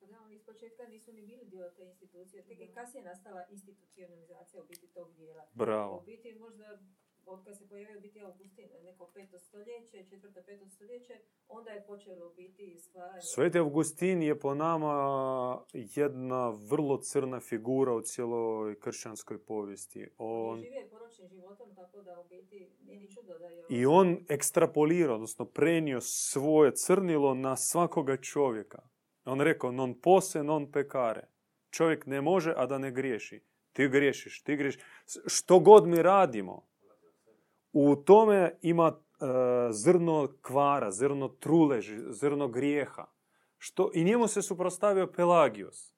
Da, 0.00 0.20
oni 0.20 0.34
iz 0.34 0.44
početka 0.44 0.82
nisu 0.88 1.12
ni 1.12 1.22
bili 1.22 1.50
institucije. 2.20 2.56
Tek 2.56 2.68
je 2.68 2.74
kasnije 2.74 3.04
nastala 3.04 3.44
institucionalizacija 3.50 4.62
u 4.62 4.66
biti 4.66 4.86
tog 4.86 5.14
dijela. 5.14 5.46
Bravo. 5.54 5.96
U 5.96 6.04
biti 6.04 6.34
možda 6.34 6.78
od 7.28 7.44
kad 7.44 7.58
se 7.58 7.68
pojavio 7.68 8.00
biti 8.00 8.20
Augustin, 8.20 8.68
neko 8.82 9.10
peto 9.14 9.38
stoljeće, 9.38 10.04
četvrto, 10.10 10.40
peto 10.46 10.68
stoljeće, 10.68 11.18
onda 11.48 11.70
je 11.70 11.86
počelo 11.86 12.32
biti 12.36 12.78
stvaranje... 12.78 13.20
Sveti 13.22 13.58
Augustin 13.58 14.22
je 14.22 14.40
po 14.40 14.54
nama 14.54 15.64
jedna 15.72 16.48
vrlo 16.48 16.98
crna 16.98 17.40
figura 17.40 17.94
u 17.94 18.00
cijeloj 18.00 18.80
kršćanskoj 18.80 19.38
povijesti. 19.38 20.08
On... 20.18 20.60
Živio 20.60 20.88
poročnim 20.90 21.28
životom, 21.28 21.74
tako 21.74 22.02
da 22.02 22.20
u 22.20 22.28
biti 22.28 22.70
nije 22.86 23.00
ni 23.00 23.08
čudo 23.14 23.38
da 23.38 23.46
je... 23.46 23.64
I 23.68 23.86
on 23.86 24.18
ekstrapolira, 24.28 25.14
odnosno 25.14 25.44
prenio 25.44 26.00
svoje 26.00 26.72
crnilo 26.74 27.34
na 27.34 27.56
svakoga 27.56 28.16
čovjeka. 28.16 28.82
On 29.24 29.40
rekao, 29.40 29.72
non 29.72 30.00
pose, 30.00 30.42
non 30.42 30.72
pekare. 30.72 31.28
Čovjek 31.70 32.06
ne 32.06 32.20
može, 32.20 32.54
a 32.56 32.66
da 32.66 32.78
ne 32.78 32.90
griješi. 32.90 33.42
Ti 33.72 33.88
griješiš, 33.88 34.42
ti 34.42 34.56
griješiš. 34.56 34.82
Što 35.26 35.58
god 35.58 35.86
mi 35.86 36.02
radimo, 36.02 36.68
u 37.72 37.96
tome 37.96 38.58
ima 38.62 38.88
e, 38.88 39.24
zrno 39.70 40.28
kvara, 40.42 40.90
zrno 40.90 41.28
truleži, 41.28 41.98
zrno 42.08 42.48
grijeha. 42.48 43.06
Što, 43.58 43.90
I 43.94 44.04
njemu 44.04 44.28
se 44.28 44.42
suprostavio 44.42 45.06
Pelagius, 45.06 45.94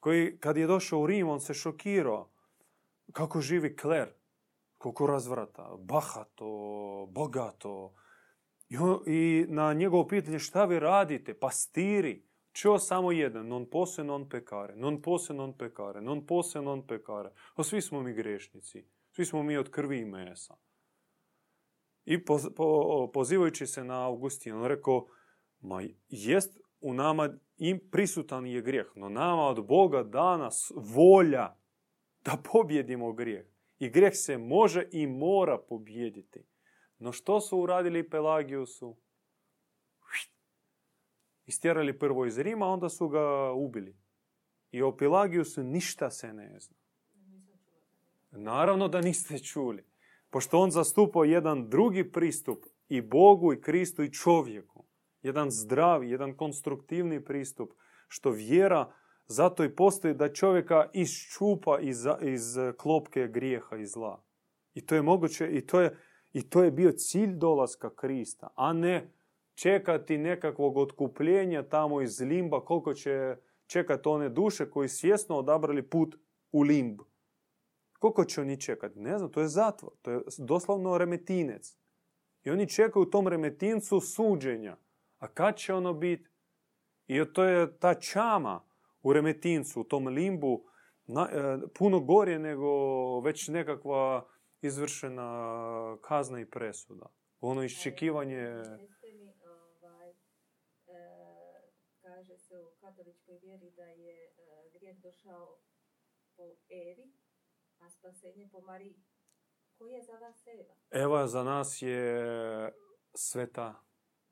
koji 0.00 0.38
kad 0.38 0.56
je 0.56 0.66
došao 0.66 1.00
u 1.00 1.06
Rim, 1.06 1.28
on 1.28 1.40
se 1.40 1.54
šokirao 1.54 2.32
kako 3.12 3.40
živi 3.40 3.76
kler, 3.76 4.12
koliko 4.78 5.06
razvrata, 5.06 5.76
bahato, 5.78 6.46
bogato. 7.10 7.94
I, 8.68 8.76
I 9.06 9.46
na 9.48 9.72
njegovo 9.72 10.06
pitanje 10.06 10.38
šta 10.38 10.64
vi 10.64 10.78
radite, 10.78 11.34
pastiri, 11.34 12.24
Čo 12.52 12.78
samo 12.78 13.12
jedan, 13.12 13.48
non 13.48 13.66
pose, 13.66 14.04
non 14.04 14.28
pekare, 14.28 14.76
non 14.76 15.00
pose, 15.00 15.34
non 15.34 15.56
pekare, 15.56 16.00
non 16.00 16.26
pose, 16.26 16.60
non 16.60 16.86
pekare. 16.86 17.32
A 17.54 17.62
svi 17.62 17.80
smo 17.80 18.02
mi 18.02 18.12
grešnici. 18.12 18.84
Svi 19.10 19.24
smo 19.24 19.42
mi 19.42 19.56
od 19.56 19.70
krvi 19.70 19.98
i 19.98 20.04
mesa. 20.04 20.56
I 22.04 22.24
po, 22.24 22.38
pozivajući 23.12 23.66
se 23.66 23.84
na 23.84 24.06
Augustina, 24.06 24.56
on 24.56 24.64
rekao, 24.64 25.06
ma 25.60 25.82
jest 26.08 26.60
u 26.80 26.94
nama 26.94 27.30
im 27.56 27.80
prisutan 27.90 28.46
je 28.46 28.62
grijeh, 28.62 28.86
no 28.94 29.08
nama 29.08 29.42
od 29.42 29.66
Boga 29.66 30.02
danas 30.02 30.72
volja 30.76 31.56
da 32.24 32.42
pobjedimo 32.52 33.12
grijeh. 33.12 33.46
I 33.78 33.90
grijeh 33.90 34.12
se 34.14 34.38
može 34.38 34.88
i 34.90 35.06
mora 35.06 35.58
pobjediti. 35.58 36.44
No 36.98 37.12
što 37.12 37.40
su 37.40 37.58
uradili 37.58 38.10
Pelagiusu? 38.10 38.96
Istjerali 41.46 41.98
prvo 41.98 42.26
iz 42.26 42.38
Rima, 42.38 42.66
onda 42.66 42.88
su 42.88 43.08
ga 43.08 43.52
ubili. 43.52 43.96
I 44.70 44.82
o 44.82 44.96
Pelagiusu 44.96 45.62
ništa 45.62 46.10
se 46.10 46.32
ne 46.32 46.60
zna. 46.60 46.76
Naravno 48.30 48.88
da 48.88 49.00
niste 49.00 49.38
čuli. 49.38 49.84
Pošto 50.30 50.58
on 50.58 50.70
zastupao 50.70 51.24
jedan 51.24 51.68
drugi 51.68 52.12
pristup 52.12 52.58
i 52.88 53.00
Bogu 53.00 53.52
i 53.52 53.60
Kristu 53.60 54.02
i 54.02 54.12
čovjeku. 54.12 54.84
Jedan 55.22 55.50
zdravi, 55.50 56.10
jedan 56.10 56.36
konstruktivni 56.36 57.24
pristup. 57.24 57.72
Što 58.08 58.30
vjera 58.30 58.92
zato 59.26 59.64
i 59.64 59.76
postoji 59.76 60.14
da 60.14 60.32
čovjeka 60.32 60.90
iščupa 60.92 61.80
iz, 61.80 62.06
iz 62.20 62.56
klopke 62.76 63.28
grijeha 63.28 63.76
i 63.76 63.86
zla. 63.86 64.22
I 64.74 64.86
to 64.86 64.94
je 64.94 65.02
moguće 65.02 65.48
i 65.50 65.66
to 65.66 65.80
je, 65.80 65.96
i 66.32 66.50
to 66.50 66.62
je 66.62 66.70
bio 66.70 66.92
cilj 66.92 67.34
dolaska 67.36 67.94
Krista, 67.94 68.48
a 68.54 68.72
ne 68.72 69.12
čekati 69.54 70.18
nekakvog 70.18 70.76
otkupljenja 70.76 71.62
tamo 71.62 72.00
iz 72.00 72.20
limba, 72.20 72.64
koliko 72.64 72.94
će 72.94 73.36
čekati 73.66 74.08
one 74.08 74.28
duše 74.28 74.70
koji 74.70 74.88
svjesno 74.88 75.36
odabrali 75.36 75.82
put 75.82 76.16
u 76.52 76.62
limb. 76.62 77.00
Koliko 77.98 78.24
će 78.24 78.40
oni 78.40 78.60
čekati? 78.60 78.98
Ne 78.98 79.18
znam, 79.18 79.32
to 79.32 79.40
je 79.40 79.48
zatvor. 79.48 79.92
To 80.02 80.10
je 80.10 80.20
doslovno 80.38 80.98
remetinec. 80.98 81.76
I 82.44 82.50
oni 82.50 82.68
čekaju 82.68 83.02
u 83.02 83.10
tom 83.10 83.28
remetincu 83.28 84.00
suđenja. 84.00 84.76
A 85.18 85.28
kad 85.28 85.56
će 85.56 85.74
ono 85.74 85.92
biti? 85.92 86.30
I 87.06 87.24
to 87.32 87.44
je 87.44 87.78
ta 87.78 87.94
čama 87.94 88.64
u 89.02 89.12
remetincu, 89.12 89.80
u 89.80 89.84
tom 89.84 90.06
limbu, 90.06 90.64
na, 91.06 91.28
e, 91.32 91.58
puno 91.78 92.00
gorje 92.00 92.38
nego 92.38 93.20
već 93.20 93.48
nekakva 93.48 94.26
izvršena 94.60 95.96
kazna 96.00 96.40
i 96.40 96.46
presuda. 96.46 97.06
Ono 97.40 97.64
iščekivanje... 97.64 98.46
Ovaj, 99.82 100.10
e, 100.10 100.14
kaže 102.02 102.36
se 102.52 102.60
u 102.60 102.70
katoličkoj 102.80 103.38
vjeri 103.42 103.70
da 103.70 103.82
je 103.82 104.24
e, 104.24 104.30
grijeh 104.72 104.98
došao 104.98 105.58
po 106.36 106.42
Evi, 106.68 107.12
a 107.78 107.90
spasenje 107.90 108.48
po 108.52 108.60
Mariji. 108.60 109.02
Ko 109.78 109.86
je 109.86 110.02
za 110.02 110.12
vas 110.12 110.46
Eva? 110.46 110.74
Eva 110.90 111.26
za 111.26 111.42
nas 111.44 111.82
je 111.82 112.72
sveta 113.14 113.82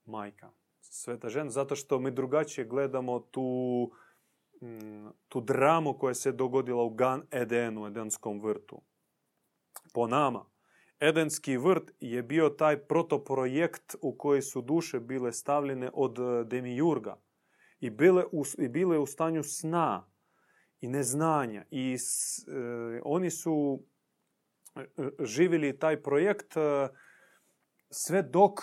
majka. 0.05 0.53
Sveta 0.81 1.29
žena, 1.29 1.51
zato 1.51 1.77
što 1.77 1.99
mi 1.99 2.11
drugačije 2.11 2.65
gledamo 2.65 3.21
tu, 3.21 3.91
mm, 4.63 5.09
tu 5.29 5.41
dramu 5.41 5.99
koja 5.99 6.15
se 6.15 6.33
dogodila 6.33 6.83
u 6.83 6.91
Gan 6.91 7.27
Edenu, 7.31 7.87
Edenskom 7.87 8.41
vrtu. 8.41 8.83
Po 9.95 10.07
nama, 10.07 10.51
Edenski 11.01 11.57
vrt 11.57 11.91
je 12.01 12.23
bio 12.23 12.49
taj 12.49 12.87
protoprojekt 12.87 13.95
u 14.03 14.19
koji 14.19 14.43
su 14.43 14.61
duše 14.61 15.01
bile 15.01 15.33
stavljene 15.33 15.91
od 15.95 16.19
demijurga 16.47 17.21
i 17.81 17.91
bile 17.91 18.25
u, 18.33 18.45
i 18.59 18.69
bile 18.69 18.99
u 18.99 19.07
stanju 19.07 19.43
sna 19.43 20.11
i 20.81 20.89
neznanja. 20.89 21.65
I 21.71 21.95
e, 21.95 23.01
oni 23.05 23.31
su 23.31 23.85
e, 24.77 24.87
živjeli 25.21 25.79
taj 25.79 26.03
projekt 26.03 26.57
e, 26.57 26.89
sve 27.91 28.23
dok 28.23 28.61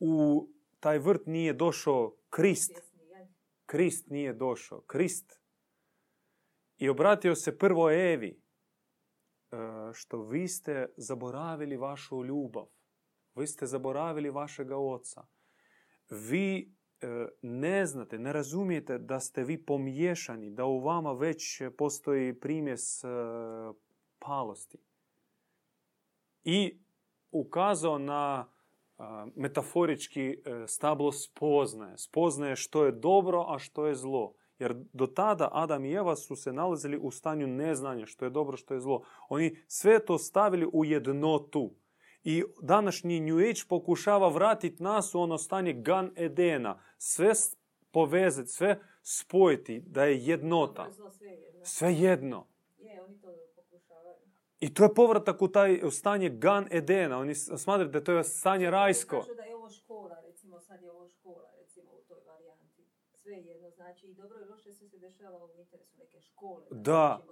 u 0.00 0.46
taj 0.80 0.98
vrt 0.98 1.26
nije 1.26 1.52
došao 1.52 2.16
Krist. 2.30 2.72
Krist 3.66 4.10
nije 4.10 4.32
došao. 4.32 4.80
Krist. 4.80 5.40
I 6.78 6.88
obratio 6.88 7.34
se 7.34 7.58
prvo 7.58 7.90
Evi. 7.90 8.42
Što 9.92 10.22
vi 10.22 10.48
ste 10.48 10.88
zaboravili 10.96 11.76
vašu 11.76 12.24
ljubav. 12.24 12.66
Vi 13.34 13.46
ste 13.46 13.66
zaboravili 13.66 14.30
vašega 14.30 14.76
oca. 14.76 15.26
Vi 16.10 16.75
E, 16.75 16.75
ne 17.42 17.86
znate, 17.86 18.18
ne 18.18 18.32
razumijete 18.32 18.98
da 18.98 19.20
ste 19.20 19.44
vi 19.44 19.64
pomiješani, 19.64 20.50
da 20.50 20.64
u 20.64 20.80
vama 20.80 21.12
već 21.12 21.62
postoji 21.78 22.40
primjes 22.40 23.04
e, 23.04 23.08
palosti. 24.18 24.78
I 26.44 26.78
ukazao 27.30 27.98
na 27.98 28.46
e, 28.98 29.02
metaforički 29.36 30.42
stablo 30.66 31.12
spoznaje. 31.12 31.98
Spoznaje 31.98 32.56
što 32.56 32.84
je 32.84 32.92
dobro, 32.92 33.44
a 33.48 33.58
što 33.58 33.86
je 33.86 33.94
zlo. 33.94 34.34
Jer 34.58 34.74
do 34.92 35.06
tada 35.06 35.48
Adam 35.52 35.84
i 35.84 35.92
Eva 35.92 36.16
su 36.16 36.36
se 36.36 36.52
nalazili 36.52 36.98
u 36.98 37.10
stanju 37.10 37.46
neznanja 37.46 38.06
što 38.06 38.24
je 38.24 38.30
dobro, 38.30 38.56
što 38.56 38.74
je 38.74 38.80
zlo. 38.80 39.02
Oni 39.28 39.56
sve 39.66 40.04
to 40.04 40.18
stavili 40.18 40.70
u 40.72 40.84
jednotu. 40.84 41.74
I 42.28 42.44
današnji 42.62 43.20
New 43.20 43.38
Age 43.38 43.60
pokušava 43.68 44.28
vratiti 44.28 44.82
nas 44.82 45.14
u 45.14 45.20
ono 45.20 45.38
stanje 45.38 45.72
Gan 45.72 46.10
Edena. 46.16 46.82
Sve 46.98 47.32
povezati, 47.90 48.48
sve 48.48 48.80
spojiti, 49.02 49.82
da 49.86 50.04
je 50.04 50.26
jednota. 50.26 50.86
Sve 51.62 51.92
je 51.92 52.00
jedno. 52.00 52.46
I 54.60 54.74
to 54.74 54.82
je 54.82 54.94
povratak 54.94 55.42
u 55.42 55.48
taj 55.48 55.80
u 55.84 55.90
stanje 55.90 56.28
Gan 56.30 56.68
Edena. 56.70 57.18
Oni 57.18 57.34
smatraju 57.34 57.90
da 57.90 58.04
to 58.04 58.12
je 58.12 58.24
stanje 58.24 58.70
rajsko. 58.70 59.24
Da 59.36 59.42
je 59.42 59.56
ovo 59.56 59.70
škola, 59.70 60.20
recimo, 60.26 60.60
sad 60.60 60.82
je 60.82 60.90
ovo 60.90 61.08
škola, 61.08 61.50
recimo, 61.58 61.90
u 61.92 62.02
toj 62.08 62.20
varijanti. 62.26 62.84
Sve 63.12 63.32
je 63.32 63.44
jedno, 63.46 63.65
znači 63.86 64.06
i 64.06 64.14
dobro 64.14 64.38
i 64.40 64.50
loše 64.50 64.72
sve 64.72 64.88
se 64.88 64.98
dešava 64.98 65.44
u 65.44 65.60
interesu 65.60 65.98
neke 65.98 66.20
škole. 66.20 66.62
Da. 66.70 67.22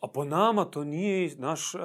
A 0.00 0.08
po 0.08 0.24
nama 0.24 0.64
to 0.64 0.84
nije 0.84 1.34
naš... 1.38 1.74
e, 1.74 1.78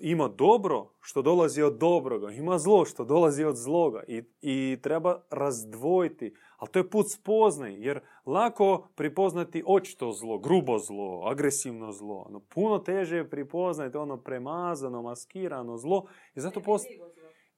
ima 0.00 0.28
dobro 0.28 0.90
što 1.00 1.22
dolazi 1.22 1.62
od 1.62 1.78
dobroga. 1.78 2.30
Ima 2.30 2.58
zlo 2.58 2.84
što 2.84 3.04
dolazi 3.04 3.44
od 3.44 3.56
zloga. 3.56 4.02
I, 4.08 4.22
i 4.40 4.78
treba 4.82 5.22
razdvojiti. 5.30 6.34
Ali 6.56 6.70
to 6.70 6.78
je 6.78 6.90
put 6.90 7.06
spoznaj. 7.10 7.74
Jer 7.74 8.00
lako 8.26 8.88
pripoznati 8.94 9.64
očito 9.66 10.12
zlo, 10.12 10.38
grubo 10.38 10.78
zlo, 10.78 11.22
agresivno 11.26 11.92
zlo. 11.92 12.26
No, 12.30 12.40
puno 12.40 12.78
teže 12.78 13.16
je 13.16 13.30
pripoznati 13.30 13.96
ono 13.96 14.16
premazano, 14.16 15.02
maskirano 15.02 15.76
zlo. 15.76 16.06
I 16.34 16.40
zato 16.40 16.60
post... 16.60 16.86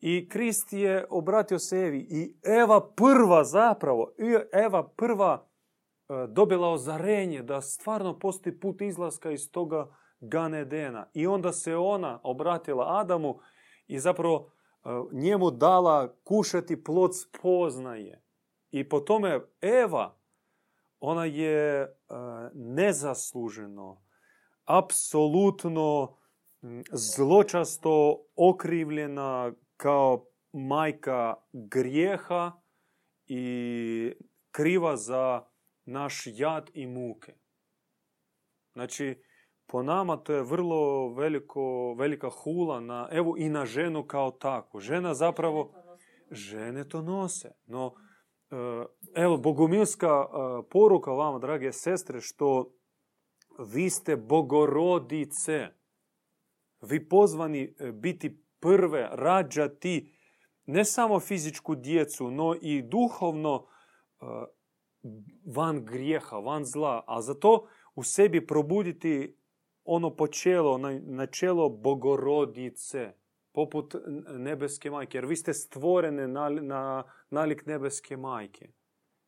I 0.00 0.28
Krist 0.28 0.72
je 0.72 1.06
obratio 1.10 1.58
se 1.58 1.76
Evi. 1.76 2.06
I 2.10 2.34
Eva 2.42 2.92
prva 2.96 3.44
zapravo, 3.44 4.12
Eva 4.52 4.88
prva 4.88 5.47
dobila 6.28 6.68
ozarenje 6.68 7.42
da 7.42 7.60
stvarno 7.60 8.18
postoji 8.18 8.60
put 8.60 8.80
izlaska 8.80 9.30
iz 9.30 9.50
toga 9.50 9.86
Ganedena. 10.20 11.06
I 11.14 11.26
onda 11.26 11.52
se 11.52 11.76
ona 11.76 12.20
obratila 12.22 13.00
Adamu 13.00 13.38
i 13.86 13.98
zapravo 13.98 14.50
e, 14.84 14.88
njemu 15.12 15.50
dala 15.50 16.14
kušati 16.24 16.84
plod 16.84 17.16
spoznaje. 17.16 18.22
I 18.70 18.88
po 18.88 19.00
tome 19.00 19.40
Eva, 19.60 20.16
ona 21.00 21.24
je 21.24 21.80
e, 21.80 21.88
nezasluženo, 22.54 24.02
apsolutno 24.64 26.16
zločasto 26.92 28.24
okrivljena 28.36 29.52
kao 29.76 30.26
majka 30.52 31.34
grijeha 31.52 32.52
i 33.26 34.14
kriva 34.50 34.96
za 34.96 35.47
naš 35.88 36.22
jad 36.26 36.70
i 36.74 36.86
muke. 36.86 37.34
Znači, 38.72 39.22
po 39.66 39.82
nama 39.82 40.16
to 40.16 40.32
je 40.32 40.42
vrlo 40.42 41.08
veliko, 41.14 41.94
velika 41.94 42.30
hula 42.30 42.80
na, 42.80 43.08
evo 43.10 43.34
i 43.38 43.48
na 43.48 43.66
ženu 43.66 44.06
kao 44.06 44.30
takvu. 44.30 44.80
Žena 44.80 45.14
zapravo, 45.14 45.72
žene 46.30 46.88
to 46.88 47.02
nose. 47.02 47.50
No, 47.66 47.94
e, 48.50 48.84
evo, 49.14 49.36
bogumilska 49.36 50.06
e, 50.06 50.28
poruka 50.70 51.10
vama, 51.10 51.38
drage 51.38 51.72
sestre, 51.72 52.20
što 52.20 52.72
vi 53.72 53.90
ste 53.90 54.16
bogorodice. 54.16 55.68
Vi 56.80 57.08
pozvani 57.08 57.74
e, 57.78 57.92
biti 57.92 58.44
prve, 58.60 59.08
rađati 59.12 60.14
ne 60.66 60.84
samo 60.84 61.20
fizičku 61.20 61.74
djecu, 61.74 62.30
no 62.30 62.54
i 62.62 62.82
duhovno 62.82 63.66
van 65.44 65.84
grijeha, 65.84 66.36
van 66.36 66.64
zla. 66.64 67.04
A 67.06 67.22
za 67.22 67.34
to 67.34 67.66
u 67.94 68.02
sebi 68.02 68.46
probuditi 68.46 69.36
ono 69.84 70.16
počelo, 70.16 70.78
načelo 71.00 71.68
bogorodice, 71.68 73.12
poput 73.52 73.94
nebeske 74.38 74.90
majke. 74.90 75.18
Jer 75.18 75.26
vi 75.26 75.36
ste 75.36 75.54
stvorene 75.54 76.28
na, 76.28 76.48
na 76.48 77.04
nalik 77.30 77.66
nebeske 77.66 78.16
majke. 78.16 78.68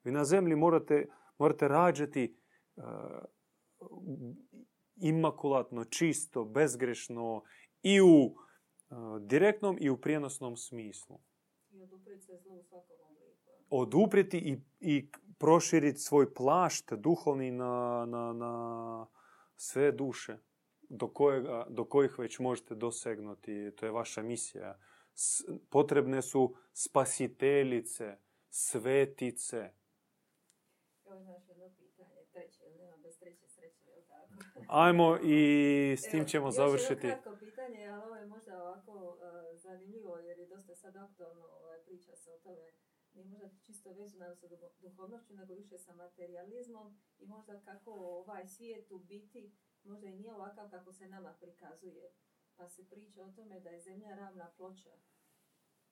Vi 0.04 0.12
na 0.12 0.24
zemlji 0.24 0.56
morate, 0.56 1.06
morate 1.38 1.68
rađati 1.68 2.24
e, 2.76 2.82
imakulatno, 4.96 5.84
čisto, 5.84 6.44
bezgrešno 6.44 7.42
i 7.82 8.00
u 8.00 8.06
e, 8.24 8.94
direktnom 9.20 9.76
i 9.80 9.90
u 9.90 9.96
prijenosnom 9.96 10.56
smislu. 10.56 11.18
I 11.70 11.82
oduprijeti 11.82 12.24
se 12.24 12.36
zlu 12.42 12.58
u 12.58 12.62
svakom 12.62 12.96
obliku. 13.08 13.50
Oduprijeti 13.70 14.38
i, 14.38 14.58
i 14.80 15.10
proširiti 15.40 15.98
svoj 15.98 16.34
plašt 16.34 16.92
duhovni 16.92 17.50
na, 17.50 17.74
na, 18.06 18.32
na 18.32 19.06
sve 19.56 19.92
duše 19.92 20.36
do, 20.82 21.08
kojega, 21.08 21.66
do 21.68 21.84
kojih 21.84 22.18
već 22.18 22.38
možete 22.38 22.74
dosegnuti. 22.74 23.72
To 23.76 23.86
je 23.86 23.92
vaša 23.92 24.22
misija. 24.22 24.78
S- 25.14 25.40
potrebne 25.70 26.22
su 26.22 26.42
spasiteljice, 26.72 28.16
svetice. 28.50 29.70
Evo 31.06 31.20
znaš 31.20 31.48
jedno 31.48 31.70
pitanje, 31.78 32.24
treće, 32.32 32.62
ili 32.64 32.78
nema 32.78 32.96
bez 32.96 33.18
treće 33.18 33.48
sreće, 33.48 33.86
jel 33.86 34.02
tako? 34.08 34.64
Ajmo 34.84 35.18
i 35.22 35.42
s 35.98 36.02
tim 36.02 36.20
Evo, 36.20 36.28
ćemo 36.28 36.46
još 36.46 36.54
završiti. 36.54 37.06
jedno 37.06 37.22
kratko 37.22 37.36
pitanje, 37.38 37.86
ali 37.86 38.02
ovo 38.04 38.16
je 38.16 38.26
možda 38.26 38.62
ovako 38.62 39.18
e, 39.52 39.56
zanimljivo 39.56 40.16
jer 40.18 40.38
je 40.38 40.46
dosta 40.46 40.74
sad 40.74 40.96
aktualno 40.96 41.46
ovaj, 41.62 41.78
priča 41.86 42.16
se 42.16 42.30
o 42.32 42.38
tome. 42.38 42.72
Nije 43.24 43.38
možda 43.38 43.58
čisto 43.62 43.92
vezano 43.92 44.34
sa 44.36 44.48
duho- 44.48 44.72
duhovnošću, 44.78 45.34
nego 45.34 45.54
više 45.54 45.78
sa 45.78 45.94
materializmom 45.94 46.98
i 47.18 47.26
možda 47.26 47.60
kako 47.60 47.90
ovaj 47.92 48.46
svijet 48.46 48.90
u 48.90 48.98
biti 48.98 49.52
možda 49.84 50.06
i 50.06 50.16
nije 50.16 50.34
ovakav 50.34 50.70
kako 50.70 50.92
se 50.92 51.08
nama 51.08 51.36
prikazuje. 51.40 52.12
Pa 52.56 52.68
se 52.68 52.88
priča 52.88 53.24
o 53.24 53.32
tome 53.32 53.60
da 53.60 53.70
je 53.70 53.80
zemlja 53.80 54.14
ravna 54.16 54.52
ploča, 54.56 54.90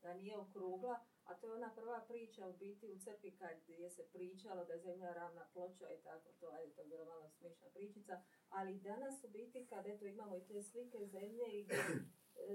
da 0.03 0.15
nije 0.15 0.37
okrugla, 0.37 1.05
a 1.25 1.35
to 1.35 1.47
je 1.47 1.53
ona 1.53 1.75
prva 1.75 2.01
priča 2.09 2.49
u 2.49 2.57
biti 2.57 2.93
u 2.93 2.99
crkvi 2.99 3.37
kad 3.37 3.69
je 3.69 3.91
se 3.91 4.09
pričalo 4.13 4.65
da 4.65 4.73
je 4.73 4.81
zemlja 4.81 5.13
ravna 5.13 5.49
ploča 5.53 5.87
i 5.91 6.03
tako 6.03 6.33
to, 6.41 6.51
ajde, 6.51 6.75
to 6.75 6.81
je 6.81 6.89
bila 6.89 7.05
malo 7.05 7.31
smišna 7.31 7.69
pričica, 7.75 8.23
ali 8.49 8.81
danas 8.81 9.25
u 9.25 9.29
biti 9.29 9.67
kad 9.67 9.87
eto 9.87 10.07
imamo 10.07 10.37
i 10.37 10.47
te 10.47 10.63
slike 10.63 11.07
zemlje 11.07 11.47
i 11.53 11.69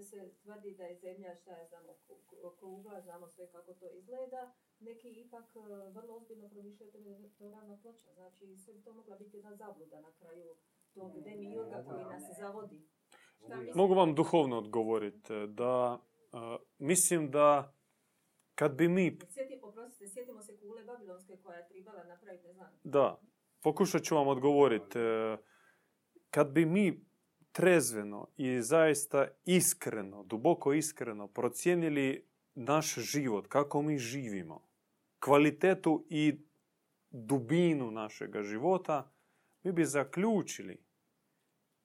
se 0.09 0.31
tvrdi 0.43 0.75
da 0.75 0.83
je 0.83 0.95
zemlja, 0.95 1.35
šta 1.35 1.51
ja 1.51 1.65
znam, 1.67 1.83
oku- 1.89 2.47
okrugla, 2.47 3.01
znamo 3.01 3.27
sve 3.27 3.51
kako 3.51 3.73
to 3.73 3.89
izgleda, 3.89 4.53
neki 4.79 5.09
ipak 5.11 5.45
e, 5.55 5.89
vrlo 5.89 6.15
ozbiljno 6.15 6.49
promišljaju 6.49 6.89
o 6.89 6.91
tome 6.91 7.09
da 7.09 7.15
je 7.15 7.29
to 7.37 7.49
ravna 7.49 7.77
ploča, 7.81 8.13
znači 8.13 8.57
sve 8.57 8.73
bi 8.73 8.81
to 8.83 8.93
mogla 8.93 9.15
biti 9.15 9.37
jedna 9.37 9.55
zabluda 9.55 10.01
na 10.01 10.11
kraju 10.11 10.55
tog 10.93 11.21
demiurga 11.21 11.83
koji 11.89 12.03
nas 12.05 12.23
zavodi. 12.39 12.81
Šta 13.45 13.61
Mogu 13.75 13.93
vam 13.93 14.15
duhovno 14.15 14.57
odgovoriti 14.57 15.33
da 15.47 15.99
uh, 16.31 16.39
mislim 16.77 17.31
da 17.31 17.73
kad 18.55 18.75
bi 18.75 18.87
mi 18.87 19.17
Sjeti, 19.29 19.59
oprostite, 19.61 20.09
sjetimo 20.09 20.41
se 20.41 20.57
kule 20.57 20.83
Babilonske 20.83 21.37
koja 21.43 21.57
je 21.57 21.67
trebala 21.67 22.03
napraviti, 22.03 22.47
ne 22.47 22.53
znam, 22.53 22.69
Da, 22.83 23.19
pokušat 23.61 24.03
ću 24.03 24.15
vam 24.15 24.27
odgovoriti. 24.27 24.99
E, 24.99 25.37
Kad 26.29 26.51
bi 26.51 26.65
mi 26.65 27.05
trezveno 27.53 28.27
i 28.37 28.61
zaista 28.61 29.27
iskreno, 29.45 30.23
duboko 30.23 30.73
iskreno 30.73 31.27
procijenili 31.27 32.25
naš 32.55 32.95
život, 32.95 33.47
kako 33.47 33.81
mi 33.81 33.97
živimo, 33.97 34.67
kvalitetu 35.19 36.05
i 36.09 36.39
dubinu 37.09 37.91
našega 37.91 38.43
života, 38.43 39.11
mi 39.63 39.71
bi 39.71 39.85
zaključili, 39.85 40.77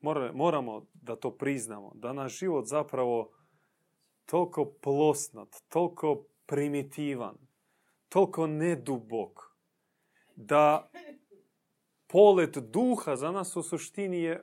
mora- 0.00 0.32
moramo 0.32 0.86
da 0.94 1.16
to 1.16 1.30
priznamo, 1.30 1.92
da 1.94 2.12
naš 2.12 2.38
život 2.38 2.66
zapravo 2.66 3.30
toliko 4.26 4.64
plosnat, 4.64 5.56
toliko 5.68 6.24
primitivan, 6.46 7.36
toliko 8.08 8.46
nedubok, 8.46 9.56
da 10.36 10.90
polet 12.06 12.58
duha 12.58 13.16
za 13.16 13.32
nas 13.32 13.56
u 13.56 13.62
suštini 13.62 14.22
je 14.22 14.32
e, 14.32 14.42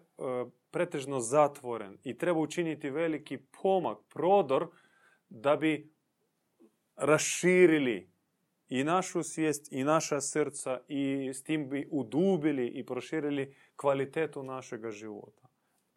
pretežno 0.76 1.20
zatvoren 1.20 1.98
i 2.04 2.18
treba 2.18 2.40
učiniti 2.40 2.90
veliki 2.90 3.38
pomak, 3.38 3.98
prodor, 4.14 4.68
da 5.30 5.56
bi 5.56 5.94
raširili 6.96 8.10
i 8.70 8.84
našu 8.84 9.24
svijest 9.24 9.72
i 9.72 9.84
naša 9.84 10.22
srca 10.22 10.80
i 10.88 11.32
s 11.34 11.44
tim 11.44 11.70
bi 11.70 11.88
udubili 11.92 12.68
i 12.68 12.86
proširili 12.86 13.56
kvalitetu 13.76 14.44
našega 14.44 14.92
života. 14.92 15.48